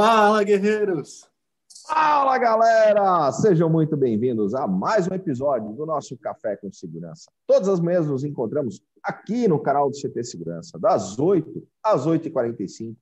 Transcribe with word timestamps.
Fala, 0.00 0.44
guerreiros! 0.44 1.28
Fala, 1.88 2.38
galera! 2.38 3.32
Sejam 3.32 3.68
muito 3.68 3.96
bem-vindos 3.96 4.54
a 4.54 4.64
mais 4.64 5.08
um 5.08 5.12
episódio 5.12 5.72
do 5.72 5.84
nosso 5.84 6.16
Café 6.16 6.54
com 6.54 6.70
Segurança. 6.70 7.28
Todas 7.48 7.68
as 7.68 7.80
manhãs 7.80 8.06
nos 8.06 8.22
encontramos 8.22 8.80
aqui 9.02 9.48
no 9.48 9.58
canal 9.58 9.90
do 9.90 10.00
CT 10.00 10.22
Segurança, 10.22 10.78
das 10.78 11.18
8 11.18 11.66
às 11.82 12.06
8h45. 12.06 12.94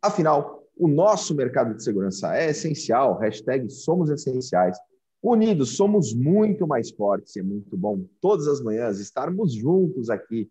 Afinal, 0.00 0.62
o 0.78 0.86
nosso 0.86 1.34
mercado 1.34 1.74
de 1.74 1.82
segurança 1.82 2.36
é 2.36 2.50
essencial, 2.50 3.18
hashtag 3.18 3.68
somos 3.68 4.08
essenciais. 4.08 4.78
Unidos, 5.20 5.76
somos 5.76 6.14
muito 6.14 6.64
mais 6.64 6.92
fortes 6.92 7.36
é 7.36 7.42
muito 7.42 7.76
bom 7.76 8.04
todas 8.20 8.46
as 8.46 8.60
manhãs 8.60 9.00
estarmos 9.00 9.52
juntos 9.52 10.10
aqui 10.10 10.48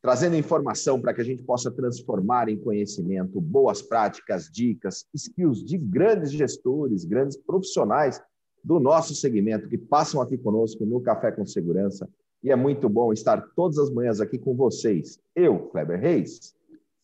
trazendo 0.00 0.36
informação 0.36 1.00
para 1.00 1.12
que 1.12 1.20
a 1.20 1.24
gente 1.24 1.42
possa 1.42 1.70
transformar 1.70 2.48
em 2.48 2.56
conhecimento 2.56 3.40
boas 3.40 3.82
práticas, 3.82 4.50
dicas, 4.50 5.06
skills 5.12 5.64
de 5.64 5.76
grandes 5.76 6.30
gestores, 6.30 7.04
grandes 7.04 7.36
profissionais 7.36 8.20
do 8.62 8.78
nosso 8.78 9.14
segmento 9.14 9.68
que 9.68 9.78
passam 9.78 10.20
aqui 10.20 10.38
conosco 10.38 10.84
no 10.84 11.00
Café 11.00 11.32
com 11.32 11.46
Segurança. 11.46 12.08
E 12.42 12.50
é 12.52 12.56
muito 12.56 12.88
bom 12.88 13.12
estar 13.12 13.40
todas 13.56 13.78
as 13.78 13.90
manhãs 13.90 14.20
aqui 14.20 14.38
com 14.38 14.54
vocês. 14.54 15.18
Eu, 15.34 15.68
Kleber 15.70 16.00
Reis, 16.00 16.54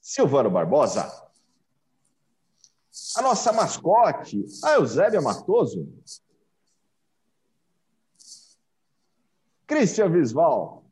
Silvano 0.01 0.51
Barbosa, 0.51 1.11
a 3.17 3.23
nossa 3.23 3.53
mascote, 3.53 4.45
a 4.63 4.75
Eusébia 4.75 5.21
Matoso, 5.21 5.89
Christian 9.67 10.11
Visval, 10.11 10.84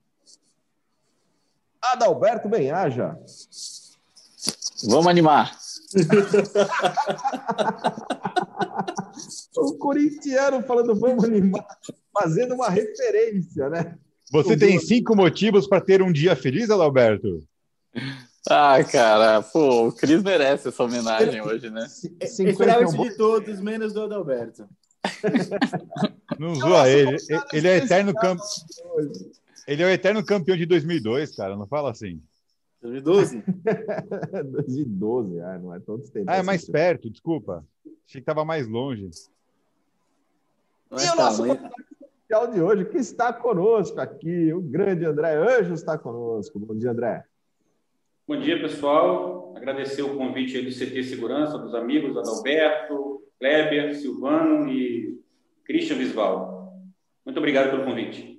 Adalberto 1.83 2.49
Benhaja. 2.49 3.19
Vamos 4.89 5.09
animar. 5.09 5.55
o 9.57 9.75
corintiano 9.75 10.63
falando 10.63 10.95
vamos 10.95 11.25
animar, 11.25 11.67
fazendo 12.13 12.55
uma 12.55 12.69
referência, 12.69 13.69
né? 13.69 13.97
Você 14.31 14.57
tem 14.57 14.79
cinco 14.79 15.15
motivos 15.15 15.67
para 15.67 15.81
ter 15.81 16.03
um 16.03 16.11
dia 16.11 16.35
feliz, 16.35 16.71
Adalberto? 16.71 17.47
Ah, 18.49 18.83
cara, 18.83 19.43
pô, 19.43 19.89
o 19.89 19.93
Cris 19.93 20.23
merece 20.23 20.69
essa 20.69 20.83
homenagem 20.83 21.41
hoje, 21.43 21.71
né? 21.71 21.87
Esperava 22.21 22.85
isso 22.85 22.97
de 22.97 23.17
todos, 23.17 23.61
menos 23.61 23.93
do 23.93 24.03
Adalberto. 24.03 24.67
Não 26.39 26.55
zoa 26.55 26.89
ele. 26.89 27.17
Ele 27.53 27.69
é 27.69 27.77
eterno 27.77 28.15
campo. 28.15 28.43
Ele 29.67 29.83
é 29.83 29.87
o 29.87 29.91
eterno 29.91 30.25
campeão 30.25 30.57
de 30.57 30.67
2002, 30.67 31.37
cara. 31.37 31.57
Não 31.57 31.67
fala 31.67 31.91
assim. 31.91 32.21
2012? 32.83 33.45
2012, 34.51 35.41
ah, 35.43 35.59
não 35.59 35.75
é 35.75 35.79
tanto 35.79 36.11
tempo. 36.11 36.27
Ah, 36.29 36.37
é 36.37 36.43
mais 36.43 36.63
assim. 36.63 36.73
perto, 36.73 37.09
desculpa. 37.09 37.65
Achei 37.85 38.21
que 38.21 38.31
estava 38.31 38.45
mais 38.45 38.67
longe. 38.67 39.09
e 40.91 40.95
o 40.95 41.17
nosso 41.17 41.45
oficial 41.45 42.51
de 42.51 42.61
hoje, 42.61 42.85
que 42.87 42.99
está 42.99 43.33
conosco 43.33 44.01
aqui, 44.01 44.53
o 44.53 44.61
grande 44.61 45.05
André 45.05 45.37
Anjos 45.37 45.81
está 45.81 45.97
conosco. 45.97 46.59
Bom 46.59 46.77
dia, 46.77 46.91
André. 46.91 47.25
Bom 48.27 48.39
dia, 48.39 48.61
pessoal. 48.61 49.55
Agradecer 49.57 50.03
o 50.03 50.17
convite 50.17 50.61
do 50.61 50.71
CT 50.71 51.05
Segurança, 51.05 51.59
dos 51.59 51.75
amigos 51.75 52.17
Adalberto, 52.17 53.23
Kleber, 53.39 53.95
Silvano 53.95 54.69
e 54.69 55.21
Christian 55.65 55.97
Visval. 55.99 56.83
Muito 57.25 57.39
obrigado 57.39 57.71
pelo 57.71 57.85
convite. 57.85 58.32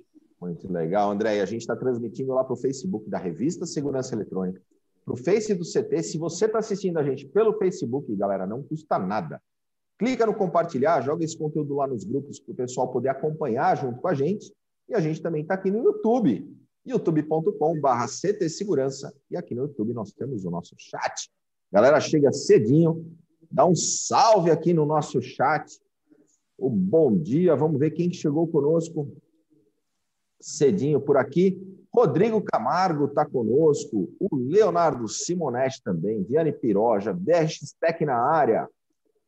Muito 0.44 0.70
legal, 0.70 1.10
André. 1.10 1.40
A 1.40 1.46
gente 1.46 1.62
está 1.62 1.74
transmitindo 1.74 2.34
lá 2.34 2.44
para 2.44 2.52
o 2.52 2.56
Facebook 2.56 3.08
da 3.08 3.16
Revista 3.16 3.64
Segurança 3.64 4.14
Eletrônica, 4.14 4.60
para 5.02 5.14
o 5.14 5.16
Face 5.16 5.54
do 5.54 5.64
CT. 5.64 6.02
Se 6.02 6.18
você 6.18 6.44
está 6.44 6.58
assistindo 6.58 6.98
a 6.98 7.02
gente 7.02 7.26
pelo 7.26 7.54
Facebook, 7.54 8.14
galera, 8.14 8.46
não 8.46 8.62
custa 8.62 8.98
nada. 8.98 9.40
Clica 9.98 10.26
no 10.26 10.34
compartilhar, 10.34 11.00
joga 11.00 11.24
esse 11.24 11.38
conteúdo 11.38 11.76
lá 11.76 11.86
nos 11.86 12.04
grupos 12.04 12.38
para 12.38 12.52
o 12.52 12.56
pessoal 12.56 12.92
poder 12.92 13.08
acompanhar 13.08 13.74
junto 13.78 14.02
com 14.02 14.08
a 14.08 14.12
gente. 14.12 14.52
E 14.86 14.94
a 14.94 15.00
gente 15.00 15.22
também 15.22 15.40
está 15.40 15.54
aqui 15.54 15.70
no 15.70 15.82
YouTube, 15.82 16.46
youtube.com.br 16.84 18.06
CT 18.06 18.46
Segurança. 18.50 19.14
E 19.30 19.38
aqui 19.38 19.54
no 19.54 19.62
YouTube 19.62 19.94
nós 19.94 20.12
temos 20.12 20.44
o 20.44 20.50
nosso 20.50 20.74
chat. 20.76 21.30
Galera, 21.72 21.98
chega 22.00 22.30
cedinho, 22.34 23.10
dá 23.50 23.64
um 23.64 23.74
salve 23.74 24.50
aqui 24.50 24.74
no 24.74 24.84
nosso 24.84 25.22
chat. 25.22 25.80
O 26.58 26.68
bom 26.68 27.16
dia, 27.16 27.56
vamos 27.56 27.80
ver 27.80 27.92
quem 27.92 28.12
chegou 28.12 28.46
conosco 28.46 29.10
cedinho 30.40 31.00
por 31.00 31.16
aqui. 31.16 31.60
Rodrigo 31.92 32.42
Camargo 32.42 33.06
está 33.06 33.24
conosco, 33.24 34.12
o 34.18 34.36
Leonardo 34.36 35.06
Simonetti 35.06 35.82
também, 35.82 36.24
Diane 36.24 36.52
Piroja, 36.52 37.12
BRX 37.12 37.76
Tech 37.80 38.04
na 38.04 38.16
área, 38.16 38.68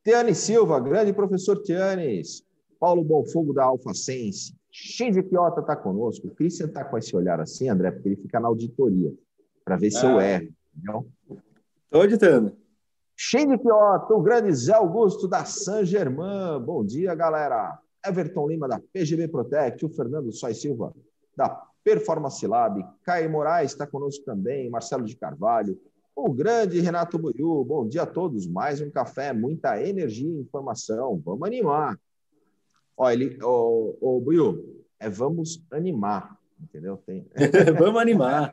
Tiane 0.03 0.35
Silva, 0.35 0.81
grande 0.81 1.13
professor 1.13 1.63
Tianes, 1.63 2.45
Paulo 2.81 3.05
Bonfogo 3.05 3.53
da 3.53 3.65
Alfa 3.65 3.95
Sense, 3.95 4.53
Shinji 4.71 5.23
Kiota 5.23 5.61
está 5.61 5.77
conosco, 5.77 6.27
o 6.27 6.31
Christian 6.35 6.67
está 6.67 6.85
com 6.85 6.99
esse 6.99 7.15
olhar 7.17 7.41
assim, 7.41 7.69
André, 7.69 7.91
porque 7.93 8.09
ele 8.09 8.17
fica 8.17 8.39
na 8.41 8.49
auditoria, 8.49 9.15
para 9.65 9.77
ver 9.77 9.91
se 9.91 10.05
eu 10.05 10.19
ah. 10.19 10.25
erro. 10.25 10.53
Estou 11.85 12.03
auditando. 12.03 12.53
Shinji 13.17 13.59
Kiota, 13.59 14.13
o 14.13 14.21
grande 14.21 14.53
Zé 14.53 14.75
Augusto 14.75 15.27
da 15.27 15.45
San 15.45 15.85
Germain, 15.85 16.61
bom 16.61 16.85
dia, 16.85 17.15
galera. 17.15 17.79
Everton 18.07 18.49
Lima 18.49 18.69
da 18.69 18.81
PGB 18.93 19.29
Protect, 19.29 19.85
o 19.85 19.89
Fernando 19.89 20.33
Sois 20.33 20.61
Silva 20.61 20.95
da 21.37 21.49
Performance 21.83 22.45
Lab, 22.47 22.85
Caio 23.03 23.31
Moraes 23.31 23.73
está 23.73 23.87
conosco 23.87 24.25
também, 24.25 24.71
Marcelo 24.71 25.05
de 25.05 25.17
Carvalho, 25.17 25.79
o 26.15 26.33
grande 26.33 26.81
Renato 26.81 27.19
Buiu, 27.19 27.65
bom 27.65 27.87
dia 27.87 28.03
a 28.03 28.07
todos, 28.07 28.47
mais 28.47 28.81
um 28.81 28.91
café, 28.91 29.33
muita 29.33 29.81
energia 29.83 30.29
e 30.29 30.41
informação, 30.41 31.21
vamos 31.25 31.47
animar. 31.47 31.99
Ó, 32.97 33.11
ele, 33.11 33.39
o, 33.43 33.97
o 34.01 34.21
Buiu, 34.21 34.85
é 34.99 35.11
vamos 35.11 35.63
animar, 35.71 36.37
entendeu? 36.61 36.97
Tem... 37.07 37.27
vamos 37.79 38.01
animar. 38.01 38.53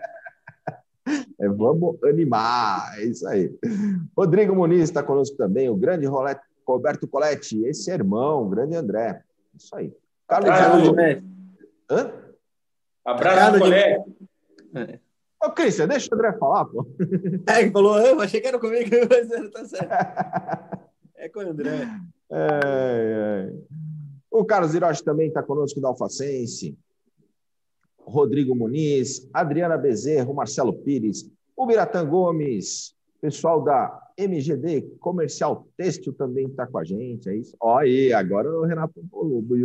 É, 1.39 1.47
vamos 1.47 2.01
animar, 2.03 2.99
é 2.99 3.05
isso 3.05 3.27
aí. 3.27 3.53
Rodrigo 4.15 4.55
Muniz 4.55 4.83
está 4.83 5.01
conosco 5.01 5.37
também, 5.37 5.69
o 5.69 5.75
grande 5.75 6.05
Roberto 6.05 7.07
Coletti, 7.07 7.65
esse 7.65 7.89
é 7.91 7.93
irmão, 7.93 8.43
o 8.43 8.49
grande 8.49 8.75
André. 8.75 9.23
Isso 9.55 9.75
aí. 9.75 9.93
Carlos 10.27 10.49
Abraço, 10.49 10.95
Hã? 11.89 12.11
Abraço, 13.05 13.59
colega. 13.59 14.03
É. 14.75 14.99
Ô, 15.43 15.51
Cristian, 15.51 15.87
deixa 15.87 16.07
o 16.11 16.15
André 16.15 16.33
falar, 16.33 16.65
pô. 16.65 16.87
É, 17.47 17.61
ele 17.61 17.71
falou, 17.71 17.99
eu 17.99 18.19
achei 18.21 18.39
que 18.39 18.47
era 18.47 18.59
comigo, 18.59 18.89
mas 19.09 19.51
tá 19.51 19.65
certo. 19.65 20.83
É 21.15 21.29
com 21.29 21.39
o 21.39 21.49
André. 21.49 21.87
É, 22.29 23.49
é. 23.49 23.53
O 24.29 24.43
Carlos 24.43 24.73
Hiroshi 24.73 25.03
também 25.03 25.27
está 25.27 25.41
conosco 25.41 25.79
da 25.79 25.87
Alfacense. 25.87 26.77
Rodrigo 27.99 28.53
Muniz, 28.53 29.29
Adriana 29.33 29.77
Bezerro, 29.77 30.33
Marcelo 30.33 30.73
Pires, 30.73 31.31
o 31.55 31.65
Biratã 31.65 32.05
Gomes, 32.05 32.93
pessoal 33.23 33.63
da 33.63 34.11
MGD 34.17 34.81
Comercial 34.99 35.65
Têxtil 35.77 36.11
também 36.11 36.47
está 36.47 36.67
com 36.67 36.77
a 36.77 36.83
gente. 36.83 37.29
É 37.29 37.35
isso? 37.37 37.55
Ó, 37.57 37.77
aí, 37.77 38.11
agora 38.11 38.49
o 38.51 38.65
Renato 38.65 39.01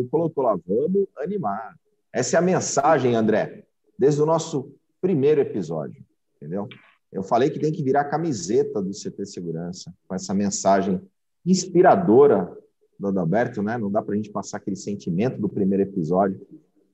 colocou 0.09 0.45
lá, 0.45 0.57
vamos 0.65 1.09
animar. 1.17 1.75
Essa 2.13 2.37
é 2.37 2.39
a 2.39 2.43
mensagem, 2.43 3.17
André, 3.17 3.65
desde 3.99 4.23
o 4.23 4.27
nosso 4.27 4.73
primeiro 5.01 5.41
episódio, 5.41 6.05
entendeu? 6.37 6.69
Eu 7.11 7.25
falei 7.25 7.51
que 7.51 7.59
tem 7.59 7.73
que 7.73 7.83
virar 7.83 8.05
camiseta 8.05 8.81
do 8.81 8.91
CT 8.91 9.27
Segurança, 9.27 9.93
com 10.07 10.15
essa 10.15 10.33
mensagem 10.33 11.01
inspiradora 11.45 12.57
do 12.97 13.09
Adalberto, 13.09 13.61
né? 13.61 13.77
Não 13.77 13.91
dá 13.91 14.01
para 14.01 14.15
a 14.15 14.17
gente 14.17 14.31
passar 14.31 14.59
aquele 14.59 14.77
sentimento 14.77 15.41
do 15.41 15.49
primeiro 15.49 15.83
episódio, 15.83 16.41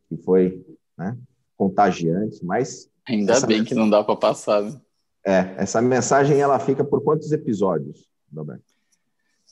que 0.09 0.17
foi 0.17 0.65
né, 0.97 1.15
contagiante, 1.59 2.43
mas. 2.43 2.91
Ainda 3.07 3.35
bem 3.41 3.59
mensagem... 3.59 3.65
que 3.65 3.75
não 3.75 3.91
dá 3.91 4.03
para 4.03 4.17
passar, 4.17 4.63
né? 4.63 4.81
É, 5.27 5.55
essa 5.57 5.81
mensagem 5.81 6.41
ela 6.41 6.59
fica 6.59 6.85
por 6.85 7.03
quantos 7.03 7.33
episódios, 7.33 8.07
Roberto? 8.35 8.75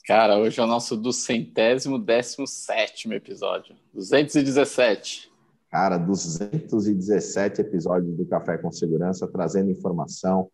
Cara, 0.05 0.37
hoje 0.37 0.59
é 0.59 0.63
o 0.63 0.67
nosso 0.67 0.97
do 0.97 1.11
centésimo 1.13 1.97
décimo 1.97 2.45
sétimo 2.45 3.13
episódio. 3.13 3.75
217. 3.93 5.31
Cara, 5.71 5.97
217 5.97 7.61
episódios 7.61 8.15
do 8.15 8.25
Café 8.25 8.57
com 8.57 8.71
Segurança, 8.71 9.27
trazendo 9.27 9.71
informação, 9.71 10.51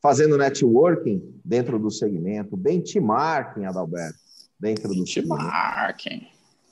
fazendo 0.00 0.38
networking 0.38 1.38
dentro 1.44 1.78
do 1.78 1.90
segmento, 1.90 2.56
benchmarking, 2.56 3.66
Adalberto, 3.66 4.18
dentro 4.58 4.88
do 4.88 5.04
benchmarking. 5.04 6.26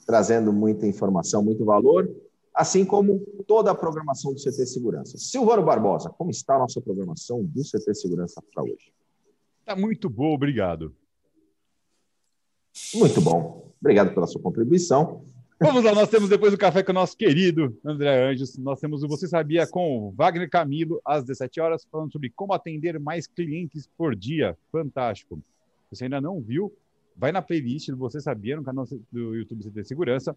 Trazendo 0.05 0.51
muita 0.51 0.87
informação, 0.87 1.43
muito 1.43 1.63
valor 1.65 2.09
assim 2.57 2.83
como 2.83 3.19
toda 3.47 3.69
a 3.69 3.75
programação 3.75 4.33
do 4.33 4.39
CT 4.39 4.65
Segurança. 4.65 5.17
Silvano 5.17 5.63
Barbosa, 5.63 6.09
como 6.09 6.31
está 6.31 6.55
a 6.55 6.59
nossa 6.59 6.81
programação 6.81 7.43
do 7.43 7.61
CT 7.61 7.93
Segurança 7.93 8.41
para 8.51 8.63
hoje? 8.63 8.91
Está 9.59 9.75
muito 9.75 10.09
boa, 10.09 10.33
obrigado. 10.33 10.95
Muito 12.95 13.21
bom. 13.21 13.71
Obrigado 13.79 14.11
pela 14.13 14.25
sua 14.25 14.41
contribuição. 14.41 15.23
Vamos 15.59 15.83
lá, 15.83 15.93
nós 15.93 16.09
temos 16.09 16.29
depois 16.29 16.51
o 16.53 16.57
café 16.57 16.81
com 16.81 16.91
o 16.91 16.95
nosso 16.95 17.15
querido 17.15 17.77
André 17.85 18.27
Anjos. 18.27 18.57
Nós 18.57 18.79
temos 18.79 19.03
o 19.03 19.07
Você 19.07 19.27
Sabia 19.27 19.67
com 19.67 20.11
Wagner 20.15 20.49
Camilo, 20.49 20.99
às 21.05 21.23
17 21.23 21.59
horas, 21.59 21.87
falando 21.91 22.11
sobre 22.11 22.31
como 22.31 22.53
atender 22.53 22.99
mais 22.99 23.27
clientes 23.27 23.87
por 23.97 24.15
dia. 24.15 24.57
Fantástico. 24.71 25.35
Se 25.89 25.95
você 25.95 26.03
ainda 26.05 26.21
não 26.21 26.41
viu, 26.41 26.73
vai 27.15 27.31
na 27.31 27.41
playlist 27.41 27.89
do 27.89 27.97
Você 27.97 28.19
Sabia, 28.19 28.55
no 28.55 28.63
canal 28.63 28.87
do 29.11 29.35
YouTube 29.35 29.63
CT 29.63 29.83
Segurança. 29.83 30.35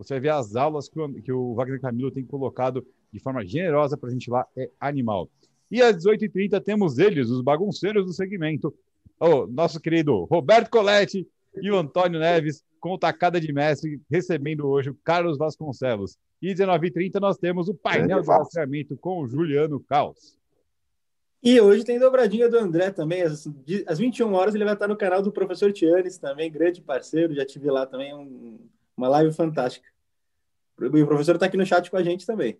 Você 0.00 0.14
vai 0.14 0.20
ver 0.20 0.30
as 0.30 0.56
aulas 0.56 0.88
que 0.88 0.98
o, 0.98 1.22
que 1.22 1.32
o 1.32 1.54
Wagner 1.54 1.80
Camilo 1.80 2.10
tem 2.10 2.24
colocado 2.24 2.86
de 3.12 3.20
forma 3.20 3.44
generosa 3.44 3.98
para 3.98 4.08
a 4.08 4.12
gente 4.12 4.30
lá. 4.30 4.46
É 4.56 4.70
animal. 4.80 5.28
E 5.70 5.82
às 5.82 5.96
18h30 5.96 6.60
temos 6.62 6.98
eles, 6.98 7.28
os 7.28 7.42
bagunceiros 7.42 8.06
do 8.06 8.12
segmento. 8.12 8.74
O 9.18 9.46
nosso 9.46 9.78
querido 9.78 10.24
Roberto 10.24 10.70
Coletti 10.70 11.28
e 11.60 11.70
o 11.70 11.76
Antônio 11.76 12.18
Neves, 12.18 12.64
com 12.80 12.96
tacada 12.96 13.38
de 13.38 13.52
mestre, 13.52 14.00
recebendo 14.10 14.66
hoje 14.66 14.88
o 14.88 14.98
Carlos 15.04 15.36
Vasconcelos. 15.36 16.16
E 16.40 16.50
às 16.50 16.58
19h30 16.58 17.20
nós 17.20 17.36
temos 17.36 17.68
o 17.68 17.74
painel 17.74 18.22
de 18.22 18.28
rastreamento 18.28 18.96
com 18.96 19.20
o 19.20 19.28
Juliano 19.28 19.78
Caos. 19.80 20.38
E 21.42 21.60
hoje 21.60 21.84
tem 21.84 21.98
dobradinha 21.98 22.48
do 22.48 22.58
André 22.58 22.90
também. 22.90 23.22
Às, 23.22 23.46
às 23.86 23.98
21 23.98 24.32
horas 24.32 24.54
ele 24.54 24.64
vai 24.64 24.72
estar 24.72 24.88
no 24.88 24.96
canal 24.96 25.22
do 25.22 25.30
professor 25.30 25.70
Tianes 25.72 26.16
também, 26.16 26.50
grande 26.50 26.80
parceiro. 26.80 27.34
Já 27.34 27.44
tive 27.44 27.70
lá 27.70 27.84
também 27.84 28.14
um, 28.14 28.58
uma 29.00 29.08
live 29.08 29.32
fantástica. 29.32 29.88
E 30.80 31.02
o 31.02 31.06
professor 31.06 31.34
está 31.34 31.46
aqui 31.46 31.56
no 31.56 31.66
chat 31.66 31.90
com 31.90 31.96
a 31.96 32.02
gente 32.02 32.26
também. 32.26 32.58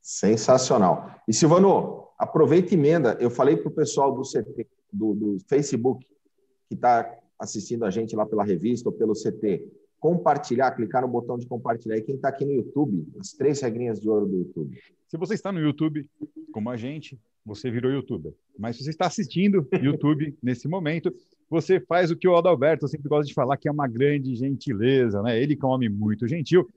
Sensacional. 0.00 1.10
E 1.26 1.32
Silvano, 1.32 2.08
aproveita 2.16 2.74
e 2.74 2.78
emenda. 2.78 3.16
Eu 3.20 3.30
falei 3.30 3.56
para 3.56 3.68
o 3.68 3.74
pessoal 3.74 4.14
do, 4.14 4.22
CT, 4.22 4.66
do, 4.92 5.14
do 5.14 5.38
Facebook 5.48 6.06
que 6.68 6.74
está 6.74 7.18
assistindo 7.38 7.84
a 7.84 7.90
gente 7.90 8.14
lá 8.14 8.26
pela 8.26 8.44
revista 8.44 8.88
ou 8.88 8.94
pelo 8.94 9.14
CT, 9.14 9.64
compartilhar, 10.00 10.72
clicar 10.72 11.02
no 11.02 11.08
botão 11.08 11.38
de 11.38 11.46
compartilhar. 11.46 11.96
E 11.96 12.02
quem 12.02 12.16
está 12.16 12.28
aqui 12.28 12.44
no 12.44 12.52
YouTube, 12.52 13.06
as 13.18 13.32
três 13.32 13.60
regrinhas 13.60 14.00
de 14.00 14.08
ouro 14.08 14.26
do 14.26 14.38
YouTube. 14.38 14.78
Se 15.08 15.16
você 15.16 15.34
está 15.34 15.50
no 15.50 15.60
YouTube, 15.60 16.08
como 16.52 16.70
a 16.70 16.76
gente, 16.76 17.18
você 17.48 17.70
virou 17.70 17.90
youtuber. 17.90 18.32
Mas 18.58 18.76
se 18.76 18.84
você 18.84 18.90
está 18.90 19.06
assistindo 19.06 19.66
YouTube 19.82 20.36
nesse 20.42 20.68
momento, 20.68 21.12
você 21.50 21.80
faz 21.80 22.10
o 22.10 22.16
que 22.16 22.28
o 22.28 22.36
Adalberto 22.36 22.86
sempre 22.86 23.08
gosta 23.08 23.26
de 23.26 23.34
falar, 23.34 23.56
que 23.56 23.68
é 23.68 23.72
uma 23.72 23.88
grande 23.88 24.34
gentileza, 24.36 25.22
né? 25.22 25.40
Ele 25.40 25.56
que 25.56 25.64
é 25.64 25.68
um 25.68 25.72
homem 25.72 25.88
muito 25.88 26.28
gentil. 26.28 26.68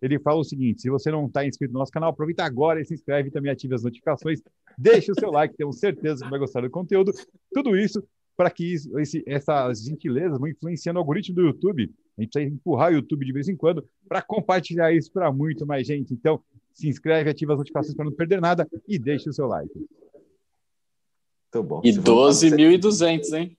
Ele 0.00 0.18
fala 0.18 0.38
o 0.38 0.44
seguinte: 0.44 0.80
se 0.80 0.88
você 0.88 1.10
não 1.10 1.26
está 1.26 1.44
inscrito 1.44 1.72
no 1.72 1.80
nosso 1.80 1.92
canal, 1.92 2.10
aproveita 2.10 2.44
agora 2.44 2.80
e 2.80 2.84
se 2.84 2.94
inscreve 2.94 3.30
também 3.30 3.50
ative 3.50 3.74
as 3.74 3.82
notificações. 3.82 4.40
Deixe 4.78 5.10
o 5.12 5.14
seu 5.18 5.30
like, 5.30 5.56
temos 5.56 5.78
certeza 5.78 6.24
que 6.24 6.30
vai 6.30 6.38
gostar 6.38 6.62
do 6.62 6.70
conteúdo. 6.70 7.12
Tudo 7.52 7.76
isso 7.76 8.02
para 8.36 8.50
que 8.50 8.64
isso, 8.64 8.98
esse, 8.98 9.22
essas 9.26 9.84
gentilezas 9.84 10.38
vão 10.38 10.48
influenciando 10.48 10.98
o 10.98 11.02
algoritmo 11.02 11.34
do 11.34 11.42
YouTube. 11.42 11.92
A 12.16 12.22
gente 12.22 12.32
precisa 12.32 12.54
empurrar 12.54 12.90
o 12.90 12.94
YouTube 12.94 13.26
de 13.26 13.32
vez 13.32 13.48
em 13.48 13.56
quando 13.56 13.84
para 14.08 14.22
compartilhar 14.22 14.90
isso 14.92 15.12
para 15.12 15.30
muito 15.30 15.66
mais 15.66 15.86
gente. 15.86 16.14
Então, 16.14 16.40
se 16.72 16.88
inscreve, 16.88 17.28
ativa 17.28 17.52
as 17.52 17.58
notificações 17.58 17.94
para 17.94 18.06
não 18.06 18.12
perder 18.12 18.40
nada 18.40 18.66
e 18.88 18.98
deixe 18.98 19.28
o 19.28 19.32
seu 19.32 19.46
like. 19.46 19.70
Muito 21.52 21.68
bom. 21.68 21.80
E 21.84 21.92
12.200, 21.92 23.36
hein? 23.36 23.58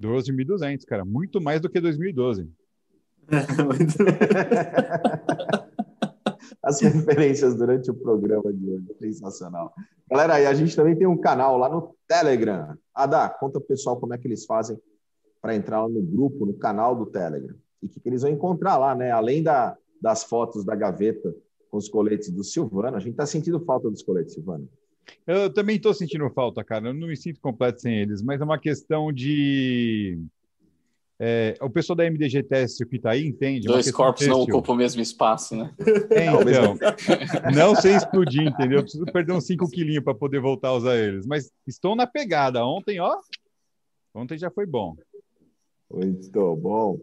12.200, 0.00 0.84
cara. 0.84 1.04
Muito 1.04 1.40
mais 1.40 1.60
do 1.60 1.68
que 1.68 1.80
2012. 1.80 2.48
As 6.62 6.80
referências 6.80 7.56
durante 7.56 7.90
o 7.90 7.94
programa 7.94 8.52
de 8.52 8.70
hoje. 8.70 8.86
Sensacional. 9.00 9.74
Galera, 10.08 10.34
aí 10.34 10.46
a 10.46 10.54
gente 10.54 10.76
também 10.76 10.96
tem 10.96 11.06
um 11.06 11.16
canal 11.16 11.58
lá 11.58 11.68
no 11.68 11.96
Telegram. 12.06 12.76
Adá, 12.94 13.28
conta 13.28 13.58
pro 13.58 13.68
pessoal 13.68 13.98
como 13.98 14.14
é 14.14 14.18
que 14.18 14.28
eles 14.28 14.44
fazem 14.44 14.78
para 15.40 15.54
entrar 15.54 15.82
lá 15.82 15.88
no 15.88 16.02
grupo, 16.02 16.46
no 16.46 16.54
canal 16.54 16.94
do 16.94 17.06
Telegram. 17.06 17.56
E 17.82 17.86
o 17.86 17.88
que, 17.88 17.98
que 17.98 18.08
eles 18.08 18.22
vão 18.22 18.30
encontrar 18.30 18.76
lá, 18.76 18.94
né? 18.94 19.10
Além 19.10 19.42
da, 19.42 19.76
das 20.00 20.22
fotos 20.24 20.64
da 20.64 20.76
gaveta 20.76 21.34
com 21.70 21.78
os 21.78 21.88
coletes 21.88 22.30
do 22.30 22.44
Silvano, 22.44 22.96
a 22.96 23.00
gente 23.00 23.12
está 23.12 23.26
sentindo 23.26 23.64
falta 23.64 23.90
dos 23.90 24.02
coletes, 24.02 24.34
Silvano. 24.34 24.68
Eu 25.26 25.52
também 25.52 25.76
estou 25.76 25.94
sentindo 25.94 26.28
falta, 26.30 26.64
cara. 26.64 26.88
Eu 26.88 26.94
não 26.94 27.08
me 27.08 27.16
sinto 27.16 27.40
completo 27.40 27.80
sem 27.80 27.98
eles, 27.98 28.22
mas 28.22 28.40
é 28.40 28.44
uma 28.44 28.58
questão 28.58 29.12
de. 29.12 30.18
É, 31.22 31.54
o 31.60 31.68
pessoal 31.68 31.96
da 31.96 32.04
MDG 32.04 32.42
Teste 32.44 32.86
que 32.86 32.96
está 32.96 33.10
aí 33.10 33.26
entende. 33.26 33.66
É 33.66 33.70
Dois 33.70 33.90
corpos 33.90 34.26
não 34.26 34.40
ocupam 34.40 34.72
o 34.72 34.76
mesmo 34.76 35.02
espaço, 35.02 35.54
né? 35.54 35.74
É, 36.10 36.26
então, 36.26 36.78
não 37.54 37.74
sei 37.74 37.94
explodir, 37.94 38.42
entendeu? 38.42 38.78
Eu 38.78 38.82
preciso 38.82 39.04
perder 39.04 39.32
uns 39.32 39.46
5 39.46 39.68
quilinhos 39.68 40.02
para 40.02 40.14
poder 40.14 40.40
voltar 40.40 40.68
a 40.68 40.74
usar 40.74 40.96
eles. 40.96 41.26
Mas 41.26 41.52
estou 41.66 41.94
na 41.94 42.06
pegada. 42.06 42.64
Ontem, 42.64 42.98
ó. 43.00 43.18
Ontem 44.14 44.38
já 44.38 44.50
foi 44.50 44.64
bom. 44.64 44.96
Muito 45.90 46.56
bom. 46.56 46.98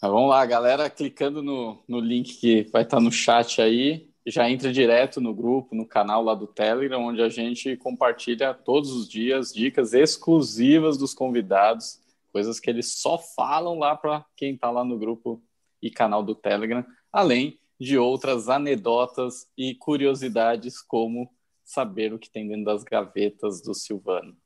Mas 0.00 0.10
vamos 0.12 0.30
lá, 0.30 0.46
galera, 0.46 0.88
clicando 0.88 1.42
no, 1.42 1.82
no 1.88 1.98
link 1.98 2.36
que 2.36 2.62
vai 2.72 2.82
estar 2.82 3.00
no 3.00 3.10
chat 3.10 3.60
aí, 3.60 4.08
já 4.30 4.48
entra 4.50 4.72
direto 4.72 5.20
no 5.20 5.34
grupo, 5.34 5.74
no 5.74 5.86
canal 5.86 6.22
lá 6.22 6.34
do 6.34 6.46
Telegram, 6.46 7.04
onde 7.04 7.22
a 7.22 7.28
gente 7.28 7.76
compartilha 7.76 8.52
todos 8.52 8.90
os 8.90 9.08
dias 9.08 9.52
dicas 9.52 9.92
exclusivas 9.92 10.96
dos 10.96 11.14
convidados, 11.14 12.00
coisas 12.32 12.60
que 12.60 12.68
eles 12.68 12.98
só 12.98 13.18
falam 13.18 13.78
lá 13.78 13.96
para 13.96 14.24
quem 14.36 14.54
está 14.54 14.70
lá 14.70 14.84
no 14.84 14.98
grupo 14.98 15.42
e 15.80 15.90
canal 15.90 16.22
do 16.22 16.34
Telegram, 16.34 16.84
além 17.12 17.58
de 17.80 17.96
outras 17.96 18.48
anedotas 18.48 19.46
e 19.56 19.74
curiosidades, 19.74 20.82
como 20.82 21.30
saber 21.64 22.12
o 22.12 22.18
que 22.18 22.30
tem 22.30 22.48
dentro 22.48 22.64
das 22.64 22.82
gavetas 22.82 23.62
do 23.62 23.74
Silvano. 23.74 24.36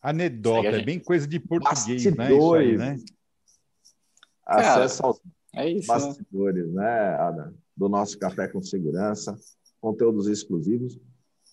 Anedota, 0.00 0.68
é 0.68 0.82
bem 0.82 0.98
coisa 0.98 1.26
de 1.26 1.38
português, 1.38 2.04
né? 2.16 2.32
Isso 2.32 2.54
aí, 2.54 2.76
né? 2.76 2.96
Acesso 4.46 5.04
aos 5.04 5.20
é 5.54 5.68
isso, 5.68 5.92
né? 5.92 5.98
bastidores, 5.98 6.72
né, 6.72 6.82
né 6.82 7.14
Adam? 7.16 7.54
Do 7.78 7.88
nosso 7.88 8.18
Café 8.18 8.48
com 8.48 8.60
Segurança, 8.60 9.38
conteúdos 9.80 10.26
exclusivos. 10.26 10.98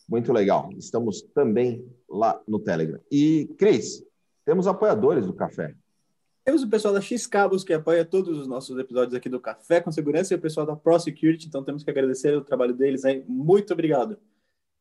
Muito 0.10 0.33
legal. 0.33 0.69
Estamos 0.75 1.22
também 1.22 1.88
lá 2.10 2.42
no 2.48 2.60
Telegram. 2.60 3.00
E, 3.12 3.54
Cris, 3.57 4.04
temos 4.44 4.68
apoiadores 4.68 5.25
do 5.25 5.33
café. 5.33 5.75
Temos 6.44 6.62
o 6.62 6.69
pessoal 6.69 6.94
da 6.94 7.01
X 7.01 7.25
Cabos 7.25 7.63
que 7.63 7.74
apoia 7.74 8.06
todos 8.06 8.38
os 8.38 8.48
nossos 8.48 8.77
episódios 8.77 9.16
aqui 9.16 9.27
do 9.27 9.39
Café 9.39 9.81
com 9.81 9.92
Segurança 9.92 10.33
e 10.33 10.38
o 10.38 10.42
pessoal 10.42 10.66
da 10.66 10.75
ProSecurity, 10.75 11.48
então 11.48 11.63
temos 11.63 11.83
que 11.83 11.89
agradecer 11.89 12.38
o 12.38 12.44
trabalho 12.44 12.75
deles 12.75 13.04
aí. 13.04 13.25
Muito 13.28 13.74
obrigado. 13.74 14.18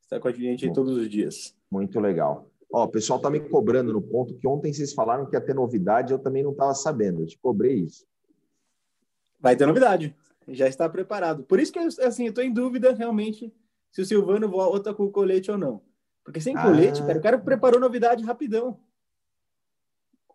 Está 0.03 0.21
com 0.21 0.29
a 0.29 0.33
gente 0.33 0.67
aí 0.67 0.73
todos 0.75 0.95
os 0.95 1.09
dias. 1.09 1.57
Muito 1.71 1.99
legal. 2.01 2.51
Ó, 2.71 2.85
o 2.85 2.89
pessoal 2.89 3.19
tá 3.19 3.31
me 3.31 3.41
cobrando 3.41 3.95
no 3.95 4.03
ponto 4.03 4.35
que 4.35 4.47
ontem 4.47 4.75
vocês 4.75 4.93
falaram 4.93 5.25
que 5.25 5.35
ia 5.35 5.41
ter 5.41 5.55
novidade, 5.55 6.13
eu 6.13 6.19
também 6.19 6.43
não 6.43 6.51
estava 6.51 6.75
sabendo. 6.75 7.23
Eu 7.23 7.27
te 7.27 7.39
cobrei 7.39 7.77
isso. 7.77 8.05
Vai 9.41 9.57
ter 9.57 9.65
novidade 9.65 10.15
já 10.49 10.69
está 10.69 10.89
preparado. 10.89 11.45
Por 11.45 11.59
isso 11.61 11.73
que, 11.73 11.79
assim, 11.79 12.25
eu 12.25 12.31
estou 12.31 12.45
em 12.45 12.53
dúvida 12.53 12.93
realmente 12.93 13.53
se 13.91 14.03
o 14.03 14.05
Silvano 14.05 14.49
volta 14.49 14.93
com 14.93 15.05
o 15.05 15.11
colete 15.11 15.51
ou 15.51 15.59
não. 15.59 15.83
Porque 16.25 16.41
sem 16.41 16.55
colete, 16.55 17.03
ah. 17.03 17.07
cara, 17.07 17.19
o 17.19 17.23
cara 17.23 17.39
preparou 17.39 17.79
novidade 17.79 18.25
rapidão. 18.25 18.81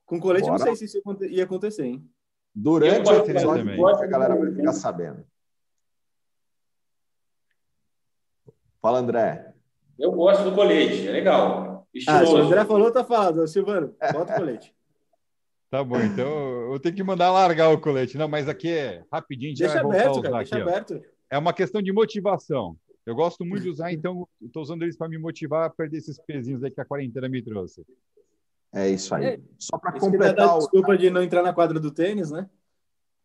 Com 0.06 0.20
colete, 0.20 0.48
Bora. 0.48 0.56
eu 0.56 0.66
não 0.66 0.76
sei 0.76 0.88
se 0.88 0.98
isso 0.98 1.24
ia 1.30 1.44
acontecer, 1.44 1.86
hein? 1.86 2.10
Durante 2.54 3.12
o 3.12 3.16
episódio, 3.18 3.88
a 3.88 4.06
galera 4.08 4.36
vai 4.36 4.52
ficar 4.52 4.74
sabendo. 4.74 5.26
Fala, 8.82 9.00
André. 9.00 9.54
Eu 9.98 10.12
gosto 10.14 10.44
do 10.46 10.56
colete, 10.56 11.08
é 11.08 11.12
legal. 11.12 11.88
Estiloso. 11.94 12.24
Ah, 12.24 12.26
se 12.26 12.34
o 12.34 12.38
André 12.46 12.66
falou, 12.66 12.92
tá 12.92 13.04
falado. 13.04 13.48
Silvano, 13.48 13.96
bota 14.14 14.34
o 14.34 14.36
colete. 14.38 14.74
Tá 15.70 15.84
bom, 15.84 16.02
então 16.02 16.74
eu 16.74 16.80
tenho 16.80 16.96
que 16.96 17.04
mandar 17.04 17.32
largar 17.32 17.70
o 17.70 17.80
colete. 17.80 18.18
Não, 18.18 18.28
mas 18.28 18.50
aqui 18.50 18.70
é 18.70 19.04
rapidinho. 19.12 19.54
Deixa 19.56 19.80
aberto, 19.80 20.22
cara, 20.22 20.38
deixa 20.38 20.56
aqui, 20.56 20.68
aberto. 20.68 21.02
É 21.30 21.38
uma 21.38 21.54
questão 21.54 21.82
de 21.82 21.92
motivação. 21.94 22.76
Eu 23.06 23.16
gosto 23.16 23.46
muito 23.46 23.64
de 23.64 23.70
usar, 23.70 23.92
então 23.92 24.28
estou 24.42 24.64
usando 24.64 24.82
eles 24.82 24.98
para 24.98 25.08
me 25.08 25.18
motivar 25.18 25.66
a 25.66 25.70
perder 25.70 25.98
esses 25.98 26.20
pezinhos 26.20 26.64
aí 26.64 26.72
que 26.72 26.82
a 26.82 26.86
quarentena 26.86 27.30
me 27.30 27.42
trouxe. 27.42 27.86
É 28.74 28.90
isso 28.90 29.14
aí. 29.14 29.26
É, 29.26 29.40
Só 29.60 29.78
para 29.78 30.00
completar. 30.00 30.56
O... 30.56 30.60
Desculpa 30.60 30.98
de 30.98 31.10
não 31.10 31.22
entrar 31.22 31.44
na 31.44 31.54
quadra 31.54 31.80
do 31.80 31.92
tênis, 31.92 32.32
né? 32.32 32.50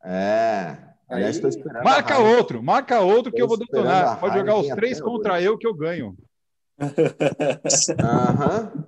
É. 0.03 0.77
Aliás, 1.09 1.37
estou 1.37 1.49
esperando. 1.49 1.85
Marca 1.85 2.19
outro, 2.19 2.63
marca 2.63 3.01
outro 3.01 3.33
que 3.33 3.41
eu 3.41 3.49
vou 3.49 3.59
detonar. 3.59 4.21
Pode 4.21 4.39
jogar 4.39 4.57
os 4.57 4.69
três 4.69 5.01
contra 5.01 5.35
hoje. 5.35 5.45
eu 5.45 5.59
que 5.59 5.67
eu 5.67 5.75
ganho. 5.75 6.17
Aham. 8.01 8.87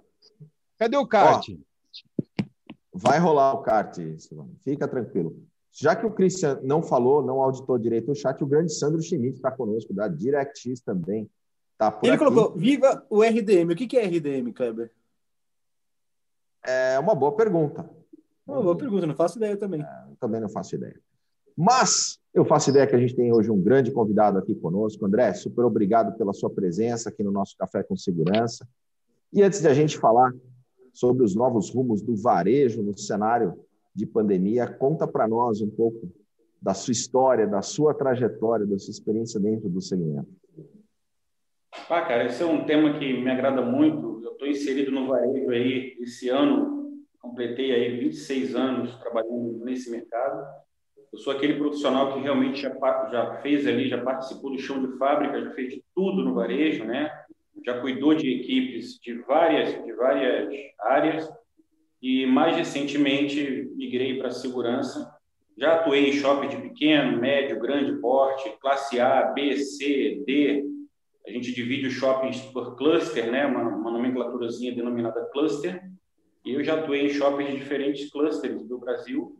Cadê 0.78 0.96
o 0.96 1.06
kart? 1.06 1.48
Ó, 1.48 1.65
Vai 2.98 3.18
rolar 3.18 3.52
o 3.52 3.62
kart, 3.62 3.94
Silvano. 4.18 4.56
Fica 4.64 4.88
tranquilo. 4.88 5.36
Já 5.70 5.94
que 5.94 6.06
o 6.06 6.10
Christian 6.10 6.58
não 6.62 6.82
falou, 6.82 7.22
não 7.22 7.42
auditou 7.42 7.78
direito 7.78 8.10
o 8.10 8.14
chat, 8.14 8.42
o 8.42 8.46
grande 8.46 8.72
Sandro 8.72 9.02
Schmidt 9.02 9.36
está 9.36 9.50
conosco, 9.50 9.92
da 9.92 10.08
DirectX 10.08 10.80
também. 10.80 11.28
Tá 11.76 11.90
por 11.90 12.06
Ele 12.06 12.14
aqui. 12.16 12.24
colocou, 12.24 12.56
viva 12.56 13.04
o 13.10 13.22
RDM. 13.22 13.70
O 13.70 13.76
que 13.76 13.98
é 13.98 14.06
RDM, 14.06 14.50
Kleber? 14.52 14.90
É 16.64 16.98
uma 16.98 17.14
boa 17.14 17.36
pergunta. 17.36 17.88
Uma 18.46 18.62
boa 18.62 18.76
pergunta, 18.76 19.06
não 19.06 19.14
faço 19.14 19.36
ideia 19.36 19.56
também. 19.56 19.82
É, 19.82 20.04
também 20.18 20.40
não 20.40 20.48
faço 20.48 20.74
ideia. 20.74 20.98
Mas 21.54 22.18
eu 22.32 22.44
faço 22.44 22.70
ideia 22.70 22.86
que 22.86 22.96
a 22.96 22.98
gente 22.98 23.14
tem 23.14 23.32
hoje 23.32 23.50
um 23.50 23.60
grande 23.60 23.90
convidado 23.90 24.38
aqui 24.38 24.54
conosco. 24.54 25.04
André, 25.04 25.34
super 25.34 25.64
obrigado 25.64 26.16
pela 26.16 26.32
sua 26.32 26.48
presença 26.48 27.10
aqui 27.10 27.22
no 27.22 27.30
nosso 27.30 27.56
Café 27.58 27.82
com 27.82 27.96
Segurança. 27.96 28.66
E 29.32 29.42
antes 29.42 29.60
de 29.60 29.68
a 29.68 29.74
gente 29.74 29.98
falar 29.98 30.32
sobre 30.96 31.22
os 31.22 31.34
novos 31.34 31.68
rumos 31.70 32.00
do 32.00 32.16
varejo 32.16 32.82
no 32.82 32.96
cenário 32.96 33.54
de 33.94 34.06
pandemia. 34.06 34.66
Conta 34.66 35.06
para 35.06 35.28
nós 35.28 35.60
um 35.60 35.68
pouco 35.68 36.10
da 36.60 36.72
sua 36.72 36.92
história, 36.92 37.46
da 37.46 37.60
sua 37.60 37.92
trajetória, 37.92 38.66
da 38.66 38.78
sua 38.78 38.90
experiência 38.90 39.38
dentro 39.38 39.68
do 39.68 39.80
segmento. 39.80 40.28
Ah, 41.90 42.00
cara, 42.00 42.24
esse 42.24 42.42
é 42.42 42.46
um 42.46 42.64
tema 42.64 42.98
que 42.98 43.12
me 43.22 43.30
agrada 43.30 43.60
muito. 43.60 44.22
Eu 44.24 44.32
estou 44.32 44.48
inserido 44.48 44.90
no 44.90 45.06
varejo 45.06 45.50
aí 45.50 45.98
esse 46.00 46.30
ano 46.30 46.76
completei 47.20 47.72
aí 47.72 47.98
26 47.98 48.54
anos 48.54 48.96
trabalhando 48.96 49.64
nesse 49.64 49.90
mercado. 49.90 50.46
Eu 51.12 51.18
sou 51.18 51.32
aquele 51.32 51.54
profissional 51.54 52.14
que 52.14 52.20
realmente 52.20 52.60
já, 52.60 52.70
já 53.10 53.34
fez 53.42 53.66
ali, 53.66 53.88
já 53.88 54.02
participou 54.02 54.50
do 54.50 54.58
chão 54.58 54.80
de 54.80 54.96
fábrica, 54.96 55.42
já 55.42 55.50
fez 55.50 55.74
de 55.74 55.84
tudo 55.94 56.22
no 56.22 56.34
varejo, 56.34 56.84
né? 56.84 57.10
Já 57.66 57.80
cuidou 57.80 58.14
de 58.14 58.30
equipes 58.30 58.98
de 59.00 59.14
várias, 59.22 59.84
de 59.84 59.92
várias 59.94 60.48
áreas 60.78 61.28
e 62.00 62.24
mais 62.24 62.56
recentemente 62.56 63.68
migrei 63.74 64.18
para 64.18 64.30
segurança. 64.30 65.12
Já 65.58 65.74
atuei 65.74 66.10
em 66.10 66.12
shopping 66.12 66.48
de 66.48 66.56
pequeno, 66.58 67.20
médio, 67.20 67.58
grande 67.58 68.00
porte, 68.00 68.48
classe 68.60 69.00
A, 69.00 69.32
B, 69.32 69.56
C, 69.56 70.22
D. 70.24 70.64
A 71.26 71.30
gente 71.30 71.52
divide 71.52 71.88
os 71.88 71.94
shoppings 71.94 72.40
por 72.52 72.76
cluster, 72.76 73.30
né? 73.32 73.44
Uma, 73.46 73.62
uma 73.62 73.90
nomenclaturazinha 73.90 74.74
denominada 74.74 75.28
cluster. 75.32 75.82
E 76.44 76.52
eu 76.52 76.62
já 76.62 76.74
atuei 76.74 77.06
em 77.06 77.10
shoppings 77.10 77.50
de 77.50 77.56
diferentes 77.56 78.10
clusters 78.12 78.62
do 78.62 78.78
Brasil 78.78 79.36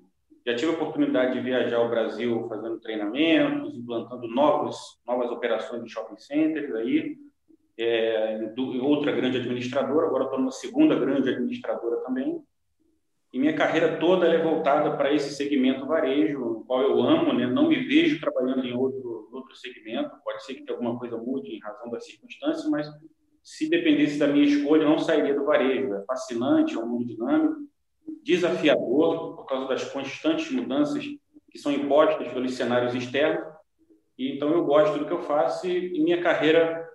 já 0.47 0.55
tive 0.55 0.71
a 0.71 0.75
oportunidade 0.75 1.33
de 1.33 1.41
viajar 1.41 1.79
ao 1.79 1.89
Brasil 1.89 2.47
fazendo 2.49 2.79
treinamentos, 2.79 3.75
implantando 3.75 4.29
novos, 4.29 4.77
novas 5.05 5.29
operações 5.29 5.83
de 5.83 5.91
shopping 5.91 6.17
centers 6.19 6.73
aí, 6.73 7.17
é, 7.79 8.39
do, 8.55 8.85
outra 8.85 9.13
grande 9.13 9.39
administradora, 9.39 10.07
agora 10.07 10.25
estou 10.25 10.39
numa 10.39 10.53
segunda 10.53 10.95
grande 10.95 11.29
administradora 11.31 11.97
também. 11.99 12.41
E 13.33 13.39
minha 13.39 13.55
carreira 13.55 13.99
toda 13.99 14.27
é 14.27 14.43
voltada 14.43 14.97
para 14.97 15.13
esse 15.13 15.35
segmento 15.35 15.87
varejo, 15.87 16.43
o 16.43 16.65
qual 16.65 16.83
eu 16.83 17.03
amo, 17.03 17.35
né? 17.35 17.47
não 17.47 17.69
me 17.69 17.77
vejo 17.77 18.21
trabalhando 18.21 18.65
em 18.65 18.73
outro, 18.73 19.29
outro 19.33 19.55
segmento, 19.57 20.11
pode 20.25 20.45
ser 20.45 20.55
que 20.55 20.71
alguma 20.71 20.99
coisa 20.99 21.19
mude 21.19 21.55
em 21.55 21.61
razão 21.61 21.91
das 21.91 22.07
circunstâncias, 22.07 22.69
mas 22.71 22.89
se 23.43 23.69
dependesse 23.69 24.19
da 24.19 24.27
minha 24.27 24.45
escolha, 24.45 24.83
eu 24.83 24.89
não 24.89 24.99
sairia 24.99 25.35
do 25.35 25.45
varejo. 25.45 25.95
É 25.95 26.05
fascinante, 26.05 26.75
é 26.75 26.79
um 26.79 26.89
mundo 26.89 27.05
dinâmico, 27.05 27.57
desafiador 28.25 29.37
por 29.37 29.47
causa 29.47 29.69
das 29.69 29.85
constantes 29.93 30.51
mudanças 30.51 31.05
que 31.51 31.59
são 31.59 31.71
impostas 31.71 32.29
pelos 32.33 32.55
cenários 32.55 32.95
externos. 32.95 33.47
E 34.19 34.35
então 34.35 34.51
eu 34.51 34.65
gosto 34.65 34.99
do 34.99 35.05
que 35.05 35.13
eu 35.13 35.23
faço 35.23 35.67
e, 35.69 35.97
e 35.97 36.03
minha 36.03 36.23
carreira 36.23 36.86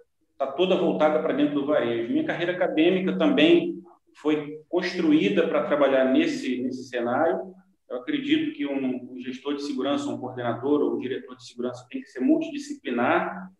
está 0.41 0.48
toda 0.48 0.75
voltada 0.75 1.21
para 1.21 1.33
dentro 1.33 1.53
do 1.53 1.67
varejo. 1.67 2.12
Minha 2.12 2.25
carreira 2.25 2.53
acadêmica 2.53 3.15
também 3.15 3.75
foi 4.15 4.60
construída 4.67 5.48
para 5.48 5.65
trabalhar 5.65 6.05
nesse 6.05 6.62
nesse 6.63 6.86
cenário. 6.86 7.53
Eu 7.88 7.98
acredito 7.98 8.53
que 8.55 8.65
um, 8.65 9.13
um 9.13 9.19
gestor 9.19 9.55
de 9.55 9.63
segurança, 9.63 10.10
um 10.10 10.17
coordenador 10.17 10.81
ou 10.81 10.95
um 10.95 11.00
diretor 11.00 11.36
de 11.36 11.45
segurança 11.45 11.86
tem 11.89 12.01
que 12.01 12.07
ser 12.07 12.21
multidisciplinar. 12.21 13.51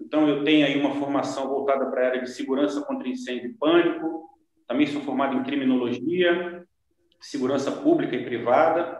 Então 0.00 0.26
eu 0.26 0.42
tenho 0.42 0.64
aí 0.64 0.80
uma 0.80 0.94
formação 0.94 1.46
voltada 1.46 1.84
para 1.90 2.02
a 2.02 2.06
área 2.08 2.22
de 2.22 2.30
segurança 2.30 2.80
contra 2.82 3.08
incêndio 3.08 3.50
e 3.50 3.54
pânico. 3.54 4.30
Também 4.66 4.86
sou 4.86 5.02
formado 5.02 5.36
em 5.36 5.42
criminologia, 5.42 6.64
segurança 7.20 7.70
pública 7.70 8.16
e 8.16 8.24
privada. 8.24 8.98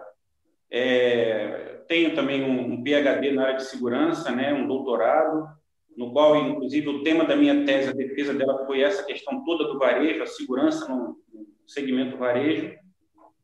É, 0.70 1.82
tenho 1.88 2.14
também 2.14 2.42
um, 2.42 2.74
um, 2.74 2.82
PhD 2.82 3.32
na 3.32 3.44
área 3.44 3.56
de 3.56 3.64
segurança, 3.64 4.30
né, 4.30 4.52
um 4.52 4.66
doutorado, 4.66 5.48
no 5.96 6.12
qual, 6.12 6.36
inclusive, 6.36 6.88
o 6.88 7.02
tema 7.02 7.24
da 7.24 7.36
minha 7.36 7.64
tese, 7.64 7.90
a 7.90 7.92
defesa 7.92 8.32
dela 8.32 8.64
foi 8.66 8.80
essa 8.80 9.04
questão 9.04 9.44
toda 9.44 9.64
do 9.64 9.78
varejo, 9.78 10.22
a 10.22 10.26
segurança 10.26 10.88
no, 10.88 11.18
segmento 11.70 12.16
varejo. 12.16 12.74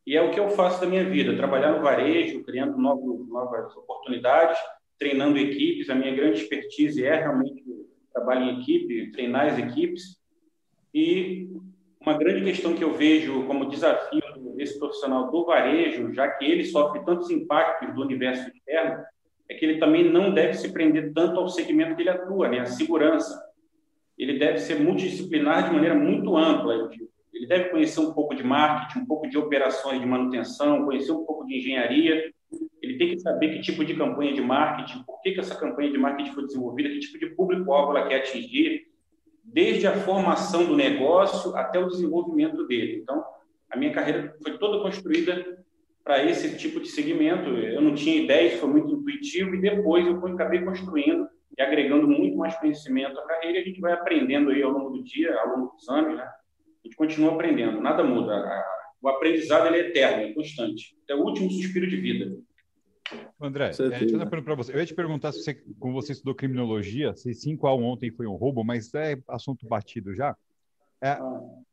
E 0.07 0.17
é 0.17 0.23
o 0.23 0.31
que 0.31 0.39
eu 0.39 0.51
faço 0.51 0.81
da 0.81 0.87
minha 0.87 1.05
vida, 1.05 1.37
trabalhar 1.37 1.73
no 1.73 1.83
varejo, 1.83 2.45
criando 2.45 2.77
novos, 2.79 3.29
novas 3.29 3.75
oportunidades, 3.77 4.59
treinando 4.99 5.39
equipes. 5.39 5.91
A 5.91 5.95
minha 5.95 6.15
grande 6.15 6.41
expertise 6.41 7.05
é 7.05 7.17
realmente 7.17 7.65
trabalho 8.13 8.45
em 8.45 8.61
equipe, 8.61 9.11
treinar 9.13 9.47
as 9.47 9.59
equipes. 9.59 10.21
E 10.95 11.49
uma 12.01 12.17
grande 12.17 12.45
questão 12.45 12.75
que 12.75 12.85
eu 12.85 12.95
vejo 12.95 13.45
como 13.47 13.69
desafio 13.69 14.23
desse 14.57 14.79
profissional 14.79 15.31
do 15.31 15.45
varejo, 15.45 16.13
já 16.13 16.29
que 16.29 16.45
ele 16.45 16.65
sofre 16.65 17.05
tantos 17.05 17.31
impactos 17.31 17.95
do 17.95 18.03
universo 18.03 18.49
externo, 18.49 19.05
é 19.49 19.55
que 19.55 19.65
ele 19.65 19.79
também 19.79 20.11
não 20.11 20.33
deve 20.33 20.55
se 20.55 20.73
prender 20.73 21.13
tanto 21.13 21.39
ao 21.39 21.49
segmento 21.49 21.95
que 21.95 22.03
ele 22.03 22.11
atua, 22.11 22.49
né, 22.49 22.61
a 22.61 22.67
segurança. 22.67 23.41
Ele 24.19 24.39
deve 24.39 24.59
ser 24.59 24.81
multidisciplinar 24.81 25.69
de 25.69 25.75
maneira 25.75 25.95
muito 25.95 26.37
ampla. 26.37 26.91
Ele 27.33 27.47
deve 27.47 27.69
conhecer 27.69 28.01
um 28.01 28.13
pouco 28.13 28.35
de 28.35 28.43
marketing, 28.43 29.01
um 29.01 29.07
pouco 29.07 29.29
de 29.29 29.37
operações 29.37 30.01
de 30.01 30.07
manutenção, 30.07 30.85
conhecer 30.85 31.13
um 31.13 31.25
pouco 31.25 31.47
de 31.47 31.59
engenharia. 31.59 32.33
Ele 32.83 32.99
tem 32.99 33.11
que 33.11 33.21
saber 33.21 33.51
que 33.51 33.61
tipo 33.61 33.85
de 33.85 33.95
campanha 33.95 34.33
de 34.33 34.41
marketing, 34.41 35.03
por 35.05 35.21
que, 35.21 35.33
que 35.33 35.41
essa 35.41 35.55
campanha 35.55 35.91
de 35.91 35.99
marketing 35.99 36.33
foi 36.33 36.47
desenvolvida, 36.47 36.89
que 36.89 37.01
tipo 37.01 37.19
de 37.19 37.27
público-alvo 37.35 37.97
ela 37.97 38.09
quer 38.09 38.21
atingir, 38.21 38.87
desde 39.45 39.87
a 39.87 39.93
formação 39.93 40.65
do 40.65 40.77
negócio 40.77 41.55
até 41.57 41.79
o 41.79 41.89
desenvolvimento 41.89 42.67
dele. 42.67 43.01
Então, 43.03 43.23
a 43.71 43.77
minha 43.77 43.93
carreira 43.93 44.35
foi 44.43 44.59
toda 44.59 44.83
construída 44.83 45.65
para 46.07 46.25
esse 46.25 46.57
tipo 46.57 46.81
de 46.81 46.87
segmento. 46.87 47.51
Eu 47.51 47.83
não 47.83 47.93
tinha 47.93 48.23
ideias, 48.23 48.61
foi 48.61 48.71
muito 48.71 48.95
intuitivo 48.95 49.57
e 49.57 49.61
depois 49.61 50.07
eu 50.07 50.25
acabei 50.25 50.65
construindo 50.65 51.29
e 51.59 51.61
agregando 51.61 52.07
muito 52.07 52.37
mais 52.37 52.55
conhecimento 52.55 53.19
à 53.19 53.27
carreira. 53.27 53.59
E 53.59 53.63
a 53.63 53.65
gente 53.65 53.81
vai 53.81 53.93
aprendendo 53.93 54.51
aí 54.51 54.63
ao 54.63 54.71
longo 54.71 54.91
do 54.91 55.03
dia, 55.03 55.35
ao 55.41 55.49
longo 55.49 55.73
dos 55.75 55.89
anos, 55.89 56.17
né? 56.17 56.23
A 56.23 56.87
gente 56.87 56.97
continua 56.97 57.35
aprendendo, 57.35 57.81
nada 57.81 58.05
muda. 58.05 58.33
O 59.03 59.09
aprendizado 59.09 59.67
ele 59.67 59.79
é 59.79 59.89
eterno, 59.89 60.23
é 60.23 60.33
constante. 60.33 60.97
É 61.11 61.15
o 61.17 61.25
último 61.25 61.51
suspiro 61.51 61.89
de 61.89 61.97
vida. 61.97 62.39
André, 63.41 63.73
é, 63.73 63.89
deixa 63.89 64.17
eu 64.17 64.43
para 64.43 64.55
você. 64.55 64.73
Eu 64.73 64.79
ia 64.79 64.87
te 64.87 64.95
perguntar 64.95 65.33
se 65.33 65.43
você, 65.43 65.55
como 65.81 65.95
você 65.95 66.13
estudou 66.13 66.37
criminologia, 66.37 67.17
se 67.17 67.35
5 67.35 67.67
a 67.67 67.75
1 67.75 67.83
ontem 67.83 68.13
foi 68.13 68.27
um 68.27 68.37
roubo, 68.37 68.63
mas 68.63 68.95
é 68.95 69.19
assunto 69.29 69.67
batido 69.67 70.15
já. 70.15 70.37
É, 71.01 71.19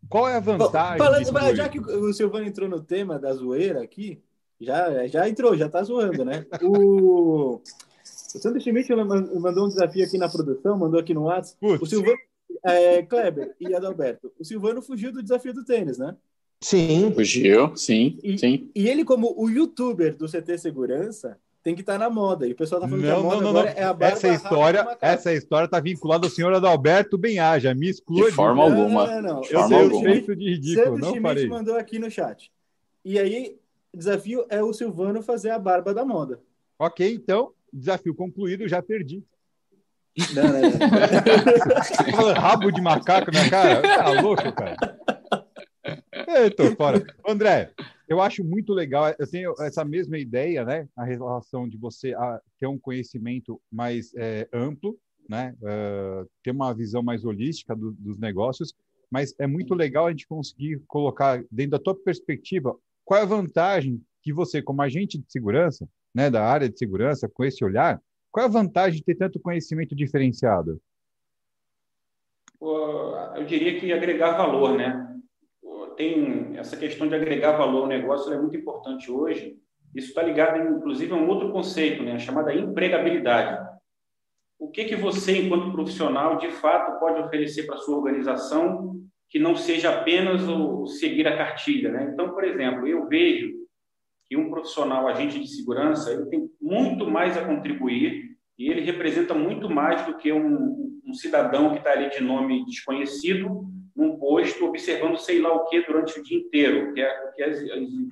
qual 0.10 0.28
é 0.28 0.36
a 0.36 0.40
vantagem? 0.40 0.98
Falando, 0.98 1.56
já 1.56 1.70
que 1.70 1.80
o 1.80 2.14
Silvano 2.14 2.46
entrou 2.46 2.68
no 2.68 2.82
tema 2.82 3.18
da 3.18 3.34
zoeira 3.34 3.82
aqui, 3.82 4.22
já, 4.60 5.08
já 5.08 5.28
entrou, 5.28 5.56
já 5.56 5.70
tá 5.70 5.84
zoando, 5.84 6.24
né? 6.26 6.46
O, 6.62 7.56
o 7.56 7.62
Sandro 8.04 8.60
Schmidt 8.60 8.94
mandou 8.96 9.66
um 9.66 9.70
desafio 9.70 10.04
aqui 10.04 10.18
na 10.18 10.30
produção, 10.30 10.78
mandou 10.78 11.00
aqui 11.00 11.14
no 11.14 11.24
WhatsApp. 11.24 11.58
Putz. 11.60 11.82
O 11.82 11.86
Silvano, 11.86 12.18
é, 12.64 13.02
Kleber 13.04 13.56
e 13.60 13.74
Adalberto, 13.74 14.32
o 14.40 14.44
Silvano 14.44 14.82
fugiu 14.82 15.12
do 15.12 15.22
desafio 15.22 15.54
do 15.54 15.64
tênis, 15.64 15.98
né? 15.98 16.16
Sim. 16.62 17.12
Fugiu, 17.14 17.76
sim, 17.76 18.18
e, 18.24 18.38
sim. 18.38 18.72
E 18.74 18.88
ele, 18.88 19.04
como 19.04 19.34
o 19.38 19.50
youtuber 19.50 20.16
do 20.16 20.28
CT 20.28 20.58
Segurança, 20.58 21.38
tem 21.64 21.74
que 21.74 21.82
estar 21.82 21.94
tá 21.94 22.00
na 22.00 22.10
moda. 22.10 22.46
E 22.46 22.52
o 22.52 22.56
pessoal 22.56 22.82
tá 22.82 22.88
falando 22.88 23.06
não, 23.06 23.14
que 23.14 23.20
a 23.20 23.24
moda 23.24 23.36
não, 23.36 23.42
não, 23.42 23.50
agora 23.50 23.70
é 23.72 23.84
a 23.84 23.94
barba 23.94 24.16
Essa 24.18 24.28
história, 24.28 24.98
essa 25.00 25.34
história 25.34 25.68
tá 25.68 25.80
vinculada 25.80 26.28
ao 26.28 26.30
senhor 26.30 26.54
Adalberto 26.54 27.18
Benhaja. 27.18 27.74
Me 27.74 27.90
exclua. 27.90 28.30
De 28.30 28.36
forma 28.36 28.70
não, 28.70 28.82
alguma. 28.82 29.08
Não, 29.08 29.22
não, 29.22 29.34
não. 29.36 29.44
Eu 29.50 29.68
sei 29.68 29.88
o 29.88 30.02
feito 30.02 30.36
de 30.36 30.50
ridículo, 30.50 31.00
Sandro 31.00 31.22
não 31.22 31.48
mandou 31.48 31.78
aqui 31.78 31.98
no 31.98 32.12
chat. 32.12 32.52
E 33.06 33.18
aí, 33.18 33.58
o 33.94 33.98
desafio 33.98 34.46
é 34.50 34.62
o 34.62 34.74
Silvano 34.74 35.24
fazer 35.24 35.52
a 35.52 35.60
barba 35.60 35.94
da 35.94 36.04
moda. 36.04 36.42
Ok, 36.78 37.14
então, 37.14 37.54
desafio 37.72 38.14
concluído, 38.14 38.68
já 38.68 38.82
perdi. 38.82 39.24
Não, 40.36 40.44
não, 40.44 40.62
não. 40.62 42.34
Rabo 42.40 42.72
de 42.72 42.82
macaco 42.82 43.32
na 43.32 43.50
cara? 43.50 43.82
Tá 43.82 44.22
louco, 44.22 44.52
cara? 44.52 44.76
Fora. 46.76 47.04
André, 47.28 47.72
eu 48.08 48.22
acho 48.22 48.44
muito 48.44 48.74
legal, 48.74 49.14
eu 49.18 49.28
tenho 49.28 49.54
essa 49.60 49.86
mesma 49.86 50.18
ideia, 50.18 50.64
né? 50.66 50.88
A 50.96 51.04
relação 51.04 51.68
de 51.68 51.78
você 51.78 52.14
ter 52.60 52.68
um 52.68 52.78
conhecimento 52.78 53.62
mais 53.72 54.14
é, 54.16 54.48
amplo, 54.54 54.98
né? 55.30 55.56
Uh, 55.62 56.30
ter 56.44 56.52
uma 56.52 56.74
visão 56.74 57.02
mais 57.02 57.24
holística 57.24 57.76
do, 57.76 57.92
dos 57.94 58.18
negócios, 58.20 58.74
mas 59.10 59.34
é 59.40 59.48
muito 59.48 59.74
legal 59.74 60.08
a 60.08 60.10
gente 60.12 60.28
conseguir 60.28 60.82
colocar 60.88 61.44
dentro 61.52 61.72
da 61.72 61.80
tua 61.80 61.96
perspectiva 61.96 62.76
qual 63.06 63.20
é 63.20 63.24
a 63.24 63.28
vantagem 63.28 64.02
que 64.22 64.34
você, 64.34 64.62
como 64.62 64.82
agente 64.82 65.18
de 65.18 65.32
segurança, 65.32 65.88
né, 66.14 66.30
da 66.30 66.44
área 66.44 66.70
de 66.70 66.78
segurança, 66.78 67.28
com 67.28 67.44
esse 67.44 67.64
olhar, 67.64 68.02
qual 68.32 68.46
é 68.46 68.50
a 68.50 68.52
vantagem 68.52 69.00
de 69.00 69.06
ter 69.06 69.16
tanto 69.16 69.40
conhecimento 69.40 69.96
diferenciado? 69.96 70.82
Eu 73.36 73.46
diria 73.46 73.80
que 73.80 73.92
agregar 73.92 74.38
valor, 74.38 74.78
né? 74.78 75.13
Tem 75.96 76.58
essa 76.58 76.78
questão 76.78 77.08
de 77.08 77.16
agregar 77.16 77.58
valor 77.58 77.84
ao 77.84 77.88
negócio 77.88 78.34
é 78.34 78.40
muito 78.40 78.58
importante 78.58 79.12
hoje. 79.12 79.56
Isso 79.96 80.10
está 80.10 80.24
ligado, 80.24 80.58
inclusive, 80.78 81.12
a 81.12 81.16
um 81.16 81.28
outro 81.28 81.52
conceito, 81.52 82.04
né, 82.04 82.14
a 82.14 82.20
chamada 82.20 82.54
empregabilidade. 82.54 83.64
O 84.60 84.70
que, 84.70 84.86
que 84.86 84.96
você, 84.96 85.38
enquanto 85.38 85.72
profissional, 85.72 86.38
de 86.38 86.50
fato 86.50 87.00
pode 87.00 87.22
oferecer 87.22 87.64
para 87.64 87.76
a 87.76 87.80
sua 87.80 87.98
organização 87.98 88.96
que 89.30 89.38
não 89.38 89.56
seja 89.56 89.90
apenas 89.90 90.48
o 90.48 90.86
seguir 90.86 91.28
a 91.28 91.38
cartilha? 91.38 91.92
Né? 91.92 92.10
Então, 92.14 92.32
por 92.32 92.44
exemplo, 92.44 92.88
eu 92.88 93.08
vejo 93.08 93.54
que 94.26 94.38
um 94.38 94.50
profissional 94.50 95.08
agente 95.08 95.40
de 95.40 95.48
segurança 95.48 96.12
ele 96.12 96.26
tem 96.28 96.50
muito 96.62 97.10
mais 97.10 97.38
a 97.38 97.46
contribuir 97.46 98.38
e 98.58 98.70
ele 98.70 98.82
representa 98.82 99.34
muito 99.34 99.70
mais 99.70 100.06
do 100.06 100.18
que 100.18 100.32
um, 100.32 101.02
um 101.06 101.14
cidadão 101.14 101.72
que 101.72 101.78
está 101.80 101.92
ali 101.92 102.10
de 102.10 102.24
nome 102.24 102.66
desconhecido 102.66 103.68
num 103.96 104.18
posto 104.18 104.66
observando 104.66 105.18
sei 105.18 105.40
lá 105.40 105.54
o 105.54 105.66
que 105.66 105.86
durante 105.86 106.20
o 106.20 106.24
dia 106.24 106.38
inteiro, 106.38 106.94
que 106.94 107.02
é 107.02 107.32
que 107.36 107.44
as, 107.44 107.58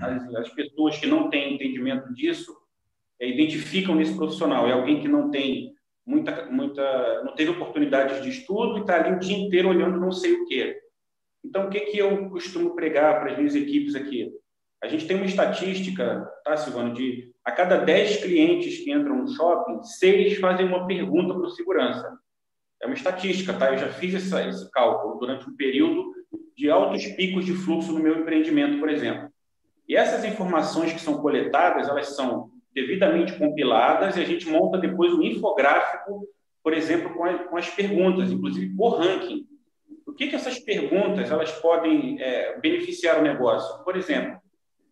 as, 0.01 0.35
as 0.35 0.49
pessoas 0.49 0.97
que 0.97 1.07
não 1.07 1.29
têm 1.29 1.55
entendimento 1.55 2.13
disso 2.13 2.55
é, 3.19 3.27
identificam 3.27 3.95
nesse 3.95 4.15
profissional. 4.15 4.67
É 4.67 4.73
alguém 4.73 5.01
que 5.01 5.07
não 5.07 5.31
tem 5.31 5.73
muita, 6.05 6.45
muita, 6.47 7.23
não 7.23 7.33
teve 7.35 7.51
oportunidades 7.51 8.21
de 8.21 8.29
estudo 8.29 8.77
e 8.77 8.81
está 8.81 8.95
ali 8.95 9.15
o 9.15 9.19
dia 9.19 9.37
inteiro 9.37 9.69
olhando 9.69 9.99
não 9.99 10.11
sei 10.11 10.33
o 10.33 10.45
que. 10.45 10.75
Então, 11.43 11.67
o 11.67 11.69
que, 11.69 11.79
que 11.81 11.97
eu 11.97 12.29
costumo 12.29 12.75
pregar 12.75 13.19
para 13.19 13.31
as 13.31 13.37
minhas 13.37 13.55
equipes 13.55 13.95
aqui? 13.95 14.31
A 14.83 14.87
gente 14.87 15.07
tem 15.07 15.15
uma 15.15 15.25
estatística, 15.25 16.27
tá, 16.43 16.57
Silvano, 16.57 16.93
de 16.93 17.31
a 17.43 17.51
cada 17.51 17.77
10 17.77 18.17
clientes 18.17 18.83
que 18.83 18.91
entram 18.91 19.17
no 19.17 19.27
shopping, 19.27 19.81
seis 19.83 20.37
fazem 20.39 20.65
uma 20.65 20.85
pergunta 20.85 21.33
para 21.33 21.43
o 21.43 21.49
segurança. 21.49 22.17
É 22.81 22.85
uma 22.85 22.95
estatística, 22.95 23.53
tá? 23.53 23.71
Eu 23.71 23.77
já 23.77 23.89
fiz 23.89 24.13
essa, 24.15 24.47
esse 24.47 24.69
cálculo 24.71 25.19
durante 25.19 25.47
um 25.49 25.55
período 25.55 26.13
de 26.55 26.69
altos 26.69 27.05
picos 27.07 27.45
de 27.45 27.53
fluxo 27.53 27.91
no 27.91 27.99
meu 27.99 28.19
empreendimento, 28.19 28.79
por 28.79 28.89
exemplo. 28.89 29.29
E 29.87 29.95
essas 29.95 30.23
informações 30.23 30.93
que 30.93 31.01
são 31.01 31.21
coletadas, 31.21 31.87
elas 31.87 32.15
são 32.15 32.49
devidamente 32.73 33.37
compiladas 33.37 34.15
e 34.15 34.21
a 34.21 34.25
gente 34.25 34.49
monta 34.49 34.77
depois 34.77 35.13
um 35.13 35.21
infográfico, 35.21 36.27
por 36.63 36.73
exemplo, 36.73 37.13
com, 37.13 37.25
a, 37.25 37.37
com 37.39 37.57
as 37.57 37.69
perguntas, 37.69 38.31
inclusive 38.31 38.75
por 38.75 38.99
ranking. 38.99 39.45
O 40.05 40.13
que, 40.13 40.27
que 40.27 40.35
essas 40.35 40.59
perguntas 40.59 41.29
elas 41.29 41.51
podem 41.51 42.21
é, 42.21 42.59
beneficiar 42.59 43.19
o 43.19 43.23
negócio? 43.23 43.83
Por 43.83 43.95
exemplo, 43.95 44.39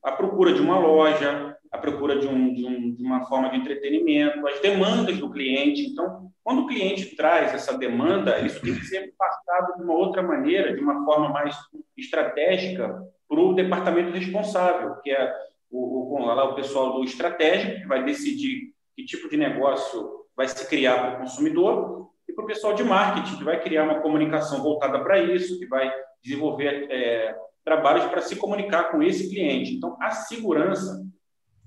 a 0.04 0.12
procura 0.12 0.54
de 0.54 0.62
uma 0.62 0.78
loja, 0.78 1.58
a 1.72 1.78
procura 1.78 2.18
de, 2.20 2.28
um, 2.28 2.54
de, 2.54 2.66
um, 2.66 2.96
de, 2.96 3.04
uma 3.04 3.26
forma 3.26 3.50
de 3.50 3.58
entretenimento, 3.58 4.48
as 4.48 4.60
demandas 4.60 5.18
do 5.18 5.30
cliente. 5.30 5.86
Então, 5.86 6.32
quando 6.44 6.64
o 6.64 6.68
cliente 6.68 7.16
traz 7.16 7.54
essa 7.54 7.78
demanda, 7.78 8.40
isso 8.40 8.60
tem 8.62 8.74
que 8.74 8.86
ser 8.86 9.14
passado 9.18 9.78
de 9.78 9.84
uma 9.84 9.94
outra 9.94 10.24
maneira, 10.24 10.74
de 10.74 10.82
uma 10.82 11.06
forma 11.06 11.30
mais 11.30 11.56
estratégica 11.96 13.00
para 13.28 13.40
o 13.40 13.54
departamento 13.54 14.12
responsável, 14.12 14.96
que 15.02 15.12
é 15.12 15.32
o, 15.70 16.16
o, 16.16 16.26
lá, 16.26 16.44
o 16.46 16.56
pessoal 16.56 16.94
do 16.94 17.04
estratégico, 17.04 17.82
que 17.82 17.88
vai 17.88 18.04
decidir 18.04 18.74
que 18.96 19.06
tipo 19.06 19.30
de 19.30 19.38
negócio 19.38 20.26
vai 20.36 20.48
se 20.48 20.68
criar 20.68 20.98
para 21.00 21.16
o 21.16 21.20
consumidor, 21.20 22.10
e 22.28 22.34
para 22.34 22.44
o 22.44 22.48
pessoal 22.48 22.74
de 22.74 22.84
marketing, 22.84 23.38
que 23.38 23.44
vai 23.44 23.62
criar 23.62 23.84
uma 23.84 24.02
comunicação 24.02 24.62
voltada 24.62 25.04
para 25.04 25.20
isso, 25.20 25.60
que 25.60 25.66
vai 25.66 25.92
desenvolver 26.24 26.88
é, 26.90 27.36
trabalhos 27.64 28.06
para 28.06 28.22
se 28.22 28.36
comunicar 28.36 28.92
com 28.92 29.02
esse 29.02 29.30
cliente. 29.30 29.74
Então, 29.74 29.98
a 30.00 30.12
segurança 30.12 31.04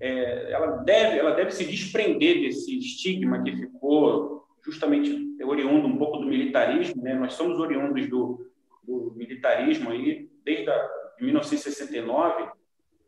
é, 0.02 0.50
ela, 0.50 0.78
deve, 0.78 1.18
ela 1.18 1.30
deve 1.30 1.52
se 1.52 1.64
desprender 1.64 2.40
desse 2.40 2.76
estigma 2.76 3.40
que 3.44 3.56
ficou 3.56 4.44
justamente 4.64 5.16
oriundo 5.44 5.86
um 5.86 5.96
pouco 5.96 6.18
do 6.18 6.26
militarismo. 6.26 7.00
Né? 7.00 7.14
Nós 7.14 7.34
somos 7.34 7.60
oriundos 7.60 8.08
do, 8.08 8.50
do 8.82 9.12
militarismo 9.14 9.90
aí 9.90 10.28
desde 10.44 10.68
a, 10.68 10.90
de 11.16 11.24
1969. 11.24 12.48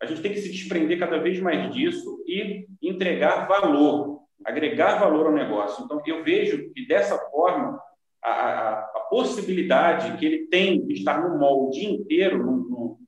A 0.00 0.06
gente 0.06 0.22
tem 0.22 0.32
que 0.32 0.38
se 0.38 0.52
desprender 0.52 0.96
cada 0.96 1.18
vez 1.18 1.40
mais 1.40 1.74
disso 1.74 2.22
e 2.28 2.64
entregar 2.80 3.48
valor, 3.48 4.20
agregar 4.44 5.00
valor 5.00 5.26
ao 5.26 5.32
negócio. 5.32 5.84
Então, 5.84 6.00
eu 6.06 6.22
vejo 6.22 6.70
que 6.72 6.86
dessa 6.86 7.18
forma 7.30 7.76
a, 8.22 8.30
a, 8.30 8.70
a 8.78 9.00
possibilidade 9.10 10.16
que 10.16 10.24
ele 10.24 10.46
tem 10.46 10.86
de 10.86 10.94
estar 10.94 11.20
no 11.20 11.70
dia 11.70 11.90
inteiro, 11.90 12.38
no, 12.38 12.56
no, 12.68 12.98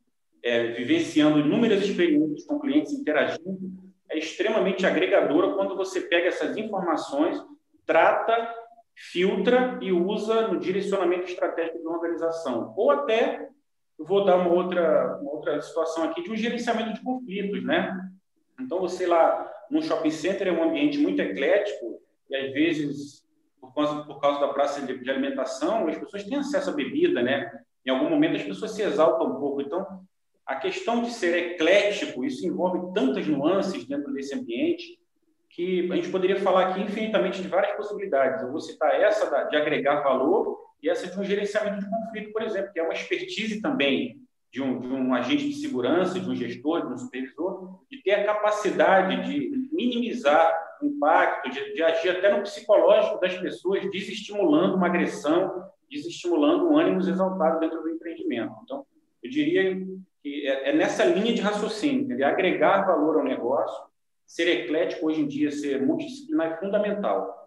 é, 0.46 0.68
vivenciando 0.68 1.40
inúmeras 1.40 1.82
experiências 1.82 2.46
com 2.46 2.60
clientes, 2.60 2.92
interagindo, 2.92 3.58
é 4.08 4.16
extremamente 4.16 4.86
agregadora 4.86 5.54
quando 5.54 5.76
você 5.76 6.02
pega 6.02 6.28
essas 6.28 6.56
informações, 6.56 7.36
trata, 7.84 8.54
filtra 8.94 9.76
e 9.82 9.90
usa 9.90 10.46
no 10.46 10.60
direcionamento 10.60 11.24
estratégico 11.24 11.78
de 11.78 11.84
uma 11.84 11.96
organização. 11.96 12.72
Ou 12.76 12.92
até, 12.92 13.48
vou 13.98 14.24
dar 14.24 14.36
uma 14.36 14.52
outra, 14.52 15.18
uma 15.20 15.32
outra 15.32 15.60
situação 15.60 16.04
aqui, 16.04 16.22
de 16.22 16.30
um 16.30 16.36
gerenciamento 16.36 16.94
de 16.94 17.02
conflitos, 17.02 17.64
né? 17.64 17.98
Então, 18.60 18.78
você 18.78 19.04
lá 19.04 19.52
no 19.68 19.82
shopping 19.82 20.12
center 20.12 20.46
é 20.46 20.52
um 20.52 20.62
ambiente 20.62 20.96
muito 20.96 21.20
eclético 21.20 22.00
e, 22.30 22.36
às 22.36 22.52
vezes, 22.52 23.26
por 23.60 23.74
causa, 23.74 24.04
por 24.04 24.20
causa 24.20 24.40
da 24.40 24.48
praça 24.52 24.80
de, 24.86 24.96
de 24.96 25.10
alimentação, 25.10 25.88
as 25.88 25.98
pessoas 25.98 26.22
têm 26.22 26.38
acesso 26.38 26.70
à 26.70 26.72
bebida, 26.72 27.20
né? 27.20 27.50
Em 27.84 27.90
algum 27.90 28.08
momento 28.08 28.36
as 28.36 28.44
pessoas 28.44 28.70
se 28.70 28.82
exaltam 28.82 29.26
um 29.26 29.40
pouco. 29.40 29.60
Então, 29.60 30.06
a 30.46 30.54
questão 30.54 31.02
de 31.02 31.10
ser 31.10 31.52
eclético, 31.52 32.24
isso 32.24 32.46
envolve 32.46 32.94
tantas 32.94 33.26
nuances 33.26 33.84
dentro 33.84 34.12
desse 34.12 34.34
ambiente 34.34 34.98
que 35.50 35.90
a 35.90 35.96
gente 35.96 36.10
poderia 36.10 36.38
falar 36.38 36.68
aqui 36.68 36.82
infinitamente 36.82 37.42
de 37.42 37.48
várias 37.48 37.76
possibilidades. 37.76 38.42
Eu 38.42 38.50
vou 38.50 38.60
citar 38.60 38.94
essa 39.00 39.44
de 39.44 39.56
agregar 39.56 40.02
valor 40.02 40.58
e 40.82 40.88
essa 40.88 41.08
de 41.08 41.18
um 41.18 41.24
gerenciamento 41.24 41.80
de 41.80 41.90
conflito, 41.90 42.32
por 42.32 42.42
exemplo, 42.42 42.72
que 42.72 42.78
é 42.78 42.82
uma 42.82 42.92
expertise 42.92 43.60
também 43.60 44.20
de 44.52 44.62
um, 44.62 44.78
de 44.78 44.86
um 44.86 45.14
agente 45.14 45.48
de 45.48 45.54
segurança, 45.54 46.20
de 46.20 46.30
um 46.30 46.34
gestor, 46.34 46.86
de 46.86 46.92
um 46.92 46.98
supervisor, 46.98 47.80
de 47.90 48.02
ter 48.02 48.12
a 48.12 48.24
capacidade 48.24 49.26
de 49.26 49.68
minimizar 49.72 50.54
o 50.80 50.86
impacto, 50.86 51.50
de, 51.50 51.74
de 51.74 51.82
agir 51.82 52.10
até 52.10 52.34
no 52.34 52.42
psicológico 52.42 53.18
das 53.18 53.36
pessoas, 53.36 53.90
desestimulando 53.90 54.76
uma 54.76 54.86
agressão, 54.86 55.70
desestimulando 55.90 56.68
um 56.68 56.78
ânimo 56.78 57.00
exaltado 57.00 57.58
dentro 57.58 57.82
do 57.82 57.88
empreendimento. 57.88 58.54
Então, 58.62 58.86
eu 59.22 59.30
diria 59.30 59.76
é, 60.46 60.70
é 60.70 60.76
nessa 60.76 61.04
linha 61.04 61.34
de 61.34 61.40
raciocínio, 61.40 62.16
de 62.16 62.22
agregar 62.22 62.82
valor 62.82 63.18
ao 63.18 63.24
negócio, 63.24 63.84
ser 64.26 64.48
eclético 64.48 65.06
hoje 65.06 65.20
em 65.20 65.28
dia, 65.28 65.50
ser 65.50 65.84
multidisciplinar 65.84 66.52
é 66.52 66.56
fundamental. 66.58 67.46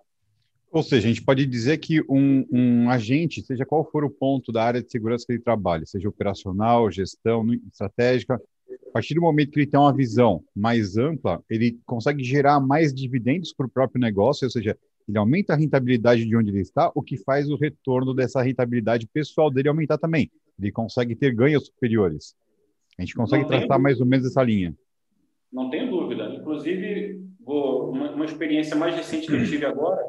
Ou 0.71 0.83
seja, 0.83 1.07
a 1.07 1.09
gente 1.09 1.23
pode 1.23 1.45
dizer 1.45 1.79
que 1.79 1.99
um, 2.01 2.45
um, 2.51 2.89
agente, 2.89 3.41
seja 3.41 3.65
qual 3.65 3.83
for 3.83 4.03
o 4.03 4.09
ponto 4.09 4.51
da 4.51 4.63
área 4.63 4.81
de 4.81 4.91
segurança 4.91 5.25
que 5.25 5.33
ele 5.33 5.41
trabalha, 5.41 5.85
seja 5.85 6.07
operacional, 6.07 6.91
gestão, 6.91 7.43
estratégica, 7.67 8.39
a 8.87 8.91
partir 8.91 9.15
do 9.15 9.21
momento 9.21 9.51
que 9.51 9.59
ele 9.59 9.69
tem 9.69 9.79
uma 9.79 9.95
visão 9.95 10.43
mais 10.55 10.95
ampla, 10.95 11.43
ele 11.49 11.79
consegue 11.85 12.23
gerar 12.23 12.59
mais 12.59 12.93
dividendos 12.93 13.51
para 13.51 13.65
o 13.65 13.69
próprio 13.69 13.99
negócio, 13.99 14.45
ou 14.45 14.51
seja, 14.51 14.77
ele 15.07 15.17
aumenta 15.17 15.53
a 15.53 15.55
rentabilidade 15.55 16.23
de 16.23 16.35
onde 16.35 16.51
ele 16.51 16.61
está, 16.61 16.91
o 16.93 17.01
que 17.01 17.17
faz 17.17 17.49
o 17.49 17.57
retorno 17.57 18.13
dessa 18.13 18.41
rentabilidade 18.43 19.07
pessoal 19.07 19.49
dele 19.49 19.69
aumentar 19.69 19.97
também. 19.97 20.31
Ele 20.59 20.71
consegue 20.71 21.15
ter 21.15 21.33
ganhos 21.33 21.65
superiores. 21.65 22.35
A 22.99 23.01
gente 23.01 23.15
consegue 23.15 23.43
Não 23.43 23.49
traçar 23.49 23.79
mais 23.79 24.01
ou 24.01 24.05
menos 24.05 24.25
essa 24.25 24.43
linha. 24.43 24.75
Não 25.51 25.69
tenho 25.69 25.89
dúvida. 25.89 26.25
Inclusive, 26.35 27.23
vou, 27.39 27.91
uma, 27.91 28.11
uma 28.11 28.25
experiência 28.25 28.75
mais 28.75 28.93
recente 28.93 29.25
que 29.25 29.33
eu 29.33 29.45
tive 29.45 29.65
agora, 29.65 30.03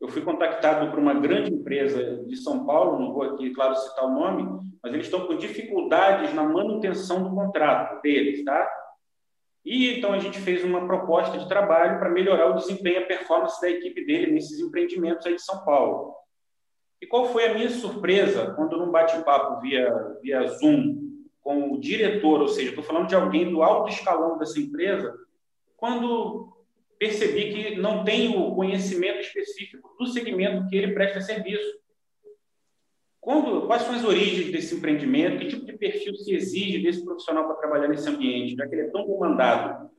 eu 0.00 0.08
fui 0.08 0.22
contactado 0.22 0.88
por 0.90 0.98
uma 1.00 1.12
grande 1.12 1.52
empresa 1.52 2.24
de 2.24 2.36
São 2.36 2.64
Paulo, 2.64 3.00
não 3.00 3.12
vou 3.12 3.24
aqui, 3.24 3.50
claro, 3.50 3.74
citar 3.74 4.04
o 4.04 4.14
nome, 4.14 4.44
mas 4.80 4.94
eles 4.94 5.06
estão 5.06 5.26
com 5.26 5.36
dificuldades 5.36 6.32
na 6.32 6.44
manutenção 6.44 7.22
do 7.22 7.34
contrato 7.34 8.00
deles, 8.00 8.44
tá? 8.44 8.66
E 9.64 9.98
então 9.98 10.12
a 10.12 10.18
gente 10.20 10.38
fez 10.38 10.64
uma 10.64 10.86
proposta 10.86 11.36
de 11.36 11.48
trabalho 11.48 11.98
para 11.98 12.10
melhorar 12.10 12.50
o 12.50 12.54
desempenho 12.54 13.00
e 13.00 13.02
a 13.02 13.06
performance 13.06 13.60
da 13.60 13.68
equipe 13.68 14.06
dele 14.06 14.32
nesses 14.32 14.60
empreendimentos 14.60 15.26
aí 15.26 15.34
de 15.34 15.42
São 15.42 15.64
Paulo. 15.64 16.14
E 17.02 17.06
qual 17.06 17.26
foi 17.26 17.48
a 17.48 17.54
minha 17.54 17.68
surpresa 17.68 18.52
quando 18.54 18.78
num 18.78 18.90
bate-papo 18.90 19.60
via, 19.60 19.92
via 20.22 20.46
Zoom 20.46 21.09
com 21.50 21.72
o 21.72 21.80
diretor, 21.80 22.40
ou 22.40 22.46
seja, 22.46 22.68
estou 22.68 22.84
falando 22.84 23.08
de 23.08 23.14
alguém 23.16 23.50
do 23.50 23.60
alto 23.60 23.90
escalão 23.90 24.38
dessa 24.38 24.60
empresa, 24.60 25.12
quando 25.76 26.56
percebi 26.96 27.52
que 27.52 27.74
não 27.74 28.04
tem 28.04 28.36
o 28.36 28.54
conhecimento 28.54 29.18
específico 29.18 29.96
do 29.98 30.06
segmento 30.06 30.68
que 30.68 30.76
ele 30.76 30.92
presta 30.92 31.20
serviço. 31.20 31.80
Quando, 33.20 33.66
quais 33.66 33.82
são 33.82 33.96
as 33.96 34.04
origens 34.04 34.52
desse 34.52 34.76
empreendimento? 34.76 35.40
Que 35.40 35.48
tipo 35.48 35.66
de 35.66 35.76
perfil 35.76 36.14
se 36.14 36.32
exige 36.32 36.78
desse 36.84 37.04
profissional 37.04 37.44
para 37.46 37.56
trabalhar 37.56 37.88
nesse 37.88 38.08
ambiente, 38.08 38.54
já 38.54 38.68
que 38.68 38.74
ele 38.76 38.86
é 38.86 38.90
tão 38.90 39.04
comandado? 39.04 39.90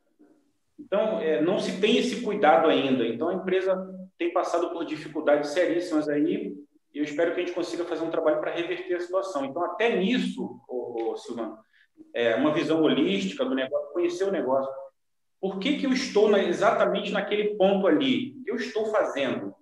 Então, 0.79 1.19
é, 1.19 1.41
não 1.41 1.59
se 1.59 1.81
tem 1.81 1.97
esse 1.97 2.21
cuidado 2.21 2.69
ainda. 2.69 3.05
Então, 3.05 3.27
a 3.27 3.33
empresa 3.33 3.75
tem 4.17 4.31
passado 4.31 4.69
por 4.71 4.85
dificuldades 4.85 5.49
seríssimas 5.49 6.07
aí 6.07 6.55
e 6.93 6.99
eu 6.99 7.03
espero 7.03 7.33
que 7.33 7.41
a 7.41 7.45
gente 7.45 7.55
consiga 7.55 7.85
fazer 7.85 8.03
um 8.03 8.11
trabalho 8.11 8.39
para 8.39 8.53
reverter 8.53 8.95
a 8.95 8.99
situação. 8.99 9.45
Então, 9.45 9.63
até 9.63 9.97
nisso, 9.97 10.59
Silvano, 11.17 11.57
é, 12.13 12.35
uma 12.35 12.53
visão 12.53 12.81
holística 12.81 13.45
do 13.45 13.55
negócio, 13.55 13.93
conhecer 13.93 14.23
o 14.25 14.31
negócio. 14.31 14.71
Por 15.39 15.59
que, 15.59 15.77
que 15.77 15.85
eu 15.85 15.91
estou 15.91 16.29
na, 16.29 16.39
exatamente 16.43 17.11
naquele 17.11 17.55
ponto 17.55 17.87
ali? 17.87 18.35
O 18.39 18.43
que 18.43 18.51
eu 18.51 18.55
estou 18.55 18.85
fazendo? 18.87 19.55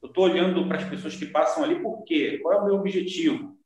Eu 0.00 0.08
estou 0.08 0.24
olhando 0.24 0.66
para 0.68 0.78
as 0.78 0.84
pessoas 0.84 1.16
que 1.16 1.26
passam 1.26 1.64
ali 1.64 1.80
por 1.82 2.04
quê? 2.04 2.38
Qual 2.40 2.54
é 2.54 2.60
o 2.60 2.64
meu 2.64 2.74
objetivo? 2.76 3.56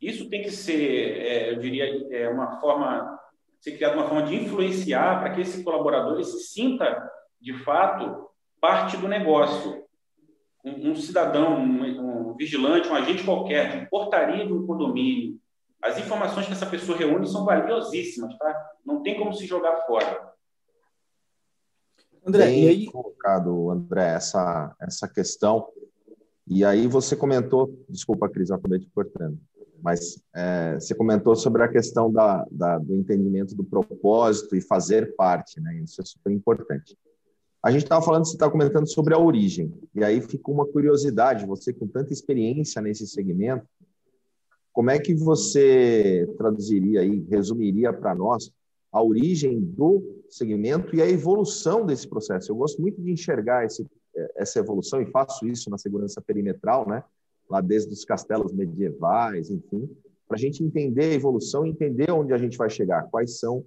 Isso 0.00 0.28
tem 0.28 0.42
que 0.42 0.50
ser, 0.50 1.18
é, 1.18 1.50
eu 1.52 1.58
diria, 1.58 2.06
é 2.10 2.28
uma 2.28 2.60
forma, 2.60 3.18
ser 3.60 3.72
criada 3.72 3.96
uma 3.96 4.06
forma 4.06 4.22
de 4.24 4.36
influenciar 4.36 5.20
para 5.20 5.34
que 5.34 5.40
esse 5.40 5.64
colaborador 5.64 6.22
se 6.22 6.38
sinta, 6.40 7.10
de 7.40 7.52
fato, 7.64 8.28
parte 8.60 8.96
do 8.96 9.08
negócio. 9.08 9.84
Um, 10.64 10.90
um 10.90 10.96
cidadão, 10.96 11.56
um, 11.56 12.30
um, 12.30 12.34
vigilante, 12.34 12.88
um 12.88 12.94
agente 12.94 13.24
qualquer, 13.24 13.80
de 13.80 13.90
portaria 13.90 14.46
de 14.46 14.52
um 14.52 14.66
condomínio, 14.66 15.40
as 15.82 15.98
informações 15.98 16.46
que 16.46 16.52
essa 16.52 16.66
pessoa 16.66 16.96
reúne 16.96 17.26
são 17.26 17.44
valiosíssimas, 17.44 18.36
tá? 18.38 18.70
Não 18.84 19.02
tem 19.02 19.18
como 19.18 19.32
se 19.32 19.46
jogar 19.46 19.86
fora. 19.86 20.32
André, 22.26 22.46
Bem 22.46 22.64
e 22.64 22.68
aí... 22.68 22.86
colocado, 22.86 23.70
André, 23.70 24.14
essa, 24.14 24.74
essa 24.80 25.06
questão. 25.06 25.68
E 26.46 26.64
aí 26.64 26.86
você 26.86 27.14
comentou, 27.14 27.72
desculpa, 27.88 28.28
Cris, 28.28 28.50
eu 28.50 28.56
acabei 28.56 28.80
te 28.80 28.88
cortando, 28.90 29.38
mas 29.82 30.20
é, 30.34 30.74
você 30.74 30.94
comentou 30.94 31.34
sobre 31.36 31.62
a 31.62 31.68
questão 31.68 32.10
da, 32.10 32.44
da, 32.50 32.78
do 32.78 32.94
entendimento 32.94 33.54
do 33.54 33.64
propósito 33.64 34.56
e 34.56 34.60
fazer 34.60 35.14
parte, 35.16 35.60
né? 35.60 35.76
Isso 35.82 36.00
é 36.00 36.04
super 36.04 36.32
importante. 36.32 36.96
A 37.62 37.70
gente 37.70 37.82
estava 37.82 38.04
falando, 38.04 38.26
você 38.26 38.34
estava 38.34 38.52
comentando 38.52 38.88
sobre 38.88 39.12
a 39.12 39.18
origem, 39.18 39.72
e 39.92 40.04
aí 40.04 40.20
ficou 40.20 40.54
uma 40.54 40.66
curiosidade, 40.66 41.46
você 41.46 41.72
com 41.72 41.86
tanta 41.86 42.12
experiência 42.12 42.80
nesse 42.80 43.06
segmento, 43.08 43.66
como 44.76 44.90
é 44.90 44.98
que 44.98 45.14
você 45.14 46.30
traduziria 46.36 47.00
aí, 47.00 47.24
resumiria 47.30 47.94
para 47.94 48.14
nós 48.14 48.52
a 48.92 49.02
origem 49.02 49.58
do 49.58 50.22
segmento 50.28 50.94
e 50.94 51.00
a 51.00 51.08
evolução 51.08 51.86
desse 51.86 52.06
processo. 52.06 52.52
Eu 52.52 52.56
gosto 52.56 52.82
muito 52.82 53.00
de 53.00 53.10
enxergar 53.10 53.64
esse, 53.64 53.86
essa 54.36 54.58
evolução 54.58 55.00
e 55.00 55.06
faço 55.06 55.46
isso 55.46 55.70
na 55.70 55.78
segurança 55.78 56.20
perimetral, 56.20 56.86
né? 56.86 57.02
lá 57.48 57.62
desde 57.62 57.90
os 57.90 58.04
castelos 58.04 58.52
medievais, 58.52 59.48
enfim, 59.48 59.88
para 60.28 60.36
a 60.36 60.38
gente 60.38 60.62
entender 60.62 61.04
a 61.04 61.14
evolução 61.14 61.64
e 61.64 61.70
entender 61.70 62.10
onde 62.10 62.34
a 62.34 62.38
gente 62.38 62.58
vai 62.58 62.68
chegar, 62.68 63.08
quais 63.10 63.38
são 63.38 63.64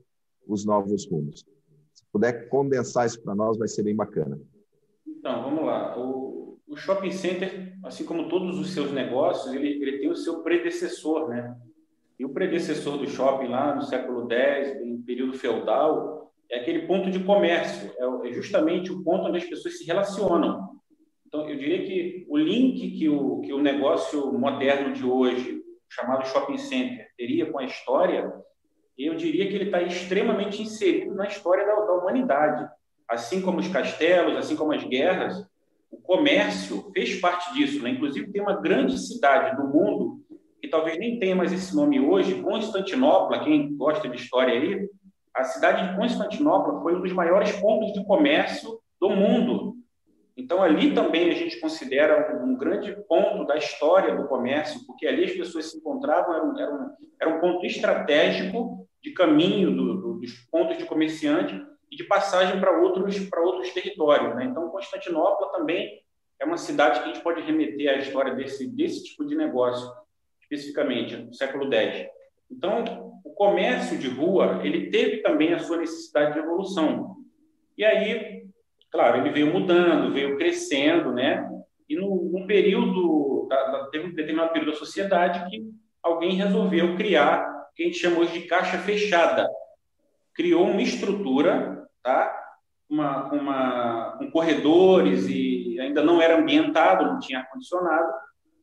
os 0.47 0.63
novos 0.63 1.09
rumos. 1.09 1.43
Se 1.91 2.03
puder 2.11 2.49
condensar 2.49 3.07
isso 3.07 3.19
para 3.19 3.33
nós, 3.33 3.57
vai 3.57 3.67
ser 3.67 3.81
bem 3.81 3.95
bacana. 3.95 4.39
Então, 5.07 5.41
vamos 5.41 5.65
lá. 5.65 5.97
O, 5.97 6.38
o 6.69 6.77
shopping 6.77 7.11
center, 7.11 7.73
assim 7.83 8.05
como 8.05 8.29
todos 8.29 8.59
os 8.59 8.71
seus 8.71 8.91
negócios, 8.91 9.53
ele, 9.53 9.81
ele 9.81 9.97
tem 9.97 10.09
o 10.09 10.15
seu 10.15 10.43
predecessor, 10.43 11.27
né? 11.27 11.57
E 12.17 12.23
o 12.23 12.29
predecessor 12.29 12.97
do 12.97 13.09
shopping 13.09 13.47
lá 13.47 13.73
no 13.73 13.81
século 13.81 14.31
X, 14.31 14.79
em 14.81 15.01
período 15.01 15.33
feudal, 15.33 16.31
é 16.49 16.59
aquele 16.59 16.85
ponto 16.85 17.09
de 17.09 17.23
comércio, 17.23 17.91
é, 17.97 18.29
é 18.29 18.33
justamente 18.33 18.91
o 18.91 19.03
ponto 19.03 19.27
onde 19.27 19.39
as 19.39 19.45
pessoas 19.45 19.77
se 19.77 19.85
relacionam. 19.85 20.69
Então, 21.25 21.49
eu 21.49 21.57
diria 21.57 21.83
que 21.85 22.25
o 22.29 22.37
link 22.37 22.91
que 22.91 23.09
o, 23.09 23.39
que 23.41 23.53
o 23.53 23.61
negócio 23.61 24.31
moderno 24.33 24.93
de 24.93 25.05
hoje, 25.05 25.63
chamado 25.89 26.27
shopping 26.27 26.57
center, 26.57 27.07
teria 27.17 27.51
com 27.51 27.59
a 27.59 27.65
história, 27.65 28.31
eu 28.97 29.15
diria 29.15 29.47
que 29.47 29.55
ele 29.55 29.65
está 29.65 29.81
extremamente 29.81 30.61
inserido 30.61 31.15
na 31.15 31.27
história 31.27 31.65
da, 31.65 31.73
da 31.73 31.93
humanidade. 31.93 32.69
Assim 33.07 33.41
como 33.41 33.59
os 33.59 33.67
castelos, 33.67 34.35
assim 34.35 34.55
como 34.55 34.73
as 34.73 34.83
guerras, 34.83 35.47
o 35.91 35.97
comércio 35.97 36.91
fez 36.93 37.19
parte 37.19 37.53
disso. 37.53 37.81
Né? 37.81 37.91
Inclusive, 37.91 38.31
tem 38.31 38.41
uma 38.41 38.59
grande 38.59 38.97
cidade 38.97 39.55
do 39.57 39.67
mundo, 39.67 40.21
que 40.61 40.67
talvez 40.67 40.97
nem 40.97 41.19
tenha 41.19 41.35
mais 41.35 41.51
esse 41.51 41.75
nome 41.75 41.99
hoje, 41.99 42.41
Constantinopla, 42.41 43.43
quem 43.43 43.75
gosta 43.75 44.07
de 44.07 44.17
história 44.17 44.53
aí, 44.53 44.89
a 45.33 45.43
cidade 45.43 45.89
de 45.89 45.95
Constantinopla 45.95 46.81
foi 46.81 46.95
um 46.95 47.01
dos 47.01 47.13
maiores 47.13 47.51
pontos 47.53 47.93
de 47.93 48.03
comércio 48.05 48.79
do 48.99 49.09
mundo. 49.09 49.75
Então, 50.35 50.61
ali 50.61 50.93
também 50.93 51.29
a 51.29 51.35
gente 51.35 51.59
considera 51.59 52.41
um, 52.43 52.55
grande 52.55 52.95
ponto 53.07 53.45
da 53.45 53.57
história 53.57 54.15
do 54.15 54.27
comércio, 54.27 54.85
porque 54.85 55.05
ali 55.05 55.25
as 55.25 55.31
pessoas 55.31 55.71
se 55.71 55.77
encontravam, 55.77 56.33
era 56.33 56.45
um, 56.45 56.59
era 56.59 56.73
um, 56.73 56.89
era 57.21 57.29
um 57.29 57.39
ponto 57.39 57.65
estratégico 57.65 58.87
de 59.01 59.11
caminho 59.11 59.75
do, 59.75 60.01
do, 60.01 60.13
dos 60.19 60.33
pontos 60.49 60.77
de 60.77 60.85
comerciante 60.85 61.61
e 61.91 61.95
de 61.95 62.03
passagem 62.03 62.59
para 62.59 62.79
outros, 62.79 63.15
outros 63.37 63.71
territórios. 63.71 64.35
Né? 64.35 64.45
Então, 64.45 64.69
Constantinopla 64.69 65.51
também 65.51 66.01
é 66.39 66.45
uma 66.45 66.57
cidade 66.57 66.99
que 66.99 67.09
a 67.09 67.13
gente 67.13 67.23
pode 67.23 67.41
remeter 67.41 67.89
à 67.89 67.97
história 67.97 68.33
desse, 68.33 68.67
desse 68.67 69.03
tipo 69.03 69.25
de 69.25 69.35
negócio, 69.35 69.91
especificamente, 70.41 71.15
no 71.17 71.33
século 71.33 71.71
X. 71.73 72.07
Então, 72.49 73.19
o 73.23 73.33
comércio 73.33 73.97
de 73.97 74.07
rua 74.07 74.61
ele 74.63 74.89
teve 74.89 75.17
também 75.17 75.53
a 75.53 75.59
sua 75.59 75.77
necessidade 75.77 76.33
de 76.33 76.39
evolução. 76.39 77.17
E 77.77 77.83
aí, 77.83 78.39
Claro, 78.91 79.19
ele 79.19 79.29
veio 79.29 79.53
mudando, 79.53 80.13
veio 80.13 80.37
crescendo, 80.37 81.11
né? 81.11 81.47
E 81.87 81.95
no, 81.95 82.29
no 82.31 82.47
período, 82.47 83.47
da, 83.47 83.71
da, 83.71 83.89
teve 83.89 84.07
um 84.07 84.13
determinado 84.13 84.51
período 84.51 84.71
da 84.71 84.77
sociedade 84.77 85.47
que 85.49 85.63
alguém 86.01 86.35
resolveu 86.35 86.95
criar 86.95 87.47
o 87.71 87.75
que 87.75 87.83
a 87.83 87.85
gente 87.85 87.99
chama 87.99 88.19
hoje 88.19 88.39
de 88.39 88.47
caixa 88.47 88.79
fechada. 88.79 89.47
Criou 90.39 90.67
uma 90.67 90.81
estrutura, 90.81 91.85
tá? 92.01 92.33
Uma, 92.89 93.29
uma, 93.33 94.15
com 94.17 94.31
corredores 94.31 95.27
e 95.27 95.77
ainda 95.81 96.01
não 96.01 96.21
era 96.21 96.39
ambientado, 96.39 97.03
não 97.05 97.19
tinha 97.19 97.39
ar-condicionado, 97.39 98.09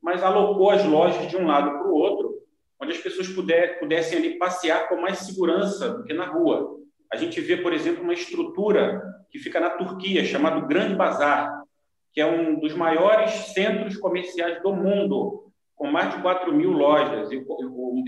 mas 0.03 0.23
alocou 0.23 0.71
as 0.71 0.83
lojas 0.87 1.29
de 1.29 1.37
um 1.37 1.47
lado 1.47 1.71
para 1.71 1.87
o 1.87 1.95
outro, 1.95 2.35
onde 2.81 2.93
as 2.93 2.99
pessoas 2.99 3.29
puder, 3.29 3.79
pudessem 3.79 4.17
ali 4.17 4.39
passear 4.39 4.89
com 4.89 4.97
mais 4.97 5.19
segurança 5.19 5.91
do 5.91 6.05
que 6.05 6.15
na 6.15 6.25
rua. 6.25 6.79
A 7.13 7.17
gente 7.17 7.43
vê, 7.43 7.59
por 7.59 7.75
exemplo, 7.75 8.03
uma 8.03 8.15
estrutura 8.15 9.03
que 9.31 9.39
fica 9.39 9.61
na 9.61 9.69
Turquia, 9.69 10.25
chamado 10.25 10.67
Grande 10.67 10.95
Bazar, 10.95 11.63
que 12.11 12.23
é 12.23 12.27
um 12.27 12.59
dos 12.59 12.73
maiores 12.73 13.33
centros 13.53 13.99
comerciais 13.99 14.63
do 14.63 14.75
mundo, 14.75 15.53
com 15.75 15.87
mais 15.87 16.15
de 16.15 16.23
4 16.23 16.51
mil 16.55 16.71
lojas. 16.71 17.31
E 17.31 17.45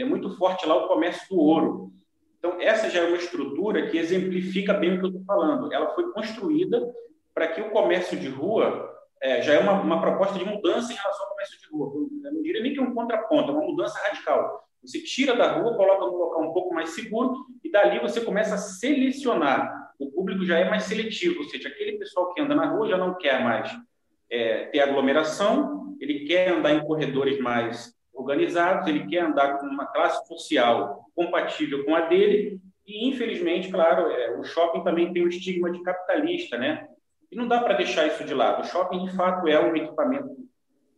é 0.00 0.04
muito 0.06 0.34
forte 0.38 0.66
lá 0.66 0.74
o 0.74 0.88
comércio 0.88 1.28
do 1.28 1.38
ouro. 1.38 1.92
Então, 2.38 2.60
essa 2.60 2.88
já 2.88 3.00
é 3.00 3.06
uma 3.06 3.16
estrutura 3.16 3.88
que 3.88 3.98
exemplifica 3.98 4.72
bem 4.72 4.94
o 4.94 4.98
que 4.98 5.04
eu 5.04 5.10
estou 5.10 5.24
falando. 5.24 5.72
Ela 5.72 5.94
foi 5.94 6.12
construída 6.12 6.80
para 7.34 7.48
que 7.48 7.60
o 7.60 7.70
comércio 7.70 8.18
de 8.18 8.28
rua 8.28 8.94
é, 9.20 9.42
já 9.42 9.54
é 9.54 9.58
uma, 9.58 9.80
uma, 9.80 10.00
proposta 10.00 10.38
de 10.38 10.44
mudança 10.44 10.92
em 10.92 10.96
relação 10.96 11.26
ao 11.26 11.32
comércio 11.32 11.58
de 11.58 11.66
rua. 11.66 11.92
Eu 12.24 12.32
não 12.32 12.42
diria 12.42 12.62
nem 12.62 12.72
que 12.72 12.78
é 12.78 12.82
um 12.82 12.94
contraponto, 12.94 13.50
é 13.50 13.54
uma 13.54 13.66
mudança 13.66 13.98
radical. 13.98 14.64
Você 14.82 15.02
tira 15.02 15.34
da 15.34 15.52
rua, 15.52 15.76
coloca 15.76 16.06
num 16.06 16.16
local 16.16 16.42
um 16.42 16.52
pouco 16.52 16.72
mais 16.72 16.90
seguro 16.90 17.34
e 17.64 17.70
dali 17.70 17.98
você 17.98 18.20
começa 18.20 18.54
a 18.54 18.58
selecionar. 18.58 19.92
O 19.98 20.10
público 20.12 20.44
já 20.44 20.58
é 20.58 20.70
mais 20.70 20.84
seletivo, 20.84 21.38
ou 21.40 21.44
seja, 21.48 21.68
aquele 21.68 21.98
pessoal 21.98 22.32
que 22.32 22.40
anda 22.40 22.54
na 22.54 22.70
rua 22.70 22.88
já 22.88 22.96
não 22.96 23.14
quer 23.14 23.42
mais 23.42 23.68
é, 24.30 24.66
ter 24.66 24.80
aglomeração, 24.80 25.96
ele 26.00 26.20
quer 26.20 26.50
andar 26.50 26.72
em 26.72 26.84
corredores 26.86 27.40
mais 27.40 27.97
organizados, 28.18 28.86
ele 28.88 29.06
quer 29.06 29.20
andar 29.20 29.58
com 29.58 29.66
uma 29.66 29.86
classe 29.86 30.26
social 30.26 31.04
compatível 31.14 31.84
com 31.84 31.94
a 31.94 32.02
dele 32.02 32.60
e, 32.86 33.08
infelizmente, 33.08 33.70
claro, 33.70 34.10
é, 34.10 34.36
o 34.38 34.42
shopping 34.42 34.82
também 34.82 35.12
tem 35.12 35.22
o 35.22 35.28
estigma 35.28 35.70
de 35.70 35.82
capitalista, 35.82 36.56
né? 36.56 36.88
E 37.30 37.36
não 37.36 37.46
dá 37.46 37.60
para 37.60 37.74
deixar 37.74 38.06
isso 38.06 38.24
de 38.24 38.32
lado. 38.32 38.62
O 38.62 38.64
shopping, 38.64 39.04
de 39.04 39.14
fato, 39.14 39.46
é 39.46 39.60
um 39.60 39.76
equipamento 39.76 40.34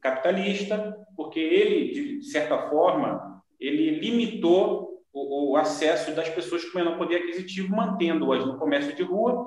capitalista, 0.00 0.96
porque 1.16 1.40
ele, 1.40 2.18
de 2.20 2.24
certa 2.24 2.56
forma, 2.68 3.42
ele 3.58 3.98
limitou 3.98 5.02
o, 5.12 5.52
o 5.52 5.56
acesso 5.56 6.14
das 6.14 6.28
pessoas 6.28 6.64
com 6.64 6.78
menor 6.78 6.96
poder 6.96 7.16
aquisitivo, 7.16 7.74
mantendo-as 7.74 8.46
no 8.46 8.56
comércio 8.56 8.94
de 8.94 9.02
rua 9.02 9.44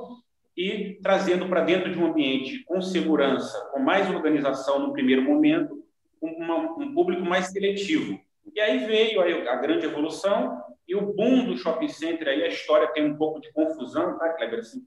e 0.55 0.99
trazendo 1.01 1.47
para 1.47 1.61
dentro 1.61 1.91
de 1.91 1.97
um 1.97 2.07
ambiente 2.07 2.63
com 2.65 2.81
segurança, 2.81 3.57
com 3.71 3.79
mais 3.79 4.13
organização 4.13 4.79
no 4.79 4.93
primeiro 4.93 5.23
momento, 5.23 5.82
uma, 6.23 6.77
um 6.77 6.93
público 6.93 7.23
mais 7.23 7.47
seletivo. 7.47 8.19
E 8.53 8.59
aí 8.59 8.85
veio 8.85 9.21
a, 9.21 9.53
a, 9.53 9.55
grande 9.55 9.85
evolução 9.85 10.61
e 10.87 10.95
o 10.95 11.13
boom 11.13 11.45
do 11.45 11.57
shopping 11.57 11.87
center. 11.87 12.27
Aí 12.27 12.43
a 12.43 12.47
história 12.47 12.87
tem 12.87 13.05
um 13.05 13.17
pouco 13.17 13.39
de 13.39 13.51
confusão, 13.51 14.17
tá, 14.17 14.29
Kleber? 14.33 14.59
Assim, 14.59 14.83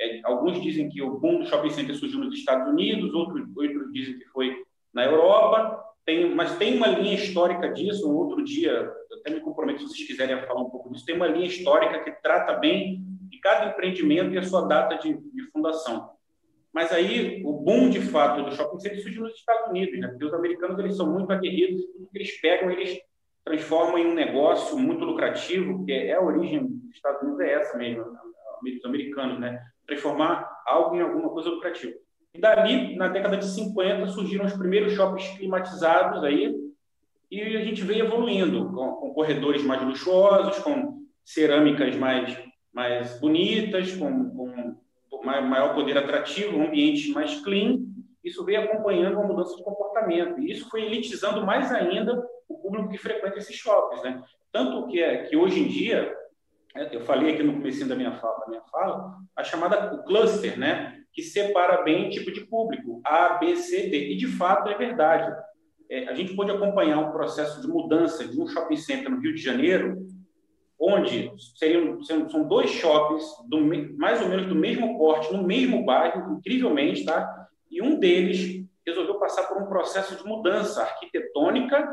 é, 0.00 0.20
alguns 0.24 0.60
dizem 0.60 0.88
que 0.88 1.02
o 1.02 1.18
boom 1.18 1.40
do 1.40 1.46
shopping 1.46 1.70
center 1.70 1.94
surgiu 1.94 2.20
nos 2.20 2.34
Estados 2.34 2.68
Unidos, 2.68 3.12
outros, 3.12 3.46
outros 3.56 3.92
dizem 3.92 4.18
que 4.18 4.26
foi 4.26 4.64
na 4.92 5.04
Europa. 5.04 5.84
Tem, 6.04 6.34
mas 6.34 6.56
tem 6.56 6.76
uma 6.76 6.88
linha 6.88 7.14
histórica 7.14 7.68
disso. 7.68 8.10
Um 8.10 8.16
outro 8.16 8.42
dia, 8.42 8.70
eu 9.10 9.18
até 9.18 9.30
me 9.30 9.40
comprometo, 9.40 9.80
se 9.80 9.88
vocês 9.88 10.06
quiserem 10.06 10.40
falar 10.46 10.62
um 10.62 10.70
pouco 10.70 10.90
disso, 10.90 11.04
tem 11.04 11.16
uma 11.16 11.28
linha 11.28 11.46
histórica 11.46 12.02
que 12.02 12.10
trata 12.22 12.54
bem 12.54 13.04
de 13.28 13.38
cada 13.38 13.66
empreendimento 13.70 14.34
e 14.34 14.38
a 14.38 14.42
sua 14.42 14.62
data 14.62 14.96
de, 14.96 15.14
de 15.14 15.42
fundação. 15.52 16.10
Mas 16.72 16.92
aí, 16.92 17.42
o 17.44 17.52
boom, 17.52 17.90
de 17.90 18.00
fato, 18.00 18.44
do 18.44 18.54
shopping 18.54 18.78
center 18.78 19.02
surgiu 19.02 19.22
nos 19.22 19.34
Estados 19.34 19.68
Unidos, 19.70 19.98
né? 19.98 20.08
Porque 20.08 20.24
os 20.24 20.34
americanos, 20.34 20.78
eles 20.78 20.96
são 20.96 21.12
muito 21.12 21.32
aguerridos, 21.32 21.82
eles 22.14 22.40
pegam, 22.40 22.70
eles 22.70 23.00
transformam 23.44 23.98
em 23.98 24.06
um 24.06 24.14
negócio 24.14 24.78
muito 24.78 25.04
lucrativo, 25.04 25.78
porque 25.78 25.92
é 25.92 26.14
a 26.14 26.22
origem 26.22 26.66
dos 26.66 26.94
Estados 26.94 27.22
Unidos 27.22 27.40
é 27.40 27.52
essa 27.54 27.76
mesmo, 27.76 28.04
os 28.04 28.84
americanos, 28.84 29.40
né? 29.40 29.60
Transformar 29.86 30.48
algo 30.66 30.94
em 30.94 31.00
alguma 31.00 31.30
coisa 31.30 31.50
lucrativa. 31.50 31.94
E 32.32 32.38
dali, 32.40 32.94
na 32.96 33.08
década 33.08 33.36
de 33.36 33.46
50, 33.46 34.06
surgiram 34.08 34.44
os 34.44 34.52
primeiros 34.52 34.92
shoppings 34.92 35.36
climatizados 35.36 36.22
aí, 36.22 36.54
e 37.30 37.56
a 37.56 37.64
gente 37.64 37.82
veio 37.82 38.06
evoluindo, 38.06 38.72
com, 38.72 38.92
com 38.92 39.14
corredores 39.14 39.62
mais 39.64 39.82
luxuosos, 39.82 40.58
com 40.60 41.00
cerâmicas 41.24 41.96
mais, 41.96 42.36
mais 42.72 43.20
bonitas, 43.20 43.94
com, 43.96 44.30
com 44.30 44.76
maior 45.22 45.74
poder 45.74 45.96
atrativo, 45.98 46.60
ambientes 46.60 47.12
mais 47.12 47.40
clean. 47.40 47.78
Isso 48.22 48.44
veio 48.44 48.62
acompanhando 48.62 49.14
uma 49.14 49.26
mudança 49.26 49.56
de 49.56 49.62
comportamento. 49.62 50.40
E 50.40 50.50
isso 50.50 50.68
foi 50.68 50.84
elitizando 50.84 51.44
mais 51.44 51.72
ainda 51.72 52.22
o 52.48 52.58
público 52.58 52.90
que 52.90 52.98
frequenta 52.98 53.38
esses 53.38 53.56
shoppings. 53.56 54.02
Né? 54.02 54.22
Tanto 54.52 54.86
que, 54.88 55.02
é, 55.02 55.24
que 55.24 55.36
hoje 55.36 55.60
em 55.60 55.68
dia, 55.68 56.14
é, 56.74 56.94
eu 56.94 57.00
falei 57.00 57.34
aqui 57.34 57.42
no 57.42 57.54
começo 57.54 57.86
da 57.88 57.96
minha 57.96 58.12
fala, 58.12 58.40
da 58.40 58.48
minha 58.48 58.62
fala 58.70 59.14
a 59.36 59.44
chamada 59.44 60.02
cluster, 60.04 60.58
né? 60.58 61.00
que 61.12 61.22
separa 61.22 61.82
bem 61.82 62.06
o 62.06 62.10
tipo 62.10 62.30
de 62.30 62.46
público, 62.46 63.00
A, 63.04 63.30
B, 63.38 63.56
C, 63.56 63.88
D. 63.88 64.12
E, 64.12 64.16
de 64.16 64.26
fato, 64.26 64.68
é 64.68 64.76
verdade. 64.76 65.34
É, 65.90 66.08
a 66.08 66.14
gente 66.14 66.34
pode 66.34 66.50
acompanhar 66.50 66.98
um 66.98 67.10
processo 67.10 67.60
de 67.60 67.66
mudança 67.66 68.26
de 68.26 68.40
um 68.40 68.46
shopping 68.46 68.76
center 68.76 69.10
no 69.10 69.20
Rio 69.20 69.34
de 69.34 69.42
Janeiro, 69.42 70.06
onde 70.80 71.30
seriam, 71.56 72.02
são 72.02 72.48
dois 72.48 72.70
shoppings 72.70 73.24
do, 73.46 73.60
mais 73.98 74.22
ou 74.22 74.28
menos 74.28 74.46
do 74.46 74.54
mesmo 74.54 74.96
porte, 74.96 75.30
no 75.30 75.42
mesmo 75.42 75.84
bairro, 75.84 76.38
incrivelmente, 76.38 77.04
tá? 77.04 77.48
E 77.70 77.82
um 77.82 77.98
deles 77.98 78.64
resolveu 78.86 79.18
passar 79.18 79.42
por 79.44 79.62
um 79.62 79.66
processo 79.66 80.16
de 80.16 80.24
mudança 80.24 80.80
arquitetônica 80.80 81.86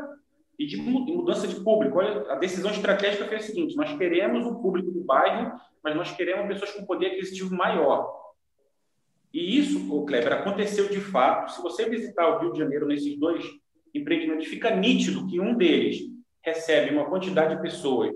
e 0.58 0.66
de 0.66 0.78
mudança 0.78 1.46
de 1.46 1.56
público. 1.56 1.98
Olha, 1.98 2.32
a 2.32 2.36
decisão 2.36 2.70
estratégica 2.70 3.26
foi 3.26 3.36
a 3.36 3.40
seguinte: 3.40 3.76
nós 3.76 3.92
queremos 3.98 4.46
o 4.46 4.56
público 4.56 4.90
do 4.90 5.04
bairro, 5.04 5.60
mas 5.84 5.94
nós 5.94 6.10
queremos 6.12 6.48
pessoas 6.48 6.72
com 6.72 6.86
poder 6.86 7.08
aquisitivo 7.08 7.54
maior. 7.54 8.16
E 9.32 9.58
isso, 9.58 10.04
Kleber, 10.06 10.32
aconteceu 10.32 10.88
de 10.88 11.00
fato. 11.00 11.52
Se 11.52 11.62
você 11.62 11.88
visitar 11.88 12.26
o 12.26 12.38
Rio 12.40 12.52
de 12.52 12.58
Janeiro 12.58 12.86
nesses 12.86 13.18
dois 13.18 13.44
empreendimentos, 13.94 14.46
fica 14.46 14.74
nítido 14.74 15.26
que 15.26 15.38
um 15.38 15.54
deles 15.54 15.98
recebe 16.42 16.94
uma 16.94 17.04
quantidade 17.04 17.54
de 17.54 17.62
pessoas 17.62 18.10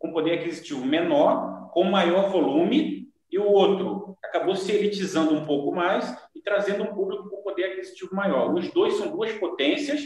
com 0.00 0.12
poder 0.12 0.40
aquisitivo 0.40 0.84
menor 0.84 1.60
com 1.72 1.84
maior 1.84 2.30
volume 2.30 3.08
e 3.30 3.38
o 3.38 3.46
outro 3.46 4.16
acabou 4.24 4.56
se 4.56 4.72
elitizando 4.72 5.34
um 5.34 5.44
pouco 5.44 5.72
mais 5.72 6.12
e 6.34 6.40
trazendo 6.40 6.82
um 6.82 6.92
público 6.92 7.28
com 7.28 7.42
poder 7.42 7.64
aquisitivo 7.64 8.14
maior. 8.14 8.52
Os 8.52 8.72
dois 8.72 8.94
são 8.94 9.12
duas 9.12 9.32
potências. 9.34 10.02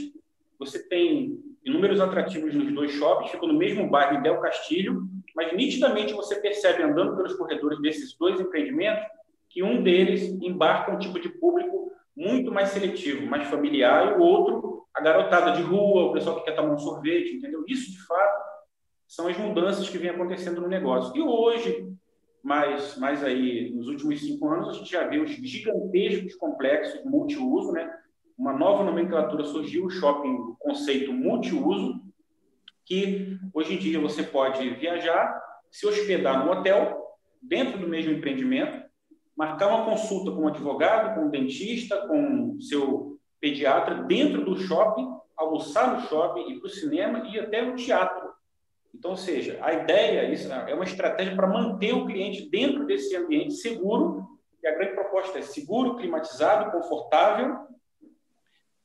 Você 0.59 0.87
tem 0.88 1.38
inúmeros 1.64 2.00
atrativos 2.00 2.54
nos 2.54 2.72
dois 2.72 2.92
shoppings, 2.92 3.30
ficam 3.30 3.48
no 3.48 3.54
mesmo 3.54 3.88
bairro, 3.88 4.18
em 4.18 4.22
Del 4.22 4.40
Castilho, 4.40 5.09
mas 5.35 5.52
nitidamente 5.54 6.12
você 6.12 6.37
percebe, 6.37 6.83
andando 6.83 7.16
pelos 7.16 7.35
corredores 7.35 7.80
desses 7.80 8.14
dois 8.18 8.38
empreendimentos, 8.38 9.04
que 9.48 9.62
um 9.62 9.83
deles 9.83 10.22
embarca 10.42 10.92
um 10.92 10.98
tipo 10.98 11.18
de 11.18 11.30
público 11.30 11.90
muito 12.14 12.52
mais 12.52 12.68
seletivo, 12.68 13.26
mais 13.26 13.48
familiar, 13.48 14.12
e 14.12 14.14
o 14.18 14.20
outro, 14.20 14.87
a 14.92 15.00
garotada 15.00 15.52
de 15.52 15.62
rua, 15.62 16.04
o 16.04 16.12
pessoal 16.12 16.37
que 16.37 16.44
quer 16.44 16.54
tomar 16.54 16.74
um 16.74 16.78
sorvete, 16.78 17.37
entendeu? 17.37 17.64
Isso, 17.66 17.90
de 17.90 18.02
fato, 18.07 18.53
são 19.06 19.28
as 19.28 19.36
mudanças 19.36 19.88
que 19.88 19.98
vêm 19.98 20.10
acontecendo 20.10 20.60
no 20.60 20.68
negócio. 20.68 21.16
E 21.16 21.20
hoje, 21.20 21.88
mais, 22.42 22.96
mais 22.98 23.22
aí, 23.22 23.72
nos 23.74 23.88
últimos 23.88 24.20
cinco 24.20 24.48
anos, 24.48 24.68
a 24.68 24.72
gente 24.72 24.90
já 24.90 25.06
vê 25.06 25.18
os 25.18 25.30
gigantescos 25.30 26.34
complexos 26.36 27.04
multiuso, 27.04 27.72
né? 27.72 27.90
Uma 28.36 28.52
nova 28.52 28.84
nomenclatura 28.84 29.44
surgiu, 29.44 29.86
o 29.86 29.90
shopping, 29.90 30.34
o 30.34 30.56
conceito 30.58 31.12
multiuso, 31.12 32.02
que 32.84 33.38
hoje 33.52 33.74
em 33.74 33.78
dia 33.78 34.00
você 34.00 34.22
pode 34.22 34.68
viajar, 34.70 35.40
se 35.70 35.86
hospedar 35.86 36.44
no 36.44 36.52
hotel, 36.52 37.02
dentro 37.40 37.78
do 37.78 37.88
mesmo 37.88 38.12
empreendimento, 38.12 38.84
marcar 39.36 39.68
uma 39.68 39.84
consulta 39.84 40.30
com 40.30 40.42
um 40.42 40.48
advogado, 40.48 41.14
com 41.14 41.26
um 41.26 41.30
dentista, 41.30 42.06
com 42.06 42.58
seu 42.60 43.18
pediatra 43.40 44.02
dentro 44.04 44.44
do 44.44 44.56
shopping, 44.56 45.06
almoçar 45.36 45.94
no 45.94 46.08
shopping, 46.08 46.50
ir 46.50 46.60
para 46.60 46.66
o 46.66 46.70
cinema 46.70 47.28
e 47.28 47.38
até 47.38 47.62
o 47.62 47.74
teatro. 47.74 48.33
Então, 48.94 49.11
ou 49.11 49.16
seja, 49.16 49.59
a 49.61 49.72
ideia 49.72 50.30
isso 50.33 50.50
é 50.52 50.72
uma 50.72 50.85
estratégia 50.85 51.35
para 51.35 51.48
manter 51.48 51.92
o 51.92 52.07
cliente 52.07 52.48
dentro 52.48 52.87
desse 52.87 53.14
ambiente 53.16 53.54
seguro, 53.54 54.24
e 54.62 54.66
a 54.66 54.74
grande 54.74 54.94
proposta 54.94 55.38
é 55.38 55.42
seguro, 55.42 55.96
climatizado, 55.96 56.70
confortável, 56.70 57.57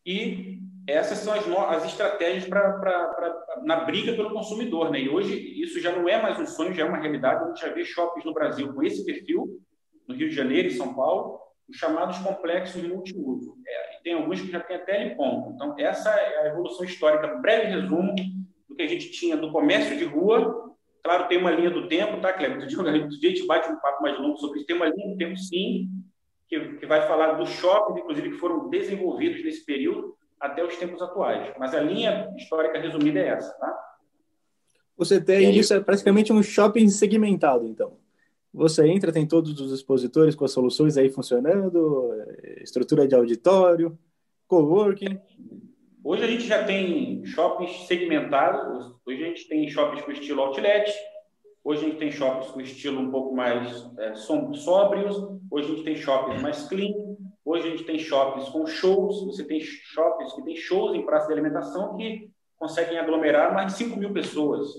e 0.06 0.60
essas 0.88 1.20
são 1.20 1.34
as, 1.34 1.48
as 1.76 1.86
estratégias 1.86 2.46
pra, 2.46 2.74
pra, 2.80 3.08
pra, 3.10 3.62
na 3.64 3.82
briga 3.82 4.14
pelo 4.14 4.34
consumidor. 4.34 4.90
Né? 4.90 5.02
E 5.02 5.10
hoje 5.10 5.36
isso 5.62 5.80
já 5.80 5.96
não 5.96 6.10
é 6.10 6.20
mais 6.20 6.40
um 6.40 6.46
sonho, 6.48 6.74
já 6.74 6.84
é 6.84 6.86
uma 6.90 6.98
realidade. 6.98 7.44
A 7.44 7.48
gente 7.48 7.62
já 7.62 7.70
vê 7.70 7.86
shoppings 7.86 8.26
no 8.26 8.34
Brasil 8.34 8.74
com 8.74 8.82
esse 8.82 9.06
perfil, 9.06 9.62
no 10.08 10.16
Rio 10.16 10.30
de 10.30 10.36
Janeiro 10.36 10.68
e 10.68 10.72
São 10.72 10.96
Paulo, 10.96 11.40
os 11.70 11.78
chamados 11.78 12.18
complexos 12.18 12.82
multiuso. 12.82 13.56
É, 13.68 14.00
tem 14.04 14.14
alguns 14.16 14.42
que 14.42 14.52
já 14.52 14.60
têm 14.60 14.78
até 14.78 15.10
ponto. 15.10 15.52
Então, 15.52 15.76
essa 15.78 16.10
é 16.10 16.44
a 16.44 16.48
evolução 16.48 16.84
histórica. 16.84 17.36
Breve 17.36 17.68
resumo 17.68 18.16
que 18.80 18.84
a 18.84 18.88
gente 18.88 19.12
tinha 19.12 19.36
do 19.36 19.52
comércio 19.52 19.98
de 19.98 20.06
rua. 20.06 20.74
Claro, 21.04 21.28
tem 21.28 21.38
uma 21.38 21.52
linha 21.52 21.70
do 21.70 21.90
tempo, 21.90 22.22
tá, 22.22 22.32
Cleber? 22.32 22.60
Outro 22.64 23.20
dia 23.20 23.30
a 23.30 23.36
gente 23.36 23.46
bate 23.46 23.70
um 23.70 23.76
papo 23.76 24.02
mais 24.02 24.18
longo 24.18 24.38
sobre 24.38 24.60
isso. 24.60 24.68
Tem 24.68 24.76
uma 24.78 24.88
linha 24.88 25.12
do 25.12 25.18
tempo, 25.18 25.38
sim, 25.38 25.90
que, 26.48 26.76
que 26.78 26.86
vai 26.86 27.06
falar 27.06 27.34
dos 27.34 27.50
shoppings, 27.50 28.00
inclusive, 28.00 28.30
que 28.32 28.38
foram 28.38 28.70
desenvolvidos 28.70 29.44
nesse 29.44 29.66
período 29.66 30.16
até 30.40 30.64
os 30.66 30.78
tempos 30.78 31.02
atuais. 31.02 31.54
Mas 31.60 31.76
a 31.76 31.82
linha 31.82 32.34
histórica 32.38 32.80
resumida 32.80 33.20
é 33.20 33.28
essa, 33.28 33.52
tá? 33.56 33.78
Você 34.96 35.20
tem 35.20 35.54
isso 35.58 35.74
é 35.74 35.82
praticamente 35.82 36.32
um 36.32 36.42
shopping 36.42 36.88
segmentado, 36.88 37.66
então. 37.66 37.98
Você 38.54 38.88
entra, 38.88 39.12
tem 39.12 39.28
todos 39.28 39.60
os 39.60 39.74
expositores 39.74 40.36
com 40.36 40.46
as 40.46 40.52
soluções 40.52 40.98
aí 40.98 41.10
funcionando, 41.10 42.14
estrutura 42.62 43.06
de 43.06 43.14
auditório, 43.14 43.98
coworking. 44.48 45.20
Hoje 46.04 46.24
a 46.24 46.28
gente 46.28 46.48
já 46.48 46.64
tem 46.64 47.26
shoppings 47.26 47.86
segmentados, 47.86 48.96
hoje 49.06 49.24
a 49.24 49.28
gente 49.28 49.48
tem 49.50 49.68
shoppings 49.68 50.02
com 50.04 50.12
estilo 50.12 50.42
outlet, 50.42 50.90
hoje 51.62 51.86
a 51.86 51.90
gente 51.90 52.00
tem 52.00 52.10
shoppings 52.10 52.52
com 52.52 52.62
estilo 52.62 53.02
um 53.02 53.12
pouco 53.12 53.36
mais 53.36 53.86
é, 53.98 54.16
sóbrios, 54.16 55.18
hoje 55.52 55.66
a 55.66 55.76
gente 55.76 55.84
tem 55.84 55.96
shoppings 55.98 56.42
mais 56.42 56.68
clean, 56.70 56.94
hoje 57.44 57.68
a 57.68 57.72
gente 57.72 57.84
tem 57.84 58.00
shoppings 58.00 58.48
com 58.48 58.66
shows, 58.66 59.26
você 59.26 59.44
tem 59.44 59.60
shoppings 59.60 60.34
que 60.34 60.44
tem 60.44 60.56
shows 60.56 60.96
em 60.96 61.06
praça 61.06 61.28
de 61.28 61.34
alimentação 61.34 61.98
que 61.98 62.32
conseguem 62.58 62.98
aglomerar 62.98 63.54
mais 63.54 63.68
de 63.68 63.74
5 63.74 63.98
mil 63.98 64.14
pessoas 64.14 64.70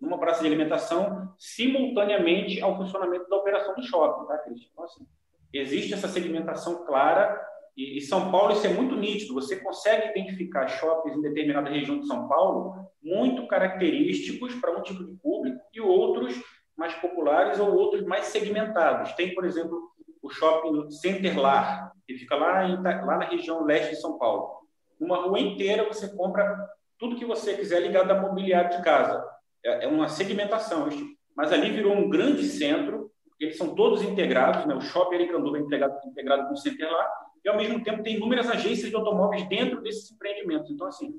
numa 0.00 0.18
praça 0.18 0.40
de 0.40 0.48
alimentação 0.48 1.32
simultaneamente 1.38 2.60
ao 2.60 2.76
funcionamento 2.76 3.28
da 3.28 3.36
operação 3.36 3.76
do 3.76 3.82
shopping, 3.82 4.26
tá, 4.26 4.38
Cristian? 4.38 4.68
Então, 4.72 4.84
assim, 4.84 5.06
existe 5.52 5.94
essa 5.94 6.08
segmentação 6.08 6.84
clara 6.84 7.40
e, 7.76 7.98
e, 7.98 8.00
São 8.00 8.30
Paulo 8.30 8.52
isso 8.52 8.66
é 8.66 8.70
muito 8.70 8.94
nítido. 8.94 9.34
Você 9.34 9.56
consegue 9.56 10.08
identificar 10.08 10.68
shoppings 10.68 11.16
em 11.16 11.22
determinada 11.22 11.68
região 11.68 11.98
de 11.98 12.06
São 12.06 12.28
Paulo 12.28 12.74
muito 13.02 13.46
característicos 13.48 14.54
para 14.56 14.76
um 14.76 14.82
tipo 14.82 15.04
de 15.04 15.14
público 15.16 15.60
e 15.72 15.80
outros 15.80 16.40
mais 16.76 16.94
populares 16.94 17.58
ou 17.58 17.74
outros 17.74 18.04
mais 18.04 18.26
segmentados. 18.26 19.12
Tem, 19.12 19.34
por 19.34 19.44
exemplo, 19.44 19.90
o 20.22 20.30
shopping 20.30 20.90
Centerlar, 20.90 21.92
que 22.06 22.14
fica 22.14 22.36
lá, 22.36 22.68
em, 22.68 22.80
lá 22.80 23.18
na 23.18 23.24
região 23.24 23.64
leste 23.64 23.90
de 23.90 24.00
São 24.00 24.18
Paulo. 24.18 24.64
Uma 24.98 25.22
rua 25.22 25.40
inteira 25.40 25.86
você 25.86 26.08
compra 26.16 26.68
tudo 26.98 27.16
que 27.16 27.24
você 27.24 27.54
quiser 27.54 27.80
ligado 27.80 28.10
a 28.10 28.20
mobiliário 28.20 28.76
de 28.76 28.82
casa 28.82 29.22
é, 29.64 29.84
é 29.84 29.88
uma 29.88 30.08
segmentação, 30.08 30.88
mas 31.36 31.52
ali 31.52 31.70
virou 31.70 31.92
um 31.92 32.08
grande 32.08 32.44
centro, 32.44 33.03
eles 33.38 33.56
são 33.56 33.74
todos 33.74 34.02
integrados, 34.02 34.66
né? 34.66 34.74
o 34.74 34.80
shopping 34.80 35.16
Aricanduva 35.16 35.58
é 35.58 35.60
integrado, 35.60 35.98
integrado 36.06 36.46
com 36.46 36.54
o 36.54 36.56
Center 36.56 36.90
lá, 36.90 37.10
e 37.44 37.48
ao 37.48 37.56
mesmo 37.56 37.82
tempo 37.82 38.02
tem 38.02 38.16
inúmeras 38.16 38.48
agências 38.48 38.88
de 38.88 38.96
automóveis 38.96 39.46
dentro 39.48 39.82
desses 39.82 40.10
empreendimentos. 40.10 40.70
Então, 40.70 40.86
assim, 40.86 41.14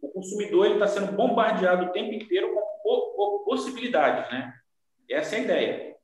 o 0.00 0.08
consumidor 0.08 0.66
está 0.72 0.86
sendo 0.86 1.12
bombardeado 1.12 1.86
o 1.86 1.92
tempo 1.92 2.12
inteiro 2.12 2.52
com 2.82 3.44
possibilidades, 3.44 4.30
né? 4.30 4.52
Essa 5.10 5.36
é 5.36 5.38
a 5.38 5.42
ideia. 5.42 5.96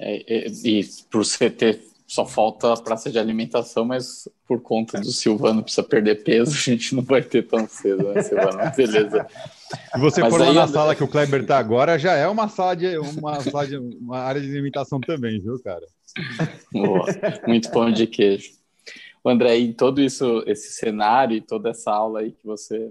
É, 0.00 0.46
é, 0.46 0.46
e 0.64 0.84
para 1.10 1.20
o 1.20 1.22
CT 1.22 1.80
só 2.06 2.24
falta 2.24 2.72
a 2.72 2.76
praça 2.76 3.10
de 3.10 3.18
alimentação, 3.18 3.84
mas 3.84 4.28
por 4.46 4.62
conta 4.62 4.98
do 4.98 5.10
Silvano 5.10 5.62
precisa 5.62 5.86
perder 5.86 6.24
peso, 6.24 6.50
a 6.56 6.60
gente 6.60 6.94
não 6.94 7.02
vai 7.02 7.22
ter 7.22 7.46
tão 7.46 7.68
cedo, 7.68 8.12
né, 8.12 8.22
Silvano? 8.22 8.58
Beleza. 8.74 9.26
Se 9.68 9.98
você 9.98 10.20
mas 10.22 10.32
for 10.32 10.40
lá 10.40 10.52
na 10.52 10.66
sala 10.66 10.94
que 10.94 11.04
o 11.04 11.08
Kleber 11.08 11.42
está 11.42 11.58
agora, 11.58 11.98
já 11.98 12.14
é 12.14 12.26
uma 12.26 12.48
sala 12.48 12.74
de 12.74 12.96
uma, 12.98 13.40
sala 13.40 13.66
de, 13.66 13.76
uma 13.76 14.18
área 14.18 14.40
de 14.40 14.48
alimentação 14.48 15.00
também, 15.00 15.40
viu, 15.40 15.60
cara? 15.62 15.86
Boa. 16.72 17.04
Muito 17.46 17.70
pão 17.70 17.90
de 17.92 18.06
queijo. 18.06 18.52
André, 19.24 19.58
em 19.58 19.72
todo 19.72 20.00
isso, 20.00 20.42
esse 20.46 20.72
cenário 20.72 21.36
e 21.36 21.40
toda 21.40 21.70
essa 21.70 21.92
aula 21.92 22.20
aí 22.20 22.32
que 22.32 22.46
você 22.46 22.90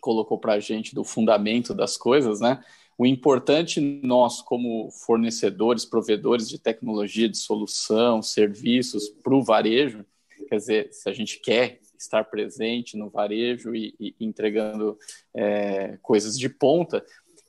colocou 0.00 0.38
para 0.38 0.54
a 0.54 0.60
gente 0.60 0.94
do 0.94 1.02
fundamento 1.02 1.74
das 1.74 1.96
coisas, 1.96 2.40
né? 2.40 2.62
O 2.98 3.04
importante 3.04 3.80
nós, 3.80 4.40
como 4.40 4.90
fornecedores, 4.90 5.84
provedores 5.84 6.48
de 6.48 6.58
tecnologia, 6.58 7.28
de 7.28 7.36
solução, 7.36 8.22
serviços 8.22 9.08
para 9.22 9.34
o 9.34 9.42
varejo, 9.42 10.04
quer 10.48 10.56
dizer, 10.56 10.88
se 10.92 11.08
a 11.08 11.12
gente 11.12 11.40
quer 11.40 11.80
estar 11.98 12.24
presente 12.24 12.96
no 12.96 13.10
varejo 13.10 13.74
e, 13.74 13.94
e 13.98 14.14
entregando 14.20 14.98
é, 15.34 15.98
coisas 16.02 16.38
de 16.38 16.48
ponta, 16.48 17.04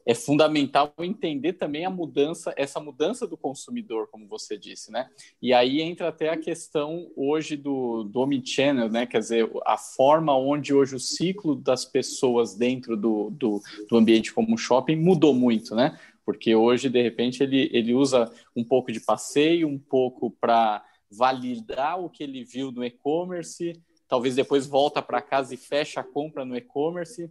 é 0.07 0.15
fundamental 0.15 0.93
entender 0.99 1.53
também 1.53 1.85
a 1.85 1.89
mudança, 1.89 2.53
essa 2.55 2.79
mudança 2.79 3.27
do 3.27 3.35
consumidor, 3.35 4.07
como 4.09 4.25
você 4.25 4.57
disse, 4.57 4.89
né? 4.89 5.09
E 5.41 5.53
aí 5.53 5.81
entra 5.81 6.07
até 6.07 6.29
a 6.29 6.37
questão 6.37 7.11
hoje 7.13 7.57
do, 7.57 8.05
do 8.05 8.21
omnichannel, 8.21 8.89
né? 8.89 9.05
Quer 9.05 9.19
dizer, 9.19 9.51
a 9.65 9.77
forma 9.77 10.33
onde 10.37 10.73
hoje 10.73 10.95
o 10.95 10.99
ciclo 10.99 11.55
das 11.55 11.83
pessoas 11.83 12.55
dentro 12.55 12.95
do, 12.95 13.29
do, 13.31 13.61
do 13.89 13.97
ambiente 13.97 14.33
como 14.33 14.57
shopping 14.57 14.95
mudou 14.95 15.33
muito, 15.33 15.75
né? 15.75 15.99
Porque 16.25 16.55
hoje, 16.55 16.89
de 16.89 17.01
repente, 17.01 17.43
ele, 17.43 17.69
ele 17.73 17.93
usa 17.93 18.31
um 18.55 18.63
pouco 18.63 18.93
de 18.93 19.01
passeio, 19.01 19.67
um 19.67 19.77
pouco 19.77 20.31
para 20.31 20.85
validar 21.11 21.99
o 21.99 22.09
que 22.09 22.23
ele 22.23 22.45
viu 22.45 22.71
no 22.71 22.83
e-commerce, 22.83 23.73
talvez 24.07 24.35
depois 24.35 24.65
volta 24.65 25.01
para 25.01 25.21
casa 25.21 25.53
e 25.53 25.57
fecha 25.57 25.99
a 25.99 26.03
compra 26.03 26.45
no 26.45 26.55
e-commerce, 26.55 27.29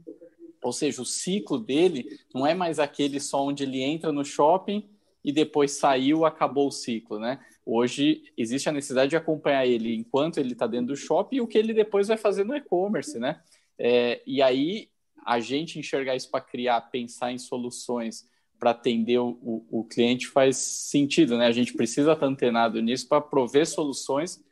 ou 0.63 0.73
seja, 0.73 1.01
o 1.01 1.07
ciclo 1.07 1.59
dele 1.59 2.19
não 2.35 2.47
é 2.47 2.55
mais 2.55 2.79
aquele 2.79 3.21
só 3.21 3.45
onde 3.45 3.63
ele 3.63 3.83
entra 3.83 4.13
no 4.13 4.25
shopping 4.25 4.89
e 5.25 5.33
depois 5.33 5.73
saiu, 5.73 6.25
acabou 6.25 6.69
o 6.69 6.73
ciclo, 6.73 7.19
né? 7.19 7.41
Hoje 7.65 8.23
existe 8.37 8.69
a 8.69 8.73
necessidade 8.73 9.11
de 9.11 9.17
acompanhar 9.17 9.67
ele 9.67 9.95
enquanto 9.95 10.39
ele 10.39 10.53
está 10.53 10.67
dentro 10.67 10.89
do 10.89 10.97
shopping 10.97 11.37
e 11.37 11.41
o 11.41 11.47
que 11.47 11.59
ele 11.59 11.75
depois 11.75 12.09
vai 12.09 12.17
fazer 12.17 12.45
no 12.45 12.57
e-commerce, 12.57 13.19
né? 13.19 13.41
É, 13.79 14.23
e 14.27 14.41
aí 14.41 14.89
a 15.25 15.41
gente 15.41 15.79
enxergar 15.79 16.15
isso 16.15 16.31
para 16.31 16.41
criar, 16.41 16.81
pensar 16.83 17.33
em 17.33 17.39
soluções 17.39 18.25
para 18.59 18.71
atender 18.71 19.19
o, 19.19 19.67
o, 19.71 19.85
cliente 19.85 20.29
faz 20.29 20.57
sentido, 20.57 21.37
né? 21.37 21.47
A 21.47 21.53
gente 21.53 21.75
precisa 21.75 22.13
estar 22.13 22.27
antenado 22.27 22.81
nisso 22.81 23.09
para 23.09 23.21
prover 23.21 23.67
soluções 23.67 24.43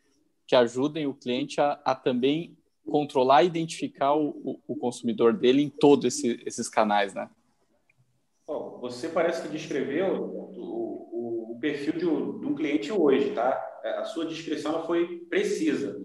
que 0.46 0.54
ajudem 0.54 1.06
o 1.06 1.14
cliente 1.14 1.60
a, 1.60 1.80
a 1.84 1.94
também 1.94 2.56
controlar 2.86 3.42
e 3.42 3.46
identificar 3.46 4.14
o, 4.14 4.28
o, 4.44 4.60
o 4.68 4.76
consumidor 4.76 5.32
dele 5.32 5.62
em 5.62 5.70
todos 5.70 6.04
esse, 6.04 6.42
esses 6.44 6.68
canais, 6.68 7.14
né? 7.14 7.28
Bom, 8.46 8.78
você 8.80 9.08
parece 9.08 9.42
que 9.42 9.48
descreveu 9.48 10.22
o, 10.22 11.52
o 11.52 11.58
perfil 11.60 11.94
de 11.94 12.06
um, 12.06 12.40
de 12.40 12.46
um, 12.46 12.54
cliente 12.54 12.92
hoje, 12.92 13.30
tá? 13.30 13.80
É, 13.82 13.98
a 13.98 14.04
sua 14.04 14.26
descrição 14.26 14.84
foi 14.84 15.20
precisa. 15.30 15.98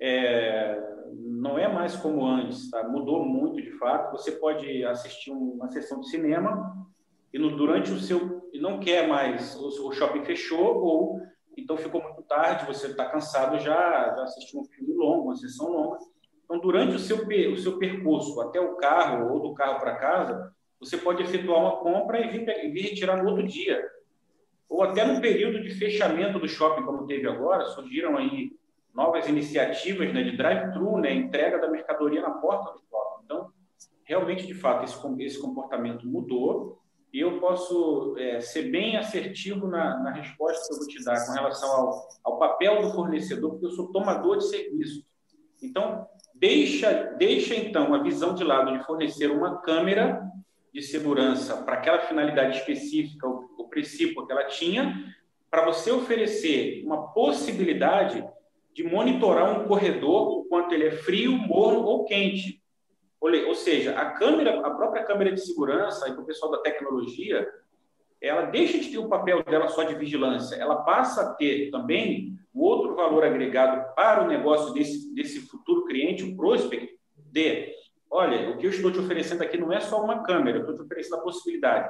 É, 0.00 0.80
não 1.16 1.58
é 1.58 1.66
mais 1.66 1.96
como 1.96 2.24
antes, 2.24 2.70
tá? 2.70 2.88
Mudou 2.88 3.24
muito 3.24 3.60
de 3.60 3.72
fato. 3.72 4.12
Você 4.12 4.32
pode 4.32 4.84
assistir 4.84 5.32
uma 5.32 5.68
sessão 5.68 5.98
de 5.98 6.08
cinema 6.08 6.86
e 7.32 7.38
no, 7.40 7.56
durante 7.56 7.90
o 7.90 7.98
seu 7.98 8.48
e 8.52 8.60
não 8.60 8.78
quer 8.78 9.08
mais 9.08 9.56
o, 9.56 9.88
o 9.88 9.92
shopping 9.92 10.24
fechou 10.24 10.76
ou 10.76 11.20
então 11.60 11.76
ficou 11.76 12.02
muito 12.02 12.22
tarde, 12.22 12.66
você 12.66 12.88
está 12.88 13.06
cansado 13.06 13.58
já, 13.58 14.14
já 14.16 14.22
assistiu 14.22 14.60
um 14.60 14.64
filme 14.64 14.94
longo, 14.94 15.24
uma 15.24 15.36
sessão 15.36 15.70
longa. 15.70 15.98
Então, 16.44 16.58
durante 16.60 16.96
o 16.96 16.98
seu, 16.98 17.26
o 17.26 17.56
seu 17.58 17.78
percurso 17.78 18.40
até 18.40 18.60
o 18.60 18.76
carro 18.76 19.32
ou 19.32 19.40
do 19.40 19.54
carro 19.54 19.78
para 19.78 19.96
casa, 19.96 20.52
você 20.80 20.96
pode 20.96 21.22
efetuar 21.22 21.60
uma 21.60 21.76
compra 21.76 22.20
e 22.20 22.28
vir, 22.28 22.44
vir 22.72 22.90
retirar 22.90 23.22
no 23.22 23.28
outro 23.28 23.46
dia. 23.46 23.86
Ou 24.68 24.82
até 24.82 25.04
no 25.04 25.20
período 25.20 25.62
de 25.62 25.70
fechamento 25.70 26.38
do 26.38 26.48
shopping, 26.48 26.84
como 26.84 27.06
teve 27.06 27.28
agora, 27.28 27.64
surgiram 27.66 28.16
aí 28.16 28.52
novas 28.94 29.28
iniciativas 29.28 30.12
né, 30.12 30.22
de 30.22 30.36
drive-thru, 30.36 30.98
né, 30.98 31.12
entrega 31.12 31.58
da 31.58 31.70
mercadoria 31.70 32.22
na 32.22 32.30
porta 32.30 32.72
do 32.72 32.80
shopping. 32.80 33.24
Então, 33.24 33.52
realmente, 34.04 34.46
de 34.46 34.54
fato, 34.54 34.84
esse, 34.84 35.22
esse 35.22 35.40
comportamento 35.40 36.06
mudou 36.06 36.78
e 37.18 37.20
eu 37.20 37.40
posso 37.40 38.14
é, 38.16 38.38
ser 38.38 38.70
bem 38.70 38.96
assertivo 38.96 39.66
na, 39.66 39.98
na, 39.98 40.12
resposta 40.12 40.68
que 40.68 40.72
eu 40.72 40.78
vou 40.78 40.86
te 40.86 41.04
dar 41.04 41.26
com 41.26 41.32
relação 41.32 41.68
ao, 41.68 42.08
ao 42.22 42.38
papel 42.38 42.80
do 42.80 42.92
fornecedor, 42.92 43.50
porque 43.50 43.66
eu 43.66 43.72
sou 43.72 43.90
tomador 43.90 44.38
de 44.38 44.46
serviço. 44.46 45.04
Então, 45.60 46.06
deixa, 46.32 47.16
deixa 47.18 47.56
então 47.56 47.92
a 47.92 48.00
visão 48.04 48.36
de 48.36 48.44
lado 48.44 48.70
de 48.70 48.84
fornecer 48.84 49.32
uma 49.32 49.60
câmera 49.62 50.22
de 50.72 50.80
segurança 50.80 51.56
para 51.56 51.74
aquela 51.74 51.98
finalidade 52.02 52.58
específica, 52.58 53.26
o, 53.26 53.50
o 53.58 53.68
princípio 53.68 54.24
que 54.24 54.30
ela 54.30 54.44
tinha, 54.44 55.12
para 55.50 55.64
você 55.64 55.90
oferecer 55.90 56.84
uma 56.84 57.12
possibilidade 57.12 58.24
de 58.72 58.84
monitorar 58.84 59.60
um 59.60 59.66
corredor, 59.66 60.46
quanto 60.48 60.72
ele 60.72 60.86
é 60.86 60.92
frio, 60.92 61.32
morno 61.32 61.80
ou 61.80 62.04
quente. 62.04 62.62
Ou 63.20 63.54
seja, 63.54 63.98
a 63.98 64.12
câmera, 64.12 64.60
a 64.66 64.70
própria 64.70 65.04
câmera 65.04 65.32
de 65.32 65.40
segurança, 65.40 66.08
e 66.08 66.12
o 66.12 66.24
pessoal 66.24 66.52
da 66.52 66.58
tecnologia, 66.58 67.48
ela 68.20 68.42
deixa 68.42 68.78
de 68.78 68.90
ter 68.90 68.98
o 68.98 69.08
papel 69.08 69.42
dela 69.42 69.68
só 69.68 69.82
de 69.82 69.94
vigilância, 69.94 70.56
ela 70.56 70.82
passa 70.82 71.22
a 71.22 71.34
ter 71.34 71.70
também 71.70 72.36
o 72.52 72.62
outro 72.62 72.94
valor 72.94 73.24
agregado 73.24 73.94
para 73.94 74.24
o 74.24 74.26
negócio 74.26 74.72
desse, 74.72 75.14
desse 75.14 75.40
futuro 75.48 75.84
cliente, 75.84 76.24
o 76.24 76.36
prospect, 76.36 76.96
de, 77.16 77.72
olha, 78.10 78.50
o 78.50 78.56
que 78.56 78.66
eu 78.66 78.70
estou 78.70 78.90
te 78.90 78.98
oferecendo 78.98 79.42
aqui 79.42 79.56
não 79.58 79.72
é 79.72 79.80
só 79.80 80.02
uma 80.02 80.22
câmera, 80.22 80.58
eu 80.58 80.62
estou 80.62 80.76
te 80.76 80.82
oferecendo 80.82 81.16
a 81.16 81.22
possibilidade 81.22 81.88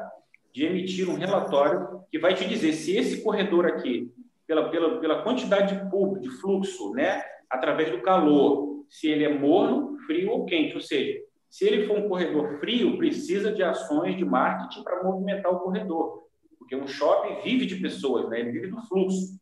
de 0.52 0.64
emitir 0.64 1.08
um 1.08 1.14
relatório 1.14 2.02
que 2.10 2.18
vai 2.18 2.34
te 2.34 2.46
dizer 2.46 2.72
se 2.72 2.96
esse 2.96 3.22
corredor 3.22 3.66
aqui, 3.66 4.12
pela, 4.46 4.70
pela, 4.70 4.98
pela 4.98 5.22
quantidade 5.22 5.74
de 5.74 5.90
público, 5.90 6.20
de 6.20 6.30
fluxo, 6.40 6.92
né, 6.92 7.22
através 7.48 7.90
do 7.90 8.02
calor, 8.02 8.77
se 8.88 9.08
ele 9.08 9.24
é 9.24 9.38
morno, 9.38 9.98
frio 10.06 10.30
ou 10.30 10.46
quente. 10.46 10.74
Ou 10.74 10.80
seja, 10.80 11.20
se 11.50 11.66
ele 11.66 11.86
for 11.86 11.98
um 11.98 12.08
corredor 12.08 12.58
frio, 12.58 12.96
precisa 12.96 13.52
de 13.52 13.62
ações 13.62 14.16
de 14.16 14.24
marketing 14.24 14.82
para 14.82 15.02
movimentar 15.02 15.52
o 15.52 15.60
corredor. 15.60 16.24
Porque 16.58 16.76
um 16.76 16.86
shopping 16.86 17.40
vive 17.42 17.66
de 17.66 17.76
pessoas, 17.76 18.28
né? 18.28 18.40
ele 18.40 18.52
vive 18.52 18.68
do 18.68 18.80
fluxo. 18.82 19.38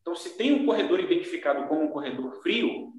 Então, 0.00 0.14
se 0.14 0.36
tem 0.36 0.52
um 0.52 0.66
corredor 0.66 0.98
identificado 0.98 1.68
como 1.68 1.82
um 1.82 1.88
corredor 1.88 2.32
frio, 2.42 2.90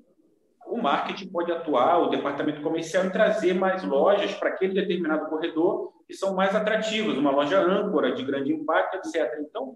o 0.68 0.78
marketing 0.78 1.28
pode 1.30 1.52
atuar, 1.52 2.00
o 2.00 2.10
departamento 2.10 2.62
comercial, 2.62 3.06
em 3.06 3.10
trazer 3.10 3.54
mais 3.54 3.84
lojas 3.84 4.34
para 4.36 4.50
aquele 4.50 4.74
determinado 4.74 5.30
corredor 5.30 5.92
que 6.08 6.14
são 6.14 6.36
mais 6.36 6.56
atrativas, 6.56 7.18
uma 7.18 7.32
loja 7.32 7.60
âncora 7.60 8.14
de 8.14 8.24
grande 8.24 8.54
impacto, 8.54 8.98
etc. 8.98 9.40
Então, 9.40 9.76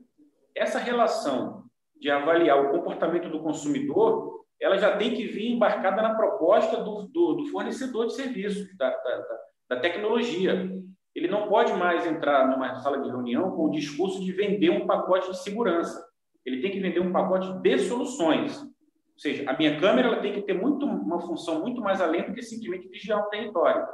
essa 0.54 0.80
relação 0.80 1.64
de 2.00 2.10
avaliar 2.10 2.64
o 2.64 2.70
comportamento 2.70 3.30
do 3.30 3.42
consumidor 3.42 4.45
ela 4.62 4.78
já 4.78 4.96
tem 4.98 5.14
que 5.14 5.26
vir 5.28 5.52
embarcada 5.52 6.02
na 6.02 6.16
proposta 6.16 6.78
do, 6.78 7.04
do, 7.04 7.34
do 7.34 7.46
fornecedor 7.48 8.08
de 8.08 8.16
serviços, 8.16 8.76
da, 8.78 8.90
da, 8.90 9.26
da, 9.70 9.80
tecnologia. 9.80 10.72
Ele 11.14 11.28
não 11.28 11.48
pode 11.48 11.74
mais 11.74 12.06
entrar 12.06 12.48
numa 12.48 12.76
sala 12.76 13.02
de 13.02 13.10
reunião 13.10 13.52
com 13.52 13.66
o 13.66 13.72
discurso 13.72 14.24
de 14.24 14.32
vender 14.32 14.70
um 14.70 14.86
pacote 14.86 15.32
de 15.32 15.42
segurança. 15.42 16.06
Ele 16.46 16.62
tem 16.62 16.72
que 16.72 16.80
vender 16.80 17.00
um 17.00 17.12
pacote 17.12 17.52
de 17.62 17.80
soluções. 17.80 18.62
Ou 18.62 19.20
seja, 19.20 19.50
a 19.50 19.58
minha 19.58 19.80
câmera 19.80 20.10
ela 20.10 20.22
tem 20.22 20.34
que 20.34 20.42
ter 20.42 20.54
muito, 20.54 20.86
uma 20.86 21.22
função 21.22 21.62
muito 21.62 21.82
mais 21.82 22.02
além 22.02 22.26
do 22.26 22.34
que 22.34 22.42
simplesmente 22.42 22.90
vigiar 22.90 23.20
o 23.20 23.30
território. 23.30 23.86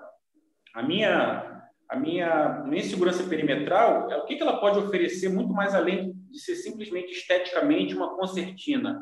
A 0.73 0.81
minha, 0.81 1.63
a 1.89 1.95
minha, 1.95 2.63
minha 2.65 2.83
segurança 2.83 3.23
perimetral, 3.23 4.09
é 4.11 4.17
o 4.17 4.25
que, 4.25 4.35
que 4.35 4.41
ela 4.41 4.59
pode 4.59 4.79
oferecer 4.79 5.29
muito 5.29 5.53
mais 5.53 5.75
além 5.75 6.11
de 6.29 6.39
ser 6.39 6.55
simplesmente 6.55 7.11
esteticamente 7.11 7.95
uma 7.95 8.15
concertina 8.15 8.99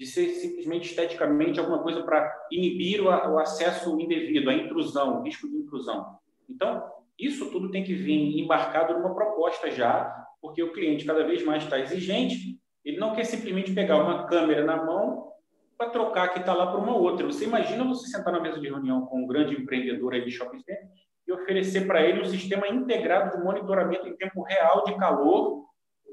de 0.00 0.06
ser 0.06 0.28
simplesmente 0.30 0.88
esteticamente 0.88 1.60
alguma 1.60 1.82
coisa 1.82 2.02
para 2.02 2.34
inibir 2.50 3.02
o, 3.02 3.38
acesso 3.38 4.00
indevido, 4.00 4.48
a 4.48 4.54
intrusão, 4.54 5.20
o 5.20 5.22
risco 5.22 5.46
de 5.46 5.58
intrusão. 5.58 6.16
Então, 6.48 6.82
isso 7.18 7.50
tudo 7.50 7.70
tem 7.70 7.84
que 7.84 7.92
vir 7.92 8.40
embarcado 8.40 8.94
numa 8.94 9.14
proposta 9.14 9.70
já, 9.70 10.10
porque 10.40 10.62
o 10.62 10.72
cliente 10.72 11.04
cada 11.04 11.22
vez 11.22 11.44
mais 11.44 11.64
está 11.64 11.78
exigente, 11.78 12.58
ele 12.82 12.96
não 12.96 13.14
quer 13.14 13.24
simplesmente 13.24 13.74
pegar 13.74 14.02
uma 14.02 14.26
câmera 14.26 14.64
na 14.64 14.82
mão 14.82 15.34
para 15.76 15.90
trocar 15.90 16.28
que 16.28 16.38
está 16.38 16.54
lá 16.54 16.68
para 16.68 16.80
uma 16.80 16.96
outra. 16.96 17.26
Você 17.26 17.44
imagina 17.44 17.84
você 17.84 18.06
sentar 18.06 18.32
na 18.32 18.40
mesa 18.40 18.58
de 18.58 18.68
reunião 18.68 19.04
com 19.04 19.22
um 19.22 19.26
grande 19.26 19.54
empreendedor 19.54 20.14
aí 20.14 20.24
de 20.24 20.30
shopping 20.30 20.60
center 20.60 20.88
e 21.28 21.32
oferecer 21.32 21.86
para 21.86 22.02
ele 22.02 22.22
um 22.22 22.24
sistema 22.24 22.66
integrado 22.68 23.36
de 23.36 23.44
monitoramento 23.44 24.08
em 24.08 24.16
tempo 24.16 24.42
real 24.44 24.82
de 24.84 24.96
calor 24.96 25.66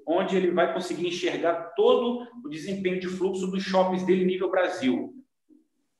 onde 0.07 0.37
ele 0.37 0.51
vai 0.51 0.73
conseguir 0.73 1.07
enxergar 1.07 1.73
todo 1.75 2.25
o 2.43 2.49
desempenho 2.49 2.99
de 2.99 3.09
fluxo 3.09 3.45
dos 3.47 3.61
shoppings 3.61 4.05
dele 4.05 4.23
nível 4.23 4.49
Brasil. 4.49 5.13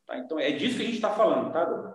Tá? 0.06 0.18
Então, 0.18 0.40
é 0.40 0.52
disso 0.52 0.78
que 0.78 0.84
a 0.84 0.86
gente 0.86 0.96
está 0.96 1.10
falando, 1.10 1.52
tá, 1.52 1.66
Dom? 1.66 1.94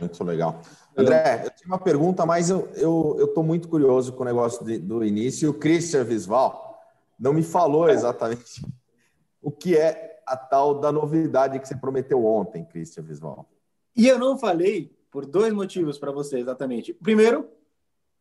Muito 0.00 0.24
legal. 0.24 0.62
André, 0.96 1.42
eu 1.44 1.50
tenho 1.50 1.66
uma 1.66 1.78
pergunta, 1.78 2.24
mas 2.24 2.48
eu 2.48 2.70
estou 2.70 3.20
eu, 3.20 3.32
eu 3.36 3.42
muito 3.42 3.68
curioso 3.68 4.12
com 4.12 4.22
o 4.22 4.26
negócio 4.26 4.64
de, 4.64 4.78
do 4.78 5.04
início. 5.04 5.50
O 5.50 5.54
Christian 5.54 6.04
Visval 6.04 6.80
não 7.18 7.32
me 7.32 7.42
falou 7.42 7.90
exatamente 7.90 8.64
o 9.42 9.50
que 9.50 9.76
é 9.76 10.20
a 10.24 10.36
tal 10.36 10.78
da 10.78 10.92
novidade 10.92 11.58
que 11.58 11.66
você 11.66 11.76
prometeu 11.76 12.24
ontem, 12.24 12.64
Christian 12.64 13.02
Visval. 13.02 13.48
E 13.96 14.06
eu 14.06 14.18
não 14.18 14.38
falei 14.38 14.96
por 15.10 15.26
dois 15.26 15.52
motivos 15.52 15.98
para 15.98 16.12
você, 16.12 16.38
exatamente. 16.38 16.94
Primeiro, 16.94 17.50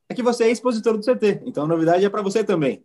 é 0.10 0.14
que 0.14 0.24
você 0.24 0.46
é 0.46 0.52
expositor 0.52 0.98
do 0.98 1.04
CT, 1.04 1.44
então 1.46 1.66
a 1.66 1.68
novidade 1.68 2.06
é 2.06 2.10
para 2.10 2.22
você 2.22 2.44
também. 2.44 2.84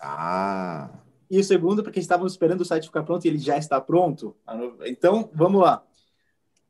Ah. 0.00 0.90
E 1.30 1.38
o 1.38 1.44
segundo, 1.44 1.82
porque 1.82 1.98
estávamos 1.98 2.32
esperando 2.32 2.60
o 2.60 2.64
site 2.64 2.86
ficar 2.86 3.04
pronto 3.04 3.24
e 3.24 3.28
ele 3.28 3.38
já 3.38 3.56
está 3.56 3.80
pronto. 3.80 4.36
Então, 4.84 5.30
vamos 5.32 5.62
lá. 5.62 5.82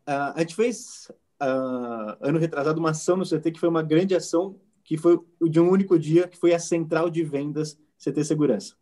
Uh, 0.07 0.33
a 0.37 0.41
gente 0.41 0.55
fez, 0.55 1.11
uh, 1.43 2.17
ano 2.21 2.39
retrasado, 2.39 2.79
uma 2.79 2.91
ação 2.91 3.17
no 3.17 3.25
CT 3.25 3.51
que 3.51 3.59
foi 3.59 3.69
uma 3.69 3.83
grande 3.83 4.15
ação, 4.15 4.55
que 4.85 4.97
foi 4.97 5.19
de 5.49 5.59
um 5.59 5.69
único 5.69 5.99
dia, 5.99 6.29
que 6.29 6.39
foi 6.39 6.55
a 6.55 6.61
central 6.61 7.11
de 7.11 7.25
vendas 7.25 7.77
CT 7.99 8.25
Segurança. 8.25 8.77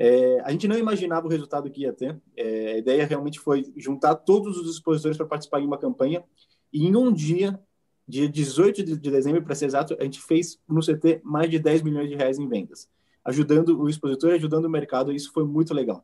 É, 0.00 0.40
a 0.44 0.52
gente 0.52 0.68
não 0.68 0.78
imaginava 0.78 1.26
o 1.26 1.30
resultado 1.30 1.68
que 1.70 1.82
ia 1.82 1.92
ter. 1.92 2.20
É, 2.36 2.72
a 2.72 2.78
ideia 2.78 3.04
realmente 3.04 3.40
foi 3.40 3.72
juntar 3.76 4.14
todos 4.14 4.56
os 4.56 4.70
expositores 4.70 5.16
para 5.16 5.26
participar 5.26 5.60
em 5.60 5.66
uma 5.66 5.76
campanha. 5.76 6.22
E 6.72 6.86
em 6.86 6.94
um 6.94 7.12
dia, 7.12 7.60
Dia 8.08 8.26
18 8.26 8.82
de 8.82 8.96
dezembro, 8.96 9.42
para 9.42 9.54
ser 9.54 9.66
exato, 9.66 9.94
a 10.00 10.04
gente 10.04 10.22
fez 10.22 10.58
no 10.66 10.80
CT 10.80 11.20
mais 11.22 11.50
de 11.50 11.58
10 11.58 11.82
milhões 11.82 12.08
de 12.08 12.14
reais 12.14 12.38
em 12.38 12.48
vendas, 12.48 12.88
ajudando 13.22 13.78
o 13.78 13.86
expositor, 13.86 14.32
ajudando 14.32 14.64
o 14.64 14.70
mercado, 14.70 15.12
e 15.12 15.16
isso 15.16 15.30
foi 15.30 15.44
muito 15.44 15.74
legal. 15.74 16.02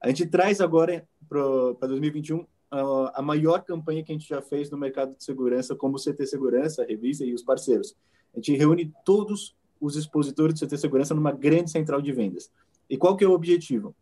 A 0.00 0.08
gente 0.08 0.24
traz 0.26 0.62
agora 0.62 1.06
para 1.28 1.86
2021 1.88 2.46
a 2.70 3.20
maior 3.20 3.62
campanha 3.62 4.02
que 4.02 4.12
a 4.12 4.14
gente 4.14 4.26
já 4.26 4.40
fez 4.40 4.70
no 4.70 4.78
mercado 4.78 5.14
de 5.14 5.22
segurança, 5.22 5.76
como 5.76 5.96
o 5.96 6.00
CT 6.00 6.26
Segurança, 6.26 6.82
a 6.82 6.86
revista 6.86 7.22
e 7.22 7.34
os 7.34 7.42
parceiros. 7.42 7.94
A 8.32 8.38
gente 8.38 8.56
reúne 8.56 8.92
todos 9.04 9.54
os 9.78 9.94
expositores 9.94 10.58
do 10.58 10.66
CT 10.66 10.78
Segurança 10.78 11.14
numa 11.14 11.32
grande 11.32 11.70
central 11.70 12.00
de 12.00 12.12
vendas. 12.12 12.50
E 12.88 12.96
qual 12.96 13.14
que 13.14 13.24
é 13.24 13.28
o 13.28 13.32
objetivo? 13.32 13.94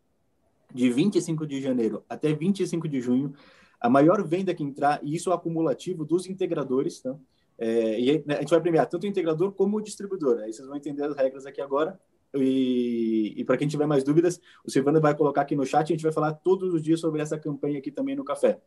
De 0.73 0.89
25 0.89 1.45
de 1.45 1.61
janeiro 1.61 2.03
até 2.07 2.33
25 2.33 2.87
de 2.87 3.01
junho, 3.01 3.33
a 3.79 3.89
maior 3.89 4.25
venda 4.25 4.53
que 4.53 4.63
entrar, 4.63 4.99
e 5.03 5.15
isso 5.15 5.31
é 5.31 5.33
acumulativo 5.33 6.05
dos 6.05 6.27
integradores, 6.27 7.01
tá? 7.01 7.15
É, 7.57 7.99
e 7.99 8.23
né, 8.25 8.35
a 8.35 8.39
gente 8.41 8.49
vai 8.49 8.61
premiar 8.61 8.87
tanto 8.87 9.03
o 9.03 9.07
integrador 9.07 9.51
como 9.51 9.77
o 9.77 9.81
distribuidor. 9.81 10.39
Aí 10.39 10.51
vocês 10.51 10.67
vão 10.67 10.75
entender 10.75 11.03
as 11.03 11.15
regras 11.15 11.45
aqui 11.45 11.61
agora. 11.61 11.99
E, 12.33 13.33
e 13.37 13.45
para 13.45 13.55
quem 13.57 13.67
tiver 13.67 13.85
mais 13.85 14.03
dúvidas, 14.03 14.41
o 14.65 14.69
Silvano 14.69 14.99
vai 14.99 15.15
colocar 15.15 15.41
aqui 15.41 15.55
no 15.55 15.65
chat. 15.65 15.83
A 15.83 15.95
gente 15.95 16.03
vai 16.03 16.11
falar 16.11 16.33
todos 16.33 16.73
os 16.73 16.81
dias 16.83 16.99
sobre 16.99 17.21
essa 17.21 17.39
campanha 17.39 17.79
aqui 17.79 17.91
também 17.91 18.15
no 18.15 18.25
café. 18.25 18.59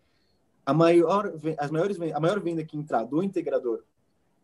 A 0.64 0.72
maior, 0.72 1.34
as 1.58 1.70
maiores, 1.70 1.98
a 2.00 2.20
maior 2.20 2.40
venda 2.40 2.64
que 2.64 2.76
entrar 2.76 3.04
do 3.04 3.22
integrador 3.22 3.84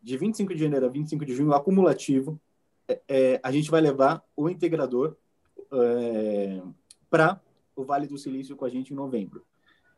de 0.02 0.18
25 0.18 0.54
de 0.54 0.60
janeiro 0.60 0.84
a 0.84 0.88
25 0.90 1.24
de 1.24 1.34
junho, 1.34 1.54
acumulativo, 1.54 2.38
é, 2.86 3.00
é, 3.08 3.40
a 3.42 3.50
gente 3.50 3.70
vai 3.70 3.80
levar 3.80 4.22
o 4.36 4.50
integrador 4.50 5.16
é, 5.72 6.60
para 7.08 7.40
o 7.74 7.84
Vale 7.84 8.06
do 8.06 8.18
Silício 8.18 8.54
com 8.54 8.66
a 8.66 8.68
gente 8.68 8.92
em 8.92 8.96
novembro. 8.96 9.42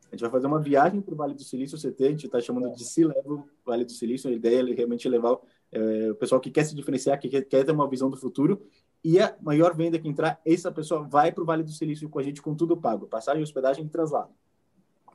A 0.07 0.15
gente 0.15 0.21
vai 0.21 0.31
fazer 0.31 0.47
uma 0.47 0.61
viagem 0.61 1.01
para 1.01 1.15
o 1.15 1.17
Vale 1.17 1.35
do 1.35 1.43
Silício 1.43 1.79
CT, 1.79 2.05
a 2.05 2.11
gente 2.11 2.27
está 2.27 2.41
chamando 2.41 2.75
de 2.75 2.85
C-Level 2.85 3.49
Vale 3.65 3.85
do 3.85 3.93
Silício. 3.93 4.31
A 4.31 4.33
ideia 4.33 4.61
é 4.61 4.75
realmente 4.75 5.09
levar 5.09 5.39
é, 5.73 6.11
o 6.11 6.15
pessoal 6.15 6.41
que 6.41 6.51
quer 6.51 6.65
se 6.65 6.75
diferenciar, 6.75 7.19
que 7.19 7.29
quer, 7.29 7.65
ter 7.65 7.71
uma 7.71 7.89
visão 7.89 8.09
do 8.09 8.17
futuro. 8.17 8.63
E 9.05 9.19
a 9.21 9.37
maior 9.41 9.75
venda 9.75 9.99
que 9.99 10.09
entrar, 10.09 10.41
essa 10.45 10.71
pessoa 10.71 11.03
vai 11.03 11.33
para 11.33 11.43
o 11.43 11.47
Vale 11.47 11.63
do 11.63 11.71
Silício 11.71 12.09
com 12.09 12.19
a 12.19 12.23
gente 12.23 12.41
com 12.41 12.55
tudo 12.55 12.77
pago: 12.77 13.07
passagem, 13.07 13.43
hospedagem 13.43 13.85
e 13.85 13.89
translado. 13.89 14.31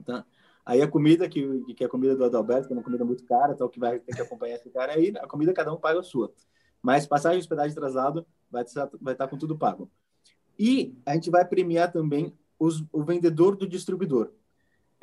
Tá? 0.06 0.26
Aí 0.66 0.82
a 0.82 0.88
comida, 0.88 1.28
que, 1.28 1.74
que 1.74 1.84
é 1.84 1.88
a 1.88 1.90
comida 1.90 2.16
do 2.16 2.24
Adalberto, 2.24 2.68
que 2.68 2.74
é 2.74 2.78
uma 2.78 2.84
comida 2.84 3.04
muito 3.04 3.24
cara, 3.24 3.54
então 3.54 3.68
que 3.68 3.80
vai 3.80 4.00
ter 4.00 4.16
que 4.16 4.22
acompanhar 4.22 4.56
esse 4.56 4.70
cara, 4.70 4.94
aí 4.94 5.14
a 5.18 5.28
comida 5.28 5.54
cada 5.54 5.74
um 5.74 5.78
paga 5.78 6.00
a 6.00 6.04
sua. 6.04 6.32
Mas 6.82 7.06
passagem, 7.06 7.40
hospedagem 7.40 7.72
atrasado, 7.72 8.26
vai 8.50 8.64
estar, 8.64 8.90
vai 9.02 9.14
estar 9.14 9.28
com 9.28 9.38
tudo 9.38 9.58
pago. 9.58 9.90
E 10.58 10.96
a 11.06 11.14
gente 11.14 11.30
vai 11.30 11.46
premiar 11.46 11.92
também 11.92 12.34
os, 12.60 12.84
o 12.92 13.04
vendedor 13.04 13.56
do 13.56 13.68
distribuidor. 13.68 14.32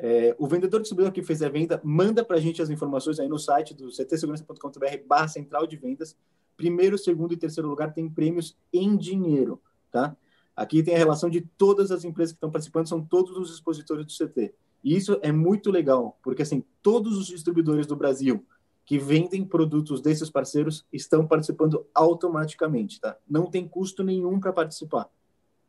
É, 0.01 0.33
o 0.39 0.47
vendedor 0.47 0.79
distribuidor 0.79 1.11
que 1.11 1.21
fez 1.21 1.41
a 1.41 1.49
venda 1.49 1.81
manda 1.83 2.23
para 2.23 2.37
a 2.37 2.39
gente 2.39 2.61
as 2.61 2.69
informações 2.69 3.19
aí 3.19 3.27
no 3.27 3.37
site 3.37 3.73
do 3.73 3.91
ctsegurança.com.br 3.91 4.85
barra 5.05 5.27
central 5.27 5.67
de 5.67 5.75
vendas. 5.75 6.15
Primeiro, 6.55 6.97
segundo 6.97 7.33
e 7.33 7.37
terceiro 7.37 7.67
lugar 7.67 7.93
tem 7.93 8.09
prêmios 8.09 8.57
em 8.71 8.95
dinheiro, 8.95 9.61
tá? 9.91 10.15
Aqui 10.55 10.81
tem 10.81 10.95
a 10.95 10.97
relação 10.97 11.29
de 11.29 11.41
todas 11.41 11.91
as 11.91 12.05
empresas 12.05 12.31
que 12.31 12.37
estão 12.37 12.51
participando, 12.51 12.87
são 12.87 13.03
todos 13.03 13.37
os 13.37 13.53
expositores 13.53 14.05
do 14.05 14.11
CT. 14.11 14.53
E 14.83 14.95
isso 14.95 15.19
é 15.21 15.31
muito 15.31 15.69
legal, 15.69 16.17
porque 16.23 16.41
assim, 16.41 16.63
todos 16.81 17.17
os 17.17 17.27
distribuidores 17.27 17.85
do 17.85 17.95
Brasil 17.95 18.45
que 18.85 18.97
vendem 18.97 19.45
produtos 19.45 20.01
desses 20.01 20.29
parceiros 20.29 20.85
estão 20.91 21.27
participando 21.27 21.85
automaticamente, 21.93 22.99
tá? 22.99 23.17
Não 23.29 23.45
tem 23.45 23.67
custo 23.67 24.03
nenhum 24.03 24.39
para 24.39 24.51
participar. 24.51 25.07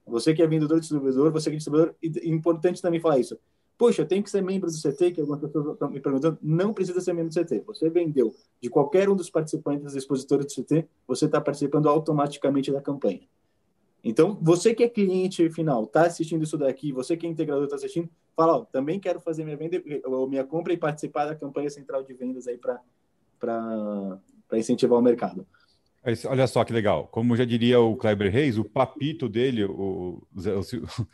Você 0.06 0.32
que 0.32 0.42
é 0.42 0.46
vendedor 0.46 0.80
distribuidor, 0.80 1.30
você 1.30 1.50
que 1.50 1.56
é 1.56 1.58
distribuidor, 1.58 1.94
é 2.02 2.28
importante 2.28 2.80
também 2.80 2.98
falar 2.98 3.18
isso. 3.18 3.38
Poxa, 3.80 4.02
eu 4.02 4.06
tenho 4.06 4.22
que 4.22 4.28
ser 4.28 4.42
membro 4.42 4.70
do 4.70 4.76
CT, 4.76 5.12
que 5.12 5.22
algumas 5.22 5.40
pessoas 5.40 5.72
estão 5.72 5.88
me 5.88 6.00
perguntando. 6.00 6.36
Não 6.42 6.74
precisa 6.74 7.00
ser 7.00 7.14
membro 7.14 7.32
do 7.32 7.42
CT. 7.42 7.60
Você 7.66 7.88
vendeu 7.88 8.30
de 8.60 8.68
qualquer 8.68 9.08
um 9.08 9.16
dos 9.16 9.30
participantes, 9.30 9.94
expositores 9.94 10.44
do 10.44 10.62
CT, 10.62 10.86
você 11.08 11.24
está 11.24 11.40
participando 11.40 11.88
automaticamente 11.88 12.70
da 12.70 12.82
campanha. 12.82 13.22
Então, 14.04 14.38
você 14.42 14.74
que 14.74 14.84
é 14.84 14.88
cliente 14.88 15.48
final, 15.48 15.84
está 15.84 16.02
assistindo 16.02 16.44
isso 16.44 16.58
daqui, 16.58 16.92
você 16.92 17.16
que 17.16 17.26
é 17.26 17.30
integrador 17.30 17.64
está 17.64 17.76
assistindo, 17.76 18.10
fala, 18.36 18.58
ó, 18.58 18.64
também 18.66 19.00
quero 19.00 19.18
fazer 19.18 19.44
minha 19.44 19.56
venda, 19.56 19.82
ou 20.04 20.28
minha 20.28 20.44
compra 20.44 20.74
e 20.74 20.76
participar 20.76 21.24
da 21.24 21.34
campanha 21.34 21.70
central 21.70 22.02
de 22.02 22.12
vendas 22.12 22.46
aí 22.46 22.58
para 22.58 24.20
incentivar 24.52 24.98
o 24.98 25.02
mercado. 25.02 25.46
Olha 26.28 26.46
só 26.46 26.64
que 26.64 26.72
legal. 26.74 27.08
Como 27.08 27.34
já 27.34 27.46
diria 27.46 27.80
o 27.80 27.96
Kleber 27.96 28.30
Reis, 28.30 28.58
o 28.58 28.64
papito 28.64 29.26
dele, 29.26 29.64
o, 29.64 29.70
o, 29.70 30.22
o, 30.36 31.06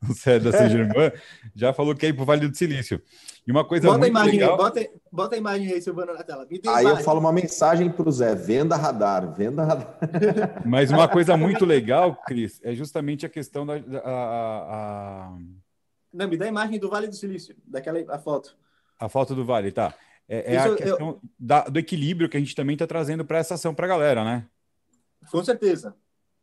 o 0.08 0.12
Zé 0.12 0.38
da 0.38 0.52
São 0.52 0.68
Germain, 0.68 1.12
já 1.54 1.72
falou 1.72 1.94
que 1.94 2.06
é 2.06 2.08
ir 2.10 2.12
para 2.12 2.22
o 2.22 2.26
Vale 2.26 2.48
do 2.48 2.56
Silício. 2.56 3.02
E 3.46 3.50
uma 3.50 3.64
coisa 3.64 3.86
bota 3.86 3.98
muito 3.98 4.16
a 4.16 4.20
imagem 4.20 4.40
legal... 4.40 4.52
Aí, 4.52 4.56
bota, 4.56 4.90
bota 5.10 5.34
a 5.34 5.38
imagem 5.38 5.72
aí, 5.72 5.82
Silvano, 5.82 6.14
na 6.14 6.22
tela. 6.22 6.46
Aí 6.50 6.58
imagem. 6.58 6.90
eu 6.90 6.96
falo 6.98 7.18
uma 7.18 7.32
mensagem 7.32 7.90
para 7.90 8.08
o 8.08 8.12
Zé, 8.12 8.34
venda 8.34 8.76
radar, 8.76 9.34
venda 9.34 9.64
radar. 9.64 9.98
Mas 10.64 10.90
uma 10.90 11.08
coisa 11.08 11.36
muito 11.36 11.64
legal, 11.64 12.14
Cris, 12.26 12.60
é 12.62 12.74
justamente 12.74 13.26
a 13.26 13.28
questão 13.28 13.66
da... 13.66 13.74
A, 13.74 13.78
a... 14.04 15.38
Não, 16.12 16.28
me 16.28 16.36
dá 16.36 16.44
a 16.44 16.48
imagem 16.48 16.78
do 16.78 16.88
Vale 16.88 17.08
do 17.08 17.16
Silício, 17.16 17.56
daquela 17.66 17.98
a 18.14 18.18
foto. 18.18 18.56
A 18.98 19.08
foto 19.08 19.34
do 19.34 19.44
Vale, 19.44 19.72
tá. 19.72 19.94
É, 20.28 20.54
é 20.54 20.58
a 20.58 20.74
questão 20.74 21.08
eu... 21.08 21.20
da, 21.38 21.62
do 21.62 21.78
equilíbrio 21.78 22.28
que 22.28 22.36
a 22.36 22.40
gente 22.40 22.54
também 22.54 22.74
está 22.74 22.86
trazendo 22.86 23.24
para 23.24 23.38
essa 23.38 23.54
ação 23.54 23.74
para 23.74 23.86
a 23.86 23.88
galera, 23.88 24.24
né? 24.24 24.46
Com 25.30 25.42
certeza. 25.42 25.94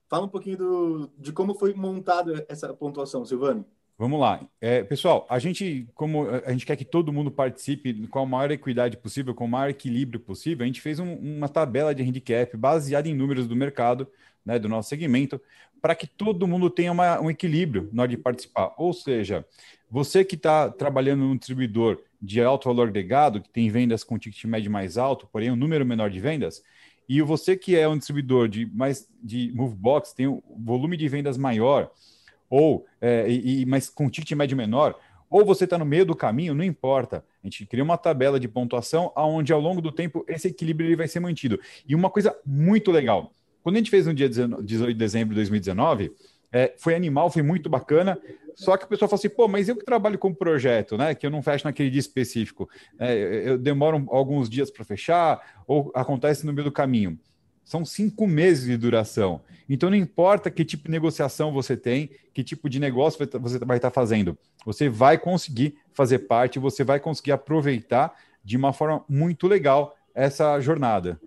Fala 0.08 0.26
um 0.26 0.30
pouquinho 0.30 0.58
do, 0.58 1.12
de 1.18 1.32
como 1.32 1.56
foi 1.56 1.74
montada 1.74 2.46
essa 2.48 2.74
pontuação, 2.74 3.26
Silvano. 3.26 3.66
Vamos 3.98 4.20
lá. 4.20 4.46
É, 4.60 4.84
pessoal, 4.84 5.26
a 5.30 5.40
gente, 5.40 5.88
como 5.96 6.28
a 6.28 6.52
gente 6.52 6.66
quer 6.66 6.76
que 6.76 6.84
todo 6.84 7.14
mundo 7.14 7.32
participe 7.32 8.06
com 8.08 8.20
a 8.20 8.26
maior 8.26 8.52
equidade 8.52 8.98
possível, 8.98 9.34
com 9.34 9.46
o 9.46 9.48
maior 9.48 9.70
equilíbrio 9.70 10.20
possível, 10.20 10.64
a 10.64 10.68
gente 10.68 10.82
fez 10.82 11.00
um, 11.00 11.14
uma 11.16 11.48
tabela 11.48 11.96
de 11.96 12.04
handicap 12.04 12.58
baseada 12.58 13.08
em 13.08 13.16
números 13.16 13.48
do 13.48 13.56
mercado, 13.56 14.06
né, 14.46 14.60
do 14.60 14.68
nosso 14.68 14.90
segmento, 14.90 15.40
para 15.82 15.96
que 15.96 16.08
todo 16.08 16.48
mundo 16.48 16.70
tenha 16.70 16.92
uma, 16.92 17.22
um 17.22 17.30
equilíbrio 17.30 17.90
na 17.94 18.04
hora 18.04 18.10
de 18.10 18.18
participar. 18.18 18.74
Ou 18.78 18.92
seja, 18.92 19.46
você 19.90 20.26
que 20.26 20.36
está 20.36 20.70
trabalhando 20.70 21.22
num 21.22 21.38
distribuidor 21.38 22.00
de 22.22 22.42
alto 22.42 22.68
valor 22.68 22.90
agregado, 22.90 23.40
que 23.40 23.50
tem 23.50 23.70
vendas 23.70 24.04
com 24.04 24.18
ticket 24.18 24.44
médio 24.44 24.70
mais 24.70 24.98
alto, 24.98 25.28
porém 25.32 25.52
um 25.52 25.56
número 25.56 25.86
menor 25.86 26.10
de 26.10 26.20
vendas, 26.20 26.62
e 27.08 27.22
você 27.22 27.56
que 27.56 27.76
é 27.76 27.88
um 27.88 27.98
distribuidor 27.98 28.48
de 28.48 28.66
mais 28.66 29.08
de 29.22 29.52
move 29.54 29.76
box, 29.76 30.14
tem 30.14 30.28
um 30.28 30.42
volume 30.58 30.98
de 30.98 31.08
vendas 31.08 31.38
maior, 31.38 31.92
ou 32.50 32.86
é, 33.02 33.30
e, 33.30 33.66
mas 33.66 33.90
com 33.90 34.10
ticket 34.10 34.32
médio 34.32 34.58
menor, 34.58 34.96
ou 35.30 35.44
você 35.44 35.66
está 35.66 35.78
no 35.78 35.86
meio 35.86 36.06
do 36.06 36.16
caminho, 36.16 36.54
não 36.54 36.64
importa. 36.64 37.24
A 37.44 37.48
gente 37.48 37.66
cria 37.66 37.84
uma 37.84 37.98
tabela 37.98 38.40
de 38.40 38.48
pontuação 38.48 39.12
onde 39.16 39.52
ao 39.52 39.60
longo 39.60 39.82
do 39.82 39.92
tempo 39.92 40.24
esse 40.28 40.48
equilíbrio 40.48 40.88
ele 40.88 40.96
vai 40.96 41.08
ser 41.08 41.20
mantido. 41.20 41.60
E 41.88 41.96
uma 41.96 42.10
coisa 42.10 42.36
muito 42.46 42.92
legal, 42.92 43.34
quando 43.62 43.76
a 43.76 43.80
gente 43.80 43.90
fez 43.90 44.06
no 44.06 44.14
dia 44.14 44.30
18 44.30 44.64
de 44.64 44.94
dezembro 44.94 45.30
de 45.30 45.36
2019, 45.36 46.12
é, 46.56 46.74
foi 46.78 46.96
animal, 46.96 47.30
foi 47.30 47.42
muito 47.42 47.70
bacana. 47.70 48.18
Só 48.56 48.78
que 48.78 48.86
o 48.86 48.88
pessoal 48.88 49.10
fala 49.10 49.20
assim, 49.20 49.28
pô, 49.28 49.46
mas 49.46 49.68
eu 49.68 49.76
que 49.76 49.84
trabalho 49.84 50.18
com 50.18 50.34
projeto, 50.34 50.98
né? 50.98 51.14
Que 51.14 51.26
eu 51.26 51.30
não 51.30 51.44
fecho 51.44 51.66
naquele 51.66 51.90
dia 51.90 52.00
específico. 52.00 52.70
É, 52.98 53.44
eu 53.46 53.58
demoro 53.58 54.06
alguns 54.08 54.50
dias 54.50 54.72
para 54.72 54.86
fechar, 54.86 55.64
ou 55.68 55.92
acontece 55.94 56.46
no 56.46 56.54
meio 56.54 56.64
do 56.64 56.72
caminho. 56.72 57.20
São 57.66 57.84
cinco 57.84 58.26
meses 58.26 58.68
de 58.68 58.78
duração. 58.78 59.42
Então 59.68 59.90
não 59.90 59.98
importa 59.98 60.50
que 60.50 60.64
tipo 60.64 60.86
de 60.86 60.92
negociação 60.92 61.52
você 61.52 61.76
tem, 61.76 62.10
que 62.34 62.42
tipo 62.42 62.70
de 62.70 62.80
negócio 62.80 63.20
você 63.38 63.60
vai 63.60 63.78
estar 63.78 63.92
fazendo. 63.92 64.38
Você 64.66 64.88
vai 64.88 65.18
conseguir 65.18 65.78
fazer 65.92 66.20
parte, 66.20 66.58
você 66.58 66.86
vai 66.86 67.02
conseguir 67.02 67.34
aproveitar 67.34 68.16
de 68.42 68.56
uma 68.56 68.72
forma 68.72 69.04
muito 69.10 69.46
legal 69.46 69.94
essa 70.14 70.58
jornada. 70.62 71.20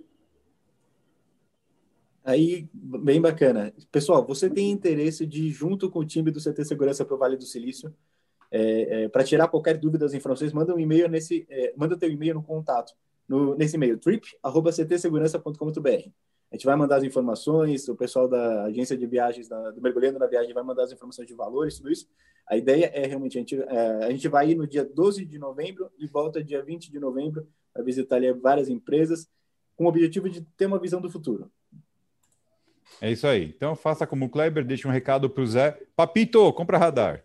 Aí, 2.29 2.68
bem 2.74 3.22
bacana. 3.22 3.72
Pessoal, 3.91 4.22
você 4.22 4.51
tem 4.51 4.70
interesse 4.70 5.26
de 5.26 5.51
junto 5.51 5.91
com 5.91 6.01
o 6.01 6.05
time 6.05 6.31
do 6.31 6.39
CT 6.39 6.62
Segurança 6.62 7.03
para 7.03 7.14
o 7.14 7.18
Vale 7.18 7.39
do 7.39 7.45
Silício? 7.45 7.91
É, 8.51 9.05
é, 9.05 9.09
para 9.09 9.24
tirar 9.24 9.49
qualquer 9.49 9.79
dúvida 9.79 10.05
das 10.05 10.12
informações, 10.12 10.53
manda 10.53 10.74
um 10.74 10.79
e-mail 10.79 11.09
nesse, 11.09 11.47
é, 11.49 11.72
manda 11.74 11.97
teu 11.97 12.11
e-mail 12.11 12.35
no 12.35 12.43
contato, 12.43 12.93
no, 13.26 13.57
nesse 13.57 13.76
e-mail, 13.76 13.97
trip@ctsegurança.com.br. 13.97 15.89
A 16.51 16.55
gente 16.55 16.66
vai 16.66 16.76
mandar 16.76 16.97
as 16.97 17.05
informações, 17.05 17.89
o 17.89 17.97
pessoal 17.97 18.29
da 18.29 18.64
agência 18.64 18.95
de 18.95 19.07
viagens, 19.07 19.49
da, 19.49 19.70
do 19.70 19.81
Mergulhando 19.81 20.18
na 20.18 20.26
Viagem, 20.26 20.53
vai 20.53 20.62
mandar 20.62 20.83
as 20.83 20.93
informações 20.93 21.26
de 21.26 21.33
valores, 21.33 21.79
tudo 21.79 21.91
isso. 21.91 22.07
A 22.47 22.59
ideia 22.59 22.91
é 22.93 23.07
realmente, 23.07 23.39
a 23.39 23.41
gente, 23.41 23.59
é, 23.59 24.05
a 24.05 24.11
gente 24.11 24.29
vai 24.29 24.51
ir 24.51 24.55
no 24.55 24.66
dia 24.66 24.85
12 24.85 25.24
de 25.24 25.39
novembro 25.39 25.91
e 25.99 26.07
volta 26.07 26.45
dia 26.45 26.62
20 26.62 26.93
de 26.93 27.01
novembro 27.01 27.49
para 27.72 27.83
visitar 27.83 28.16
ali 28.16 28.31
várias 28.35 28.68
empresas, 28.68 29.26
com 29.74 29.87
o 29.87 29.89
objetivo 29.89 30.29
de 30.29 30.43
ter 30.59 30.66
uma 30.66 30.79
visão 30.79 31.01
do 31.01 31.09
futuro. 31.09 31.51
É 33.01 33.11
isso 33.11 33.26
aí. 33.26 33.53
Então 33.57 33.76
faça 33.76 34.07
como 34.07 34.26
o 34.26 34.28
Kleber, 34.28 34.64
deixe 34.64 34.86
um 34.86 34.91
recado 34.91 35.30
para 35.30 35.43
o 35.43 35.47
Zé. 35.47 35.78
Papito, 35.95 36.53
compra 36.53 36.78
radar. 36.78 37.22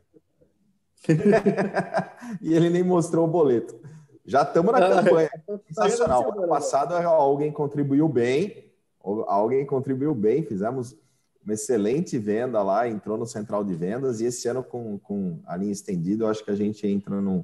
e 2.42 2.54
ele 2.54 2.70
nem 2.70 2.84
mostrou 2.84 3.26
o 3.26 3.32
boleto. 3.32 3.76
Já 4.26 4.44
estamos 4.44 4.72
na 4.72 4.78
ah, 4.78 5.04
campanha. 5.04 5.30
Sensacional. 5.68 6.32
Ano 6.32 6.48
passado 6.48 6.94
alguém 6.96 7.52
contribuiu 7.52 8.08
bem. 8.08 8.72
Alguém 9.02 9.66
contribuiu 9.66 10.16
bem. 10.16 10.44
Fizemos 10.44 10.96
uma 11.44 11.54
excelente 11.54 12.18
venda 12.18 12.62
lá, 12.62 12.88
entrou 12.88 13.18
no 13.18 13.26
central 13.26 13.64
de 13.64 13.74
vendas. 13.74 14.22
E 14.22 14.26
esse 14.26 14.48
ano, 14.48 14.64
com, 14.64 14.98
com 15.00 15.40
a 15.46 15.58
linha 15.58 15.74
estendida, 15.74 16.24
eu 16.24 16.30
acho 16.30 16.44
que 16.44 16.52
a 16.52 16.56
gente 16.56 16.88
entra 16.88 17.20
num, 17.20 17.44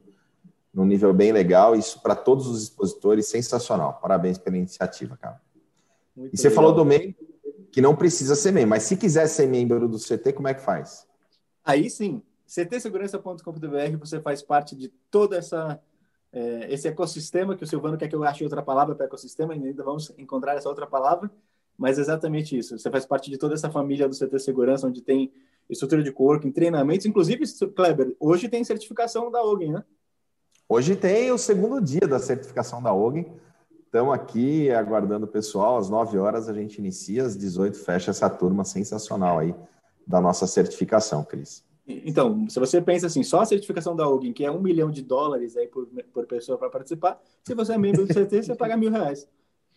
num 0.73 0.85
nível 0.85 1.13
bem 1.13 1.33
legal. 1.33 1.75
Isso 1.75 2.01
para 2.01 2.15
todos 2.15 2.47
os 2.47 2.63
expositores, 2.63 3.27
sensacional. 3.27 3.99
Parabéns 4.01 4.37
pela 4.37 4.55
iniciativa, 4.55 5.17
cara. 5.17 5.41
Muito 6.15 6.33
e 6.33 6.37
você 6.37 6.47
legal. 6.47 6.63
falou 6.63 6.75
do 6.75 6.85
meio 6.85 7.13
que 7.71 7.81
não 7.81 7.95
precisa 7.95 8.35
ser 8.35 8.51
membro. 8.51 8.71
Mas 8.71 8.83
se 8.83 8.97
quiser 8.97 9.27
ser 9.27 9.47
membro 9.47 9.87
do 9.87 9.97
CT, 9.97 10.33
como 10.33 10.47
é 10.47 10.53
que 10.53 10.61
faz? 10.61 11.07
Aí 11.63 11.89
sim, 11.89 12.21
ctsegurança.com.br, 12.45 13.97
você 13.99 14.19
faz 14.19 14.41
parte 14.41 14.75
de 14.75 14.89
toda 15.09 15.37
essa 15.37 15.79
é, 16.31 16.71
esse 16.71 16.87
ecossistema 16.87 17.55
que 17.55 17.63
o 17.63 17.67
Silvano 17.67 17.97
quer 17.97 18.07
que 18.07 18.15
eu 18.15 18.23
ache 18.23 18.43
outra 18.43 18.61
palavra 18.61 18.95
para 18.95 19.05
ecossistema, 19.05 19.53
ainda 19.53 19.83
vamos 19.83 20.11
encontrar 20.17 20.55
essa 20.55 20.69
outra 20.69 20.85
palavra, 20.85 21.29
mas 21.77 21.97
é 21.97 22.01
exatamente 22.01 22.57
isso. 22.57 22.77
Você 22.77 22.89
faz 22.89 23.05
parte 23.05 23.29
de 23.29 23.37
toda 23.37 23.55
essa 23.55 23.69
família 23.69 24.07
do 24.07 24.15
CT 24.15 24.39
Segurança, 24.39 24.87
onde 24.87 25.01
tem 25.01 25.31
estrutura 25.69 26.03
de 26.03 26.11
coworking, 26.11 26.51
treinamentos, 26.51 27.05
inclusive, 27.05 27.43
Kleber, 27.75 28.15
hoje 28.19 28.49
tem 28.49 28.63
certificação 28.63 29.31
da 29.31 29.41
OGEN, 29.43 29.73
né? 29.73 29.83
Hoje 30.67 30.95
tem 30.95 31.31
o 31.31 31.37
segundo 31.37 31.81
dia 31.81 32.07
da 32.07 32.19
certificação 32.19 32.81
da 32.81 32.93
OGEN. 32.93 33.25
Estamos 33.89 34.13
aqui 34.13 34.69
aguardando 34.69 35.25
o 35.25 35.27
pessoal. 35.27 35.75
Às 35.75 35.89
9 35.89 36.15
horas 36.19 36.47
a 36.47 36.53
gente 36.53 36.77
inicia, 36.77 37.23
às 37.23 37.35
18 37.35 37.75
fecha 37.75 38.11
essa 38.11 38.29
turma 38.29 38.63
sensacional 38.63 39.39
aí 39.39 39.55
da 40.05 40.21
nossa 40.21 40.45
certificação, 40.45 41.23
Cris. 41.23 41.65
Então, 41.87 42.47
se 42.47 42.59
você 42.59 42.79
pensa 42.79 43.07
assim, 43.07 43.23
só 43.23 43.41
a 43.41 43.45
certificação 43.47 43.95
da 43.95 44.07
Ogin, 44.07 44.31
que 44.31 44.45
é 44.45 44.51
um 44.51 44.61
milhão 44.61 44.91
de 44.91 45.01
dólares 45.01 45.57
aí 45.57 45.67
por, 45.67 45.87
por 46.13 46.27
pessoa 46.27 46.55
para 46.55 46.69
participar, 46.69 47.19
se 47.43 47.55
você 47.55 47.73
é 47.73 47.79
membro 47.79 48.05
do 48.05 48.13
CT, 48.13 48.43
você 48.43 48.55
paga 48.55 48.77
mil 48.77 48.91
reais. 48.91 49.27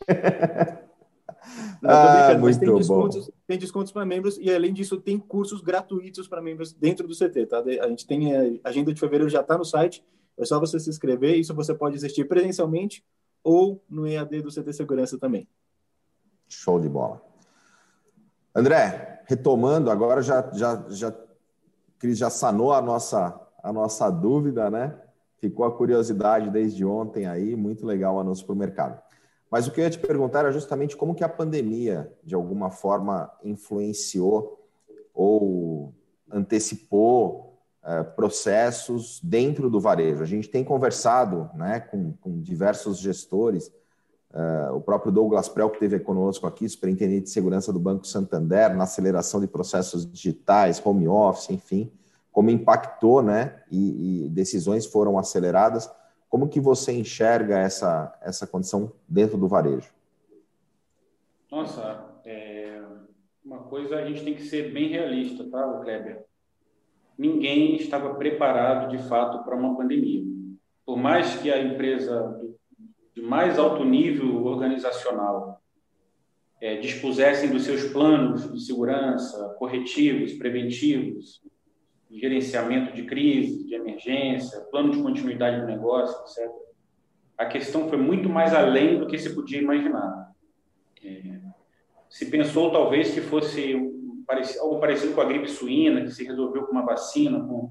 Não, 1.81 1.91
ah, 1.91 2.39
mas 2.39 2.59
tem 2.59 2.73
descontos, 2.75 3.27
bom. 3.27 3.33
tem 3.47 3.59
descontos 3.59 3.93
para 3.93 4.05
membros 4.05 4.37
e 4.39 4.53
além 4.55 4.75
disso 4.75 5.01
tem 5.01 5.19
cursos 5.19 5.63
gratuitos 5.63 6.29
para 6.29 6.43
membros 6.43 6.75
dentro 6.75 7.09
do 7.09 7.17
CT, 7.17 7.47
tá? 7.47 7.61
A 7.61 7.89
gente 7.89 8.07
tem 8.07 8.37
a 8.37 8.69
agenda 8.69 8.93
de 8.93 9.01
fevereiro 9.01 9.31
já 9.31 9.41
está 9.41 9.57
no 9.57 9.65
site, 9.65 10.05
é 10.37 10.45
só 10.45 10.61
você 10.61 10.79
se 10.79 10.91
inscrever. 10.91 11.35
Isso 11.39 11.55
você 11.55 11.75
pode 11.75 11.97
assistir 11.97 12.25
presencialmente 12.27 13.03
ou 13.43 13.83
no 13.89 14.07
EAD 14.07 14.43
do 14.43 14.51
CT 14.51 14.73
Segurança 14.73 15.19
também. 15.19 15.49
Show 16.49 16.81
de 16.81 16.89
bola. 16.89 17.23
André, 18.55 19.23
retomando, 19.27 19.91
agora 19.91 20.23
já, 20.23 20.51
já, 20.53 20.85
já, 20.91 21.15
Cris 21.99 22.19
já 22.19 22.29
sanou 22.29 22.73
a 22.73 22.83
nossa, 22.83 23.41
a 23.63 23.73
nossa 23.73 24.11
dúvida, 24.11 24.71
né? 24.71 24.99
ficou 25.43 25.67
a 25.67 25.77
curiosidade 25.77 26.49
desde 26.51 26.85
ontem 26.85 27.27
aí, 27.27 27.57
muito 27.57 27.85
legal 27.85 28.15
o 28.15 28.21
anúncio 28.21 28.47
para 28.47 28.53
o 28.53 28.57
mercado. 28.57 29.03
Mas 29.51 29.67
o 29.67 29.73
que 29.73 29.81
eu 29.81 29.85
ia 29.85 29.91
te 29.91 29.99
perguntar 29.99 30.39
era 30.39 30.53
justamente 30.53 30.97
como 30.97 31.17
que 31.17 31.25
a 31.25 31.29
pandemia, 31.29 32.13
de 32.23 32.37
alguma 32.37 32.71
forma, 32.71 33.29
influenciou 33.43 34.65
ou 35.13 35.93
antecipou 36.31 37.52
processos 38.17 39.21
dentro 39.23 39.69
do 39.69 39.81
varejo. 39.81 40.23
A 40.23 40.27
gente 40.27 40.49
tem 40.49 40.63
conversado 40.63 41.51
né, 41.55 41.81
com, 41.81 42.13
com 42.21 42.41
diversos 42.41 42.99
gestores, 42.99 43.73
é, 44.33 44.71
o 44.71 44.81
próprio 44.81 45.13
Douglas 45.13 45.49
Prel, 45.49 45.69
que 45.69 45.77
esteve 45.77 45.99
conosco 46.01 46.47
aqui, 46.47 46.69
superintendente 46.69 47.25
de 47.25 47.31
segurança 47.31 47.73
do 47.73 47.79
Banco 47.81 48.07
Santander, 48.07 48.75
na 48.75 48.85
aceleração 48.85 49.41
de 49.41 49.47
processos 49.47 50.11
digitais, 50.11 50.81
home 50.85 51.09
office, 51.09 51.51
enfim, 51.51 51.93
como 52.31 52.51
impactou 52.51 53.21
né, 53.23 53.63
e, 53.71 54.27
e 54.27 54.29
decisões 54.31 54.87
foram 54.87 55.19
aceleradas 55.19 55.91
como 56.33 56.49
que 56.49 56.59
você 56.59 56.93
enxerga 56.93 57.59
essa, 57.59 58.19
essa 58.23 58.47
condição 58.47 58.91
dentro 59.07 59.37
do 59.37 59.47
varejo? 59.47 59.93
Nossa, 61.51 62.07
é, 62.25 62.83
uma 63.45 63.59
coisa 63.65 63.97
a 63.97 64.07
gente 64.07 64.25
tem 64.25 64.35
que 64.35 64.45
ser 64.45 64.73
bem 64.73 64.89
realista, 64.89 65.45
tá, 65.51 65.81
Kleber? 65.83 66.25
Ninguém 67.23 67.77
estava 67.77 68.17
preparado 68.17 68.91
de 68.91 68.99
fato 69.05 69.45
para 69.45 69.55
uma 69.55 69.77
pandemia. 69.77 70.25
Por 70.85 70.97
mais 70.97 71.37
que 71.37 71.53
a 71.53 71.63
empresa 71.63 72.37
de 73.15 73.23
mais 73.23 73.61
alto 73.61 73.85
nível 73.85 74.45
organizacional 74.45 75.63
é, 76.61 76.79
dispusessem 76.79 77.49
dos 77.51 77.63
seus 77.63 77.85
planos 77.93 78.53
de 78.53 78.61
segurança, 78.61 79.55
corretivos, 79.57 80.33
preventivos, 80.33 81.41
gerenciamento 82.11 82.93
de 82.93 83.05
crise, 83.05 83.69
de 83.69 83.75
emergência, 83.77 84.61
plano 84.63 84.91
de 84.91 85.01
continuidade 85.01 85.61
do 85.61 85.67
negócio, 85.69 86.21
etc. 86.23 86.53
A 87.39 87.47
questão 87.47 87.89
foi 87.89 87.99
muito 87.99 88.29
mais 88.29 88.53
além 88.53 88.99
do 88.99 89.07
que 89.07 89.17
se 89.17 89.33
podia 89.33 89.61
imaginar. 89.61 90.33
É, 91.05 91.39
se 92.11 92.27
pensou 92.27 92.73
talvez 92.73 93.15
que 93.15 93.21
fosse 93.21 93.92
algo 94.61 94.79
parecido 94.79 95.15
com 95.15 95.21
a 95.21 95.25
gripe 95.25 95.49
suína, 95.49 96.03
que 96.03 96.11
se 96.11 96.25
resolveu 96.25 96.65
com 96.65 96.73
uma 96.73 96.85
vacina, 96.85 97.41
com, 97.41 97.71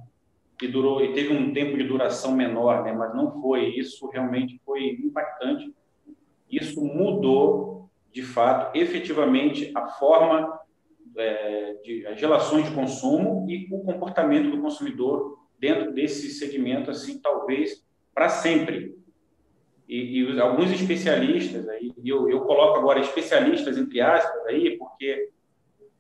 que 0.58 0.68
durou 0.68 1.04
e 1.04 1.14
teve 1.14 1.34
um 1.34 1.54
tempo 1.54 1.78
de 1.78 1.84
duração 1.84 2.34
menor, 2.34 2.84
né? 2.84 2.94
mas 2.94 3.16
não 3.16 3.42
foi. 3.42 3.70
Isso 3.70 4.08
realmente 4.08 4.62
foi 4.66 4.90
impactante. 5.04 5.74
Isso 6.50 6.84
mudou, 6.84 7.90
de 8.12 8.22
fato, 8.22 8.78
efetivamente, 8.78 9.72
a 9.76 9.88
forma 9.88 10.60
é, 11.18 11.74
de, 11.84 12.06
as 12.08 12.20
relações 12.20 12.66
de 12.66 12.76
consumo 12.76 13.46
e 13.50 13.68
o 13.72 13.80
comportamento 13.80 14.52
do 14.52 14.62
consumidor 14.62 15.40
dentro 15.60 15.92
desse 15.94 16.30
segmento, 16.30 16.92
assim, 16.92 17.20
talvez 17.20 17.84
para 18.14 18.30
sempre. 18.30 18.96
E, 19.88 20.22
e, 20.22 20.40
alguns 20.40 20.72
especialistas, 20.72 21.68
aí, 21.68 21.92
eu, 22.04 22.30
eu 22.30 22.42
coloco 22.42 22.78
agora 22.78 23.00
especialistas 23.00 23.78
entre 23.78 24.00
aspas 24.00 24.46
aí, 24.46 24.78
porque 24.78 25.30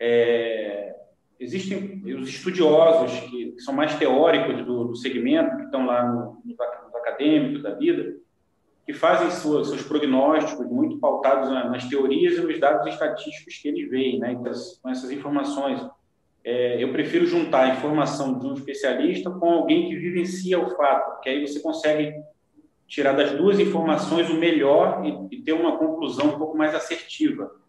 é, 0.03 0.95
existem 1.39 2.01
os 2.19 2.27
estudiosos 2.27 3.19
que, 3.19 3.51
que, 3.51 3.61
são 3.61 3.71
mais 3.71 3.93
teóricos 3.99 4.65
do, 4.65 4.85
do 4.85 4.95
segmento, 4.95 5.57
que 5.57 5.65
estão 5.65 5.85
lá 5.85 6.03
no, 6.03 6.41
nos 6.43 6.59
acadêmicos 6.95 7.61
da 7.61 7.75
vida, 7.75 8.15
que 8.83 8.93
fazem 8.93 9.29
suas, 9.29 9.67
seus 9.67 9.83
prognósticos 9.83 10.65
muito 10.65 10.97
pautados 10.97 11.51
nas 11.51 11.87
teorias 11.87 12.35
e 12.35 12.41
nos 12.41 12.59
dados 12.59 12.87
estatísticos 12.87 13.59
que 13.59 13.67
eles 13.67 13.87
veem, 13.91 14.17
né? 14.17 14.31
Então, 14.31 14.51
com 14.81 14.89
essas 14.89 15.11
informações. 15.11 15.79
É, 16.43 16.83
eu 16.83 16.91
prefiro 16.91 17.27
juntar 17.27 17.65
a 17.65 17.75
informação 17.75 18.39
de 18.39 18.47
um 18.47 18.53
especialista 18.55 19.29
com 19.29 19.47
alguém 19.47 19.87
que 19.87 19.95
vivencia 19.95 20.59
o 20.59 20.71
fato, 20.71 21.11
porque 21.11 21.29
aí 21.29 21.45
você 21.45 21.59
consegue 21.59 22.15
tirar 22.87 23.13
das 23.13 23.33
duas 23.33 23.59
informações 23.59 24.27
o 24.31 24.33
melhor 24.33 25.05
e, 25.05 25.35
e 25.35 25.41
ter 25.43 25.53
uma 25.53 25.77
conclusão 25.77 26.29
um 26.29 26.37
pouco 26.39 26.57
mais 26.57 26.73
assertiva. 26.73 27.61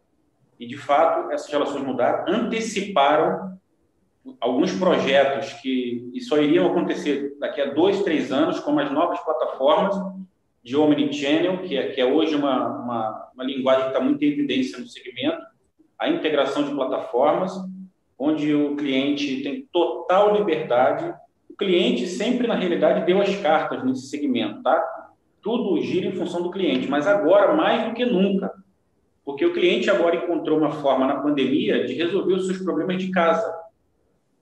E, 0.62 0.66
de 0.68 0.76
fato, 0.76 1.32
essas 1.32 1.50
relações 1.50 1.84
mudaram, 1.84 2.24
anteciparam 2.32 3.58
alguns 4.40 4.72
projetos 4.72 5.54
que 5.54 6.12
só 6.20 6.38
iriam 6.38 6.70
acontecer 6.70 7.36
daqui 7.40 7.60
a 7.60 7.74
dois, 7.74 8.04
três 8.04 8.30
anos, 8.30 8.60
como 8.60 8.78
as 8.78 8.88
novas 8.92 9.18
plataformas, 9.24 9.96
de 10.62 10.76
Omnichannel, 10.76 11.62
que 11.62 11.76
é, 11.76 11.88
que 11.88 12.00
é 12.00 12.04
hoje 12.04 12.36
uma, 12.36 12.78
uma, 12.78 13.30
uma 13.34 13.42
linguagem 13.42 13.82
que 13.82 13.88
está 13.88 14.00
muito 14.00 14.22
em 14.22 14.28
evidência 14.28 14.78
no 14.78 14.86
segmento, 14.86 15.42
a 15.98 16.08
integração 16.08 16.62
de 16.62 16.72
plataformas, 16.72 17.52
onde 18.16 18.54
o 18.54 18.76
cliente 18.76 19.42
tem 19.42 19.66
total 19.72 20.36
liberdade. 20.36 21.12
O 21.50 21.56
cliente 21.56 22.06
sempre, 22.06 22.46
na 22.46 22.54
realidade, 22.54 23.04
deu 23.04 23.20
as 23.20 23.34
cartas 23.38 23.82
nesse 23.82 24.06
segmento, 24.06 24.62
tá? 24.62 24.80
Tudo 25.42 25.82
gira 25.82 26.06
em 26.06 26.12
função 26.12 26.40
do 26.40 26.52
cliente, 26.52 26.86
mas 26.86 27.08
agora 27.08 27.52
mais 27.52 27.88
do 27.88 27.94
que 27.94 28.04
nunca, 28.04 28.61
porque 29.24 29.46
o 29.46 29.52
cliente 29.52 29.88
agora 29.88 30.16
encontrou 30.16 30.58
uma 30.58 30.72
forma 30.72 31.06
na 31.06 31.20
pandemia 31.20 31.84
de 31.84 31.94
resolver 31.94 32.34
os 32.34 32.46
seus 32.46 32.58
problemas 32.58 33.00
de 33.02 33.10
casa. 33.10 33.62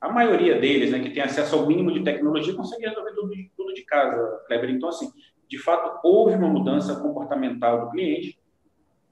A 0.00 0.08
maioria 0.10 0.58
deles, 0.58 0.90
né, 0.90 1.00
que 1.00 1.10
tem 1.10 1.22
acesso 1.22 1.54
ao 1.54 1.66
mínimo 1.66 1.92
de 1.92 2.02
tecnologia, 2.02 2.54
consegue 2.54 2.86
resolver 2.86 3.12
tudo, 3.12 3.34
tudo 3.56 3.74
de 3.74 3.82
casa, 3.82 4.40
Kleber. 4.46 4.70
Então, 4.70 4.88
assim, 4.88 5.10
de 5.46 5.58
fato, 5.58 6.00
houve 6.02 6.34
uma 6.34 6.48
mudança 6.48 6.94
comportamental 6.96 7.84
do 7.84 7.90
cliente. 7.90 8.38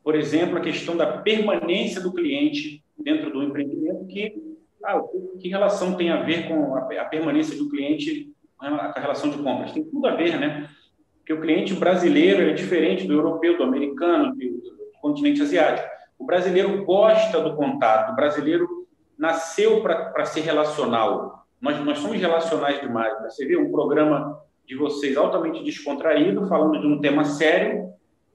Por 0.02 0.14
exemplo, 0.14 0.56
a 0.56 0.62
questão 0.62 0.96
da 0.96 1.18
permanência 1.18 2.00
do 2.00 2.14
cliente 2.14 2.82
dentro 2.96 3.30
do 3.30 3.42
empreendimento, 3.42 4.06
que, 4.06 4.56
ah, 4.82 5.02
que 5.38 5.48
relação 5.48 5.96
tem 5.96 6.10
a 6.10 6.22
ver 6.22 6.48
com 6.48 6.74
a, 6.76 7.04
permanência 7.04 7.58
do 7.58 7.68
cliente 7.68 8.32
com 8.56 8.64
a 8.66 8.92
relação 8.98 9.30
de 9.30 9.36
compras? 9.38 9.72
Tem 9.72 9.84
tudo 9.84 10.06
a 10.06 10.14
ver, 10.14 10.40
né? 10.40 10.70
Porque 11.18 11.34
o 11.34 11.40
cliente 11.40 11.74
brasileiro 11.74 12.40
é 12.40 12.54
diferente 12.54 13.06
do 13.06 13.12
europeu, 13.12 13.58
do 13.58 13.64
americano, 13.64 14.34
do 14.34 14.77
continente 15.01 15.42
asiático. 15.42 15.88
O 16.18 16.24
brasileiro 16.24 16.84
gosta 16.84 17.40
do 17.40 17.55
contato, 17.55 18.12
o 18.12 18.16
brasileiro 18.16 18.86
nasceu 19.18 19.82
para 19.82 20.24
ser 20.24 20.40
relacional. 20.40 21.46
Nós, 21.61 21.78
nós 21.84 21.99
somos 21.99 22.20
relacionais 22.20 22.80
demais. 22.80 23.12
Você 23.22 23.46
vê 23.46 23.57
um 23.57 23.70
programa 23.70 24.40
de 24.66 24.76
vocês 24.76 25.16
altamente 25.16 25.64
descontraído, 25.64 26.46
falando 26.46 26.80
de 26.80 26.86
um 26.86 27.01
tema 27.01 27.24
sério, 27.24 27.92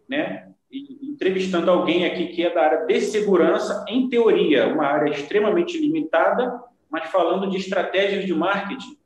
né? 0.09 0.49
E 0.71 1.11
entrevistando 1.11 1.69
alguém 1.69 2.05
aqui 2.05 2.27
que 2.27 2.43
é 2.43 2.53
da 2.53 2.63
área 2.63 2.85
de 2.87 2.99
segurança, 3.01 3.85
em 3.87 4.09
teoria, 4.09 4.67
uma 4.67 4.85
área 4.85 5.11
extremamente 5.11 5.77
limitada, 5.77 6.59
mas 6.89 7.09
falando 7.09 7.49
de 7.49 7.57
estratégias 7.57 8.25
de 8.25 8.33
marketing, 8.33 8.97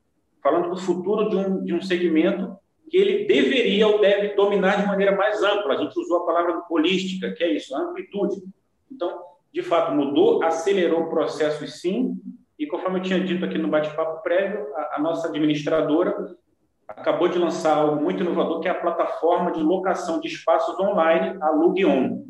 falando 0.41 0.69
do 0.69 0.77
futuro 0.77 1.29
de 1.29 1.35
um, 1.35 1.63
de 1.63 1.73
um 1.73 1.81
segmento 1.81 2.57
que 2.89 2.97
ele 2.97 3.25
deveria 3.25 3.87
ou 3.87 3.99
deve 3.99 4.35
dominar 4.35 4.81
de 4.81 4.87
maneira 4.87 5.15
mais 5.15 5.41
ampla. 5.43 5.73
A 5.73 5.77
gente 5.77 5.97
usou 5.99 6.23
a 6.23 6.25
palavra 6.25 6.61
holística, 6.69 7.31
que 7.31 7.43
é 7.43 7.53
isso, 7.53 7.75
amplitude. 7.75 8.41
Então, 8.91 9.21
de 9.53 9.61
fato, 9.61 9.93
mudou, 9.93 10.43
acelerou 10.43 11.03
o 11.03 11.09
processo, 11.09 11.65
sim, 11.67 12.15
e 12.57 12.65
conforme 12.65 12.99
eu 12.99 13.03
tinha 13.03 13.19
dito 13.19 13.45
aqui 13.45 13.57
no 13.57 13.67
bate-papo 13.67 14.23
prévio, 14.23 14.67
a, 14.75 14.95
a 14.95 14.99
nossa 14.99 15.27
administradora 15.27 16.35
acabou 16.87 17.27
de 17.27 17.37
lançar 17.37 17.75
algo 17.75 18.01
muito 18.01 18.23
inovador, 18.23 18.61
que 18.61 18.67
é 18.67 18.71
a 18.71 18.75
plataforma 18.79 19.51
de 19.51 19.61
locação 19.61 20.19
de 20.19 20.27
espaços 20.27 20.79
online, 20.79 21.37
a 21.41 21.51
Lugion. 21.51 22.23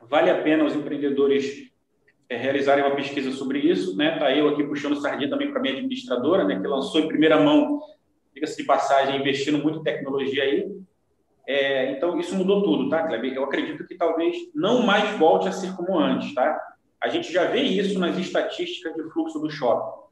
Vale 0.00 0.30
a 0.30 0.42
pena 0.42 0.64
os 0.64 0.74
empreendedores 0.74 1.70
é, 2.28 2.36
realizarem 2.36 2.84
uma 2.84 2.94
pesquisa 2.96 3.30
sobre 3.30 3.60
isso, 3.60 3.96
né? 3.96 4.18
Tá 4.18 4.34
eu 4.34 4.48
aqui 4.48 4.64
puxando 4.64 4.96
sardinha 4.96 5.30
também 5.30 5.50
para 5.50 5.60
minha 5.60 5.74
administradora, 5.74 6.44
né? 6.44 6.60
Que 6.60 6.66
lançou 6.66 7.00
em 7.00 7.08
primeira 7.08 7.40
mão, 7.40 7.80
diga-se 8.36 8.56
de 8.56 8.62
passagem, 8.62 9.18
investindo 9.18 9.58
muito 9.58 9.80
em 9.80 9.82
tecnologia 9.82 10.44
aí. 10.44 10.70
É, 11.48 11.90
então 11.90 12.18
isso 12.20 12.36
mudou 12.36 12.62
tudo, 12.62 12.88
tá, 12.88 13.04
Kleber? 13.04 13.32
Eu 13.32 13.44
acredito 13.44 13.84
que 13.86 13.96
talvez 13.96 14.36
não 14.54 14.82
mais 14.82 15.18
volte 15.18 15.48
a 15.48 15.52
ser 15.52 15.74
como 15.74 15.98
antes, 15.98 16.32
tá? 16.34 16.60
A 17.02 17.08
gente 17.08 17.32
já 17.32 17.44
vê 17.44 17.62
isso 17.62 17.98
nas 17.98 18.16
estatísticas 18.16 18.94
de 18.94 19.02
fluxo 19.10 19.40
do 19.40 19.50
shopping 19.50 20.06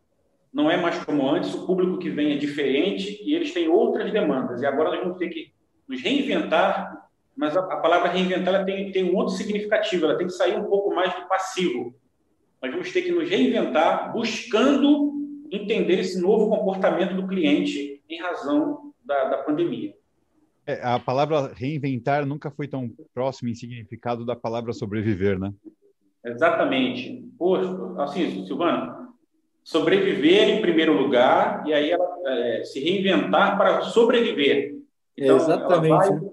não 0.54 0.70
é 0.70 0.76
mais 0.76 1.04
como 1.04 1.28
antes, 1.28 1.52
o 1.52 1.66
público 1.66 1.98
que 1.98 2.08
vem 2.08 2.32
é 2.32 2.36
diferente 2.36 3.20
e 3.24 3.34
eles 3.34 3.52
têm 3.52 3.68
outras 3.68 4.12
demandas. 4.12 4.62
E 4.62 4.66
agora 4.66 4.90
nós 4.90 5.00
vamos 5.00 5.18
ter 5.18 5.28
que 5.28 5.52
nos 5.88 6.00
reinventar, 6.00 7.08
mas 7.36 7.56
a, 7.56 7.60
a 7.60 7.76
palavra 7.78 8.08
reinventar 8.10 8.54
ela 8.54 8.64
tem, 8.64 8.92
tem 8.92 9.10
um 9.10 9.16
outro 9.16 9.34
significativo, 9.34 10.04
ela 10.04 10.16
tem 10.16 10.28
que 10.28 10.32
sair 10.32 10.56
um 10.56 10.66
pouco 10.66 10.94
mais 10.94 11.12
do 11.12 11.26
passivo. 11.26 11.92
Nós 12.62 12.70
vamos 12.70 12.92
ter 12.92 13.02
que 13.02 13.10
nos 13.10 13.28
reinventar 13.28 14.12
buscando 14.12 15.12
entender 15.50 15.98
esse 15.98 16.20
novo 16.22 16.48
comportamento 16.48 17.16
do 17.16 17.26
cliente 17.26 17.93
em 18.14 18.20
razão 18.20 18.92
da, 19.04 19.24
da 19.24 19.38
pandemia. 19.38 19.94
É, 20.66 20.80
a 20.82 20.98
palavra 20.98 21.52
reinventar 21.54 22.24
nunca 22.24 22.50
foi 22.50 22.66
tão 22.66 22.90
próximo 23.12 23.50
em 23.50 23.54
significado 23.54 24.24
da 24.24 24.34
palavra 24.34 24.72
sobreviver, 24.72 25.38
né? 25.38 25.52
Exatamente. 26.24 27.28
Poxa, 27.38 27.68
assim, 27.98 28.46
Silvano, 28.46 29.14
sobreviver 29.62 30.48
em 30.48 30.62
primeiro 30.62 30.94
lugar 30.94 31.66
e 31.66 31.74
aí 31.74 31.90
ela 31.90 32.16
é, 32.26 32.64
se 32.64 32.80
reinventar 32.80 33.58
para 33.58 33.82
sobreviver. 33.82 34.74
Então, 35.16 35.36
Exatamente. 35.36 35.92
Ela 35.92 35.98
vai, 35.98 36.20
né, 36.20 36.30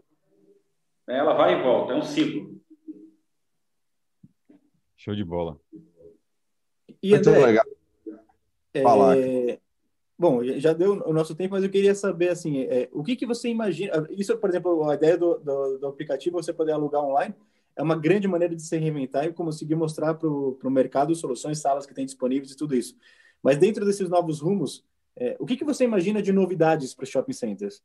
ela 1.08 1.34
vai 1.34 1.60
e 1.60 1.64
volta, 1.64 1.94
é 1.94 1.96
um 1.98 2.02
ciclo. 2.02 2.52
Show 4.96 5.16
de 5.16 5.26
bola. 5.26 5.60
E 7.02 7.10
Muito 7.10 7.30
André, 7.30 7.46
legal. 7.46 7.66
É, 8.74 9.60
Bom, 10.22 10.44
já 10.44 10.72
deu 10.72 11.02
o 11.04 11.12
nosso 11.12 11.34
tempo, 11.34 11.56
mas 11.56 11.64
eu 11.64 11.70
queria 11.72 11.96
saber, 11.96 12.30
assim, 12.30 12.60
é, 12.66 12.88
o 12.92 13.04
que, 13.04 13.16
que 13.16 13.26
você 13.26 13.50
imagina... 13.50 14.08
Isso, 14.12 14.38
por 14.38 14.52
exemplo, 14.52 14.88
a 14.88 14.94
ideia 14.94 15.18
do, 15.18 15.40
do, 15.40 15.80
do, 15.80 15.88
aplicativo, 15.88 16.40
você 16.40 16.54
poder 16.54 16.74
alugar 16.74 17.04
online, 17.04 17.34
é 17.76 17.82
uma 17.82 17.96
grande 17.96 18.28
maneira 18.28 18.56
de 18.56 18.62
se 18.62 18.78
reinventar 18.78 19.26
e 19.26 19.34
conseguir 19.34 19.74
mostrar 19.74 20.14
para 20.14 20.30
o 20.30 20.70
mercado 20.70 21.16
soluções, 21.16 21.58
salas 21.58 21.88
que 21.88 21.94
tem 21.96 22.06
disponíveis 22.06 22.52
e 22.52 22.56
tudo 22.56 22.76
isso. 22.76 22.96
Mas 23.42 23.58
dentro 23.58 23.84
desses 23.84 24.08
novos 24.10 24.42
rumos, 24.42 24.86
é, 25.16 25.36
o 25.40 25.46
que, 25.48 25.58
que 25.58 25.66
você 25.66 25.86
imagina 25.86 26.22
de 26.22 26.32
novidades 26.32 26.94
para 26.94 27.02
os 27.02 27.10
shopping 27.10 27.34
centers? 27.34 27.82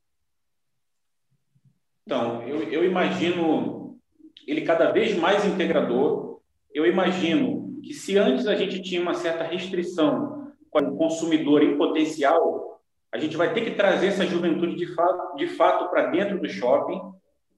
Então, 2.07 2.43
eu, 2.43 2.65
eu 2.65 2.85
imagino 2.85 3.99
ele 4.47 4.61
cada 4.61 4.93
vez 4.93 5.17
mais 5.17 5.43
integrador. 5.47 6.43
Eu 6.71 6.85
imagino 6.85 7.81
que 7.83 7.95
se 7.95 8.19
antes 8.19 8.47
a 8.47 8.55
gente 8.55 8.83
tinha 8.83 9.01
uma 9.01 9.15
certa 9.15 9.43
restrição 9.43 10.46
o 10.85 10.97
consumidor 10.97 11.63
em 11.63 11.77
potencial, 11.77 12.81
a 13.13 13.19
gente 13.19 13.37
vai 13.37 13.53
ter 13.55 13.63
que 13.63 13.75
trazer 13.75 14.09
essa 14.09 14.27
juventude 14.27 14.77
de 14.77 14.95
fato, 14.95 15.37
de 15.37 15.47
fato 15.49 15.89
para 15.89 16.07
dentro 16.07 16.39
do 16.41 16.49
shopping 16.49 17.01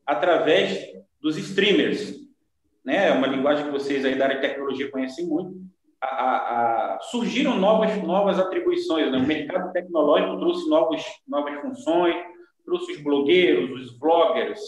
através 0.07 0.79
dos 1.21 1.37
streamers. 1.37 2.16
Né? 2.85 3.09
É 3.09 3.12
uma 3.12 3.27
linguagem 3.27 3.66
que 3.66 3.73
vocês 3.73 4.05
aí 4.05 4.16
da 4.16 4.25
área 4.25 4.37
de 4.37 4.43
tecnologia 4.43 4.91
conhecem 4.91 5.27
muito. 5.27 5.55
A, 6.01 6.07
a, 6.07 6.95
a, 6.95 7.01
surgiram 7.01 7.59
novas, 7.59 8.01
novas 8.03 8.39
atribuições. 8.39 9.11
Né? 9.11 9.19
O 9.19 9.27
mercado 9.27 9.73
tecnológico 9.73 10.39
trouxe 10.39 10.69
novos, 10.69 11.03
novas 11.27 11.61
funções, 11.61 12.16
trouxe 12.64 12.93
os 12.93 13.03
blogueiros, 13.03 13.71
os 13.81 13.99
vloggers, 13.99 14.61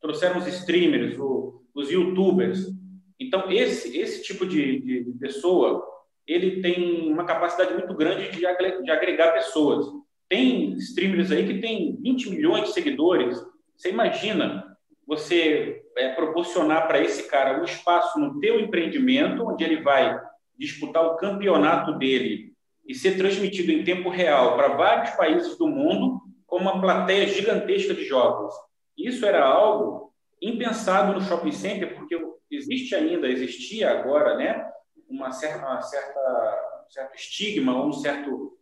trouxeram 0.00 0.38
os 0.38 0.46
streamers, 0.46 1.18
o, 1.18 1.62
os 1.74 1.90
youtubers. 1.90 2.66
Então, 3.20 3.50
esse, 3.50 3.96
esse 3.98 4.22
tipo 4.22 4.46
de, 4.46 4.80
de 5.04 5.12
pessoa 5.18 5.93
ele 6.26 6.62
tem 6.62 7.12
uma 7.12 7.24
capacidade 7.24 7.74
muito 7.74 7.94
grande 7.94 8.30
de 8.30 8.46
agregar 8.90 9.32
pessoas. 9.32 9.86
Tem 10.28 10.72
streamers 10.74 11.30
aí 11.30 11.46
que 11.46 11.60
tem 11.60 11.96
20 12.00 12.30
milhões 12.30 12.64
de 12.64 12.72
seguidores. 12.72 13.38
Você 13.76 13.90
imagina 13.90 14.64
você 15.06 15.82
é, 15.96 16.14
proporcionar 16.14 16.86
para 16.86 17.00
esse 17.00 17.28
cara 17.28 17.60
um 17.60 17.64
espaço 17.64 18.18
no 18.18 18.40
teu 18.40 18.58
empreendimento, 18.58 19.46
onde 19.46 19.62
ele 19.62 19.82
vai 19.82 20.18
disputar 20.58 21.04
o 21.04 21.16
campeonato 21.16 21.98
dele 21.98 22.52
e 22.86 22.94
ser 22.94 23.16
transmitido 23.16 23.72
em 23.72 23.84
tempo 23.84 24.08
real 24.08 24.56
para 24.56 24.68
vários 24.68 25.10
países 25.10 25.56
do 25.58 25.66
mundo 25.66 26.20
com 26.46 26.56
uma 26.56 26.80
plateia 26.80 27.26
gigantesca 27.26 27.94
de 27.94 28.04
jogos. 28.04 28.54
Isso 28.96 29.26
era 29.26 29.44
algo 29.44 30.12
impensado 30.40 31.12
no 31.12 31.22
shopping 31.22 31.52
center, 31.52 31.94
porque 31.94 32.16
existe 32.50 32.94
ainda, 32.94 33.28
existia 33.28 33.90
agora, 33.90 34.36
né, 34.36 34.64
uma 35.08 35.30
certa, 35.32 35.66
uma 35.66 35.82
certa 35.82 36.74
um 36.86 36.90
certo 36.90 37.14
estigma, 37.14 37.84
um 37.84 37.92
certo 37.92 38.58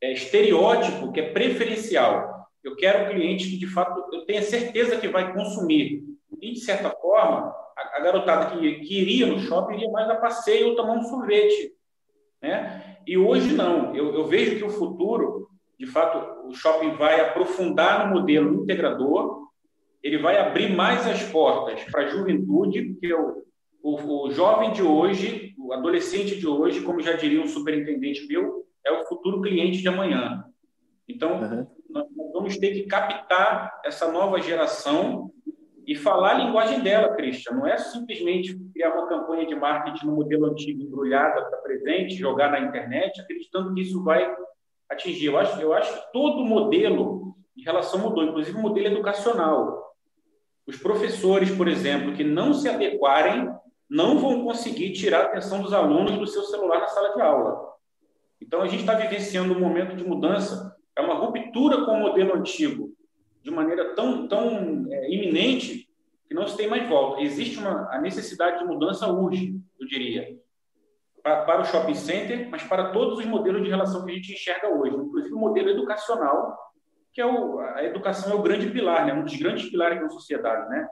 é, 0.00 0.12
estereótipo 0.12 1.12
que 1.12 1.20
é 1.20 1.30
preferencial. 1.30 2.48
Eu 2.62 2.76
quero 2.76 3.04
um 3.04 3.14
cliente 3.14 3.48
que, 3.48 3.56
de 3.56 3.66
fato, 3.66 4.08
eu 4.12 4.24
tenha 4.24 4.42
certeza 4.42 4.98
que 4.98 5.08
vai 5.08 5.32
consumir. 5.32 6.04
E, 6.40 6.52
de 6.52 6.60
certa 6.60 6.90
forma, 6.90 7.54
a, 7.76 7.96
a 7.96 8.00
garotada 8.00 8.56
que, 8.56 8.80
que 8.80 9.00
iria 9.00 9.26
no 9.26 9.38
shopping 9.38 9.74
iria 9.74 9.90
mais 9.90 10.08
a 10.10 10.16
passeio 10.16 10.68
ou 10.68 10.76
tomar 10.76 10.94
um 10.94 11.02
sorvete. 11.02 11.74
Né? 12.42 12.98
E 13.06 13.16
hoje 13.16 13.54
não. 13.54 13.94
Eu, 13.94 14.14
eu 14.14 14.26
vejo 14.26 14.56
que 14.56 14.64
o 14.64 14.70
futuro, 14.70 15.48
de 15.78 15.86
fato, 15.86 16.48
o 16.48 16.54
shopping 16.54 16.90
vai 16.96 17.20
aprofundar 17.20 18.06
no 18.06 18.14
modelo 18.14 18.62
integrador, 18.62 19.46
ele 20.02 20.18
vai 20.18 20.38
abrir 20.38 20.74
mais 20.74 21.06
as 21.06 21.22
portas 21.24 21.82
para 21.84 22.02
a 22.02 22.08
juventude, 22.08 22.94
que 23.00 23.12
o, 23.12 23.44
o 23.82 24.30
jovem 24.30 24.72
de 24.72 24.82
hoje, 24.82 25.54
o 25.66 25.72
adolescente 25.72 26.36
de 26.36 26.46
hoje, 26.46 26.82
como 26.82 27.00
já 27.00 27.12
diria 27.14 27.42
um 27.42 27.48
superintendente 27.48 28.26
meu, 28.28 28.64
é 28.84 28.92
o 28.92 29.04
futuro 29.06 29.40
cliente 29.42 29.78
de 29.78 29.88
amanhã. 29.88 30.44
Então, 31.08 31.40
uhum. 31.40 31.66
nós 31.90 32.06
vamos 32.32 32.56
ter 32.56 32.72
que 32.72 32.84
captar 32.84 33.80
essa 33.84 34.10
nova 34.10 34.40
geração 34.40 35.32
e 35.84 35.96
falar 35.96 36.36
a 36.36 36.44
linguagem 36.44 36.80
dela, 36.80 37.14
Christian. 37.14 37.54
Não 37.56 37.66
é 37.66 37.76
simplesmente 37.78 38.56
criar 38.72 38.94
uma 38.94 39.08
campanha 39.08 39.46
de 39.46 39.56
marketing 39.56 40.06
no 40.06 40.14
modelo 40.16 40.46
antigo, 40.46 40.82
embrulhada 40.82 41.44
para 41.44 41.58
presente, 41.58 42.14
jogar 42.14 42.50
na 42.50 42.60
internet, 42.60 43.20
acreditando 43.20 43.74
que 43.74 43.80
isso 43.80 44.02
vai 44.04 44.32
atingir. 44.88 45.26
Eu 45.26 45.38
acho, 45.38 45.60
eu 45.60 45.72
acho 45.72 45.92
que 45.92 46.12
todo 46.12 46.44
modelo 46.44 47.34
de 47.56 47.64
relação 47.64 48.00
mudou, 48.00 48.22
inclusive 48.22 48.56
o 48.56 48.62
modelo 48.62 48.86
educacional. 48.86 49.84
Os 50.64 50.76
professores, 50.76 51.50
por 51.50 51.66
exemplo, 51.66 52.14
que 52.14 52.22
não 52.22 52.52
se 52.52 52.68
adequarem 52.68 53.48
não 53.88 54.18
vão 54.18 54.44
conseguir 54.44 54.92
tirar 54.92 55.20
a 55.20 55.24
atenção 55.26 55.62
dos 55.62 55.72
alunos 55.72 56.18
do 56.18 56.26
seu 56.26 56.42
celular 56.42 56.80
na 56.80 56.88
sala 56.88 57.14
de 57.14 57.20
aula. 57.20 57.74
Então, 58.40 58.62
a 58.62 58.66
gente 58.66 58.80
está 58.80 58.94
vivenciando 58.94 59.54
um 59.54 59.60
momento 59.60 59.96
de 59.96 60.04
mudança, 60.04 60.76
é 60.96 61.00
uma 61.00 61.14
ruptura 61.14 61.84
com 61.84 61.92
o 61.92 62.00
modelo 62.00 62.34
antigo, 62.34 62.92
de 63.42 63.50
maneira 63.50 63.94
tão, 63.94 64.26
tão 64.26 64.86
é, 64.90 65.10
iminente 65.10 65.88
que 66.26 66.34
não 66.34 66.46
se 66.46 66.56
tem 66.56 66.68
mais 66.68 66.88
volta. 66.88 67.22
Existe 67.22 67.58
uma, 67.58 67.88
a 67.94 68.00
necessidade 68.00 68.58
de 68.58 68.64
mudança 68.64 69.06
urge, 69.06 69.54
eu 69.78 69.86
diria, 69.86 70.36
para, 71.22 71.42
para 71.42 71.62
o 71.62 71.64
shopping 71.64 71.94
center, 71.94 72.48
mas 72.50 72.62
para 72.62 72.90
todos 72.90 73.18
os 73.18 73.26
modelos 73.26 73.62
de 73.62 73.68
relação 73.68 74.04
que 74.04 74.12
a 74.12 74.14
gente 74.14 74.32
enxerga 74.32 74.68
hoje, 74.68 74.96
inclusive 74.96 75.34
o 75.34 75.38
modelo 75.38 75.70
educacional, 75.70 76.56
que 77.12 77.20
é 77.20 77.26
o, 77.26 77.58
a 77.58 77.82
educação 77.82 78.32
é 78.32 78.34
o 78.34 78.42
grande 78.42 78.70
pilar, 78.70 79.06
né? 79.06 79.14
um 79.14 79.24
dos 79.24 79.36
grandes 79.36 79.70
pilares 79.70 80.00
da 80.00 80.08
sociedade, 80.08 80.68
né? 80.68 80.86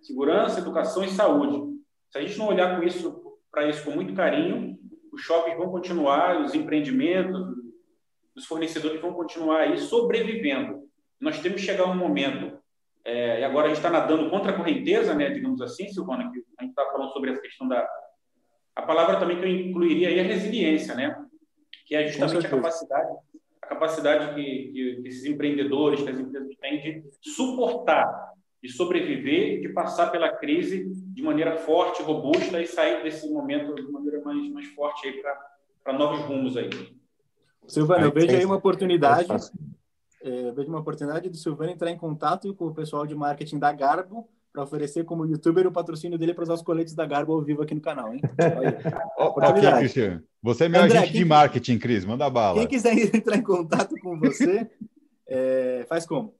Segurança, 0.00 0.60
educação 0.60 1.04
e 1.04 1.08
saúde. 1.08 1.77
Se 2.10 2.18
a 2.18 2.20
gente 2.22 2.38
não 2.38 2.48
olhar 2.48 2.76
com 2.76 2.86
isso 2.86 3.24
para 3.50 3.68
isso 3.68 3.84
com 3.84 3.90
muito 3.90 4.14
carinho, 4.14 4.78
os 5.12 5.22
shoppings 5.22 5.56
vão 5.56 5.70
continuar, 5.70 6.40
os 6.40 6.54
empreendimentos, 6.54 7.40
os 8.36 8.44
fornecedores 8.46 9.00
vão 9.00 9.12
continuar 9.12 9.60
aí 9.60 9.78
sobrevivendo. 9.78 10.82
Nós 11.20 11.40
temos 11.40 11.60
que 11.60 11.66
chegar 11.66 11.84
a 11.84 11.90
um 11.90 11.96
momento, 11.96 12.58
é, 13.04 13.40
e 13.40 13.44
agora 13.44 13.66
a 13.66 13.68
gente 13.68 13.78
está 13.78 13.90
nadando 13.90 14.30
contra 14.30 14.52
a 14.52 14.56
correnteza, 14.56 15.14
né, 15.14 15.30
digamos 15.30 15.60
assim, 15.60 15.88
Silvana, 15.88 16.30
que 16.30 16.44
a 16.58 16.62
gente 16.62 16.70
está 16.70 16.86
falando 16.86 17.10
sobre 17.12 17.30
essa 17.30 17.40
questão 17.40 17.66
da. 17.66 17.88
A 18.76 18.82
palavra 18.82 19.18
também 19.18 19.38
que 19.38 19.44
eu 19.44 19.48
incluiria 19.48 20.08
aí 20.08 20.18
é 20.18 20.22
resiliência, 20.22 20.94
né? 20.94 21.16
Que 21.84 21.96
é 21.96 22.06
justamente 22.06 22.46
a 22.46 22.50
capacidade, 22.50 23.10
a 23.60 23.66
capacidade 23.66 24.34
que, 24.36 24.44
que, 24.44 25.02
que 25.02 25.08
esses 25.08 25.24
empreendedores, 25.24 26.00
que 26.00 26.10
as 26.10 26.18
empresas 26.20 26.54
têm 26.60 26.80
de 26.80 27.30
suportar 27.30 28.28
de 28.62 28.72
sobreviver, 28.72 29.60
de 29.60 29.68
passar 29.68 30.10
pela 30.10 30.36
crise 30.36 30.90
de 31.18 31.24
maneira 31.24 31.56
forte, 31.56 32.00
robusta 32.00 32.62
e 32.62 32.66
sair 32.68 33.02
desse 33.02 33.28
momento 33.28 33.74
de 33.74 33.90
maneira 33.90 34.22
mais, 34.22 34.52
mais 34.52 34.68
forte 34.68 35.08
aí 35.08 35.20
para 35.82 35.92
novos 35.92 36.20
rumos 36.20 36.56
aí. 36.56 36.70
Silvana, 37.66 38.04
eu 38.04 38.12
vejo 38.12 38.36
aí 38.36 38.44
uma 38.44 38.54
oportunidade, 38.54 39.28
é, 40.22 40.52
vejo 40.52 40.68
uma 40.68 40.78
oportunidade 40.78 41.28
do 41.28 41.36
Silvano 41.36 41.72
entrar 41.72 41.90
em 41.90 41.98
contato 41.98 42.54
com 42.54 42.66
o 42.66 42.74
pessoal 42.74 43.04
de 43.04 43.16
marketing 43.16 43.58
da 43.58 43.72
Garbo 43.72 44.28
para 44.52 44.62
oferecer 44.62 45.04
como 45.04 45.26
youtuber 45.26 45.66
o 45.66 45.72
patrocínio 45.72 46.16
dele 46.16 46.34
para 46.34 46.44
usar 46.44 46.54
os 46.54 46.62
coletes 46.62 46.94
da 46.94 47.04
Garbo 47.04 47.32
ao 47.32 47.42
vivo 47.42 47.62
aqui 47.62 47.74
no 47.74 47.80
canal, 47.80 48.14
hein? 48.14 48.20
ok, 49.18 49.72
Cristian. 49.72 50.22
Você 50.40 50.66
é 50.66 50.68
meu 50.68 50.82
André, 50.82 50.98
agente 50.98 51.14
de 51.14 51.24
marketing, 51.24 51.78
Cris, 51.80 52.04
manda 52.04 52.30
bala. 52.30 52.60
Quem 52.60 52.68
quiser 52.68 52.94
entrar 53.12 53.36
em 53.36 53.42
contato 53.42 53.96
com 54.00 54.16
você, 54.20 54.70
é, 55.26 55.84
faz 55.88 56.06
como? 56.06 56.32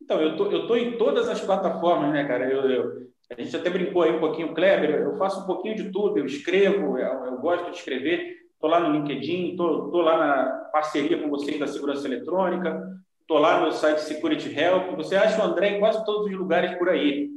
Então, 0.00 0.18
eu 0.18 0.34
tô, 0.34 0.50
eu 0.50 0.66
tô 0.66 0.76
em 0.76 0.96
todas 0.96 1.28
as 1.28 1.42
plataformas, 1.42 2.10
né, 2.10 2.26
cara? 2.26 2.50
Eu, 2.50 2.70
eu, 2.70 3.09
a 3.30 3.40
gente 3.40 3.56
até 3.56 3.70
brincou 3.70 4.02
aí 4.02 4.10
um 4.10 4.20
pouquinho, 4.20 4.54
Kleber, 4.54 4.90
eu 4.90 5.16
faço 5.16 5.42
um 5.42 5.46
pouquinho 5.46 5.76
de 5.76 5.90
tudo, 5.90 6.18
eu 6.18 6.26
escrevo, 6.26 6.98
eu, 6.98 7.24
eu 7.26 7.38
gosto 7.38 7.70
de 7.70 7.76
escrever, 7.76 8.38
estou 8.52 8.68
lá 8.68 8.80
no 8.80 8.92
LinkedIn, 8.92 9.50
estou 9.50 10.02
lá 10.02 10.18
na 10.18 10.44
parceria 10.72 11.18
com 11.18 11.30
vocês 11.30 11.58
da 11.58 11.66
segurança 11.66 12.06
eletrônica, 12.06 12.82
estou 13.20 13.38
lá 13.38 13.60
no 13.60 13.72
site 13.72 14.00
Security 14.00 14.52
Help, 14.58 14.96
você 14.96 15.14
acha 15.14 15.40
o 15.40 15.44
André 15.44 15.76
em 15.76 15.78
quase 15.78 16.04
todos 16.04 16.26
os 16.26 16.32
lugares 16.36 16.76
por 16.76 16.88
aí. 16.88 17.30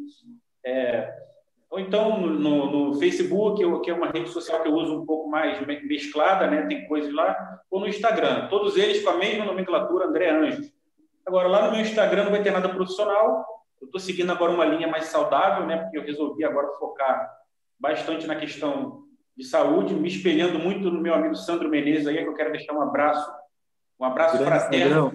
É, 0.66 1.14
ou 1.70 1.80
então 1.80 2.20
no, 2.20 2.90
no 2.90 2.94
Facebook, 3.00 3.64
que 3.82 3.92
é 3.92 3.94
uma 3.94 4.10
rede 4.10 4.30
social 4.30 4.62
que 4.62 4.70
eu 4.70 4.74
uso 4.74 5.02
um 5.02 5.06
pouco 5.06 5.30
mais 5.30 5.60
mesclada, 5.66 6.48
né? 6.48 6.66
tem 6.68 6.88
coisas 6.88 7.14
lá, 7.14 7.62
ou 7.70 7.80
no 7.80 7.88
Instagram, 7.88 8.48
todos 8.48 8.78
eles 8.78 9.04
com 9.04 9.12
a 9.12 9.18
mesma 9.18 9.46
nomenclatura, 9.46 10.08
André 10.08 10.30
Anjos. 10.30 10.72
Agora, 11.26 11.48
lá 11.48 11.66
no 11.66 11.72
meu 11.72 11.82
Instagram 11.82 12.26
não 12.26 12.32
vai 12.32 12.44
ter 12.44 12.52
nada 12.52 12.70
profissional. 12.70 13.46
Eu 13.84 13.88
estou 13.88 14.00
seguindo 14.00 14.32
agora 14.32 14.54
uma 14.54 14.64
linha 14.64 14.88
mais 14.88 15.06
saudável, 15.06 15.68
né? 15.68 15.78
Porque 15.78 15.98
eu 15.98 16.04
resolvi 16.04 16.46
agora 16.46 16.70
focar 16.80 17.30
bastante 17.78 18.26
na 18.26 18.36
questão 18.36 19.04
de 19.36 19.44
saúde, 19.44 19.94
me 19.94 20.08
espelhando 20.08 20.58
muito 20.58 20.90
no 20.90 21.02
meu 21.02 21.14
amigo 21.14 21.36
Sandro 21.36 21.70
Menezes 21.70 22.08
aí, 22.08 22.18
que 22.18 22.30
eu 22.30 22.34
quero 22.34 22.54
deixar 22.54 22.74
um 22.74 22.82
abraço, 22.82 23.30
um 24.00 24.06
abraço 24.06 24.38
fraterno 24.38 25.12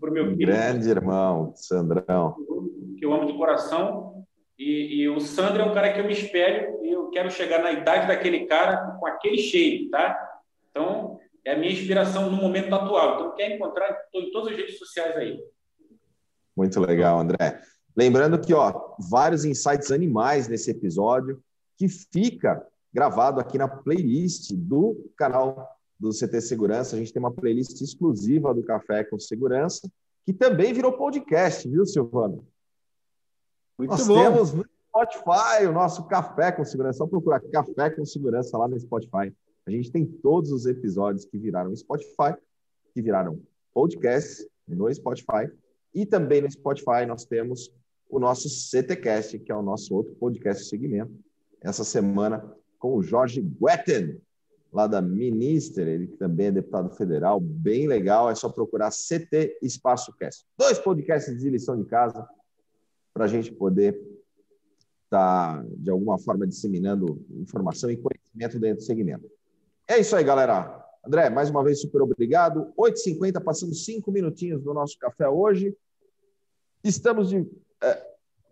para 0.00 0.10
o 0.10 0.12
meu 0.12 0.24
filho. 0.26 0.38
Grande 0.38 0.90
irmão, 0.90 1.52
Sandrão. 1.54 2.34
Que 2.98 3.04
eu 3.04 3.12
amo 3.12 3.26
de 3.26 3.34
coração. 3.34 4.24
E, 4.58 5.02
e, 5.02 5.08
o 5.08 5.20
Sandro 5.20 5.62
é 5.62 5.64
um 5.64 5.72
cara 5.72 5.92
que 5.92 6.00
eu 6.00 6.04
me 6.04 6.12
espelho 6.12 6.84
e 6.84 6.90
eu 6.90 7.08
quero 7.10 7.30
chegar 7.30 7.62
na 7.62 7.70
idade 7.70 8.08
daquele 8.08 8.46
cara 8.46 8.96
com 8.98 9.06
aquele 9.06 9.38
shape, 9.38 9.90
tá? 9.90 10.18
Então, 10.70 11.20
é 11.44 11.52
a 11.52 11.56
minha 11.56 11.72
inspiração 11.72 12.30
no 12.30 12.36
momento 12.36 12.74
atual. 12.74 13.14
Então, 13.14 13.34
quer 13.36 13.54
encontrar, 13.54 13.90
estou 13.90 14.20
em 14.20 14.32
todas 14.32 14.52
as 14.52 14.58
redes 14.58 14.78
sociais 14.78 15.16
aí. 15.16 15.40
Muito 16.56 16.80
legal, 16.80 17.18
André. 17.18 17.60
Lembrando 17.96 18.40
que, 18.40 18.54
ó, 18.54 18.94
vários 18.98 19.44
insights 19.44 19.90
animais 19.90 20.48
nesse 20.48 20.70
episódio, 20.70 21.42
que 21.76 21.88
fica 21.88 22.66
gravado 22.92 23.40
aqui 23.40 23.58
na 23.58 23.68
playlist 23.68 24.52
do 24.52 25.10
canal 25.16 25.68
do 25.98 26.10
CT 26.10 26.40
Segurança. 26.40 26.96
A 26.96 26.98
gente 26.98 27.12
tem 27.12 27.20
uma 27.20 27.32
playlist 27.32 27.80
exclusiva 27.80 28.52
do 28.52 28.62
Café 28.62 29.04
com 29.04 29.18
Segurança, 29.18 29.90
que 30.24 30.32
também 30.32 30.72
virou 30.72 30.92
podcast, 30.92 31.68
viu, 31.68 31.86
Silvano? 31.86 32.46
Muito 33.78 33.90
Nós 33.90 34.06
bom. 34.06 34.14
temos 34.14 34.52
no 34.52 34.64
Spotify 34.88 35.66
o 35.66 35.72
nosso 35.72 36.04
Café 36.04 36.52
com 36.52 36.64
Segurança. 36.64 36.98
Só 36.98 37.06
procurar 37.06 37.40
Café 37.40 37.90
com 37.90 38.04
Segurança 38.04 38.56
lá 38.58 38.68
no 38.68 38.78
Spotify. 38.78 39.34
A 39.66 39.70
gente 39.70 39.90
tem 39.90 40.04
todos 40.04 40.50
os 40.50 40.66
episódios 40.66 41.24
que 41.24 41.38
viraram 41.38 41.74
Spotify, 41.74 42.34
que 42.92 43.00
viraram 43.00 43.40
podcast 43.72 44.46
no 44.66 44.92
Spotify. 44.92 45.50
E 45.94 46.04
também 46.04 46.42
no 46.42 46.50
Spotify 46.50 47.06
nós 47.06 47.24
temos 47.24 47.72
o 48.12 48.20
nosso 48.20 48.46
CTcast, 48.50 49.38
que 49.38 49.50
é 49.50 49.56
o 49.56 49.62
nosso 49.62 49.94
outro 49.94 50.14
podcast 50.16 50.66
segmento. 50.66 51.18
Essa 51.62 51.82
semana 51.82 52.44
com 52.78 52.94
o 52.94 53.02
Jorge 53.02 53.40
Guetten, 53.40 54.20
lá 54.70 54.86
da 54.86 55.00
Minister, 55.00 55.88
ele 55.88 56.08
também 56.08 56.48
é 56.48 56.52
deputado 56.52 56.90
federal, 56.90 57.40
bem 57.40 57.88
legal, 57.88 58.30
é 58.30 58.34
só 58.34 58.50
procurar 58.50 58.90
CT 58.90 59.58
Espaço 59.62 60.12
Cast. 60.18 60.44
Dois 60.58 60.78
podcasts 60.78 61.38
de 61.38 61.48
lição 61.48 61.74
de 61.74 61.88
casa 61.88 62.28
para 63.14 63.24
a 63.24 63.28
gente 63.28 63.50
poder 63.50 63.94
estar, 65.04 65.62
tá, 65.62 65.66
de 65.78 65.90
alguma 65.90 66.18
forma, 66.18 66.46
disseminando 66.46 67.24
informação 67.30 67.90
e 67.90 67.96
conhecimento 67.96 68.58
dentro 68.58 68.82
do 68.82 68.86
segmento. 68.86 69.26
É 69.88 69.98
isso 69.98 70.14
aí, 70.14 70.22
galera. 70.22 70.86
André, 71.06 71.30
mais 71.30 71.48
uma 71.48 71.64
vez, 71.64 71.80
super 71.80 72.02
obrigado. 72.02 72.74
8h50, 72.78 73.42
passando 73.42 73.74
cinco 73.74 74.12
minutinhos 74.12 74.62
do 74.62 74.74
nosso 74.74 74.98
café 74.98 75.26
hoje. 75.28 75.74
Estamos 76.84 77.30
de, 77.30 77.46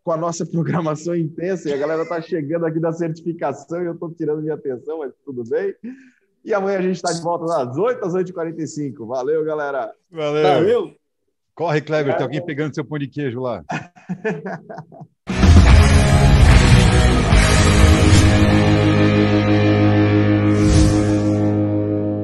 com 0.02 0.12
a 0.12 0.16
nossa 0.16 0.44
programação 0.46 1.14
intensa 1.14 1.68
e 1.68 1.72
a 1.72 1.76
galera 1.76 2.02
está 2.02 2.20
chegando 2.20 2.66
aqui 2.66 2.80
da 2.80 2.92
certificação 2.92 3.82
e 3.82 3.86
eu 3.86 3.94
estou 3.94 4.12
tirando 4.12 4.42
minha 4.42 4.54
atenção, 4.54 4.98
mas 4.98 5.12
tudo 5.24 5.44
bem. 5.48 5.74
E 6.44 6.54
amanhã 6.54 6.78
a 6.78 6.82
gente 6.82 6.96
está 6.96 7.12
de 7.12 7.20
volta 7.20 7.44
às 7.62 7.76
8 7.76 8.04
às 8.04 8.14
8h45. 8.14 9.06
Valeu, 9.06 9.44
galera. 9.44 9.92
Valeu. 10.10 10.42
Valeu. 10.42 10.94
Corre, 11.54 11.82
Kleber, 11.82 12.16
tem 12.16 12.22
alguém 12.22 12.44
pegando 12.44 12.74
seu 12.74 12.84
pão 12.84 12.98
de 12.98 13.06
queijo 13.06 13.40
lá. 13.40 13.62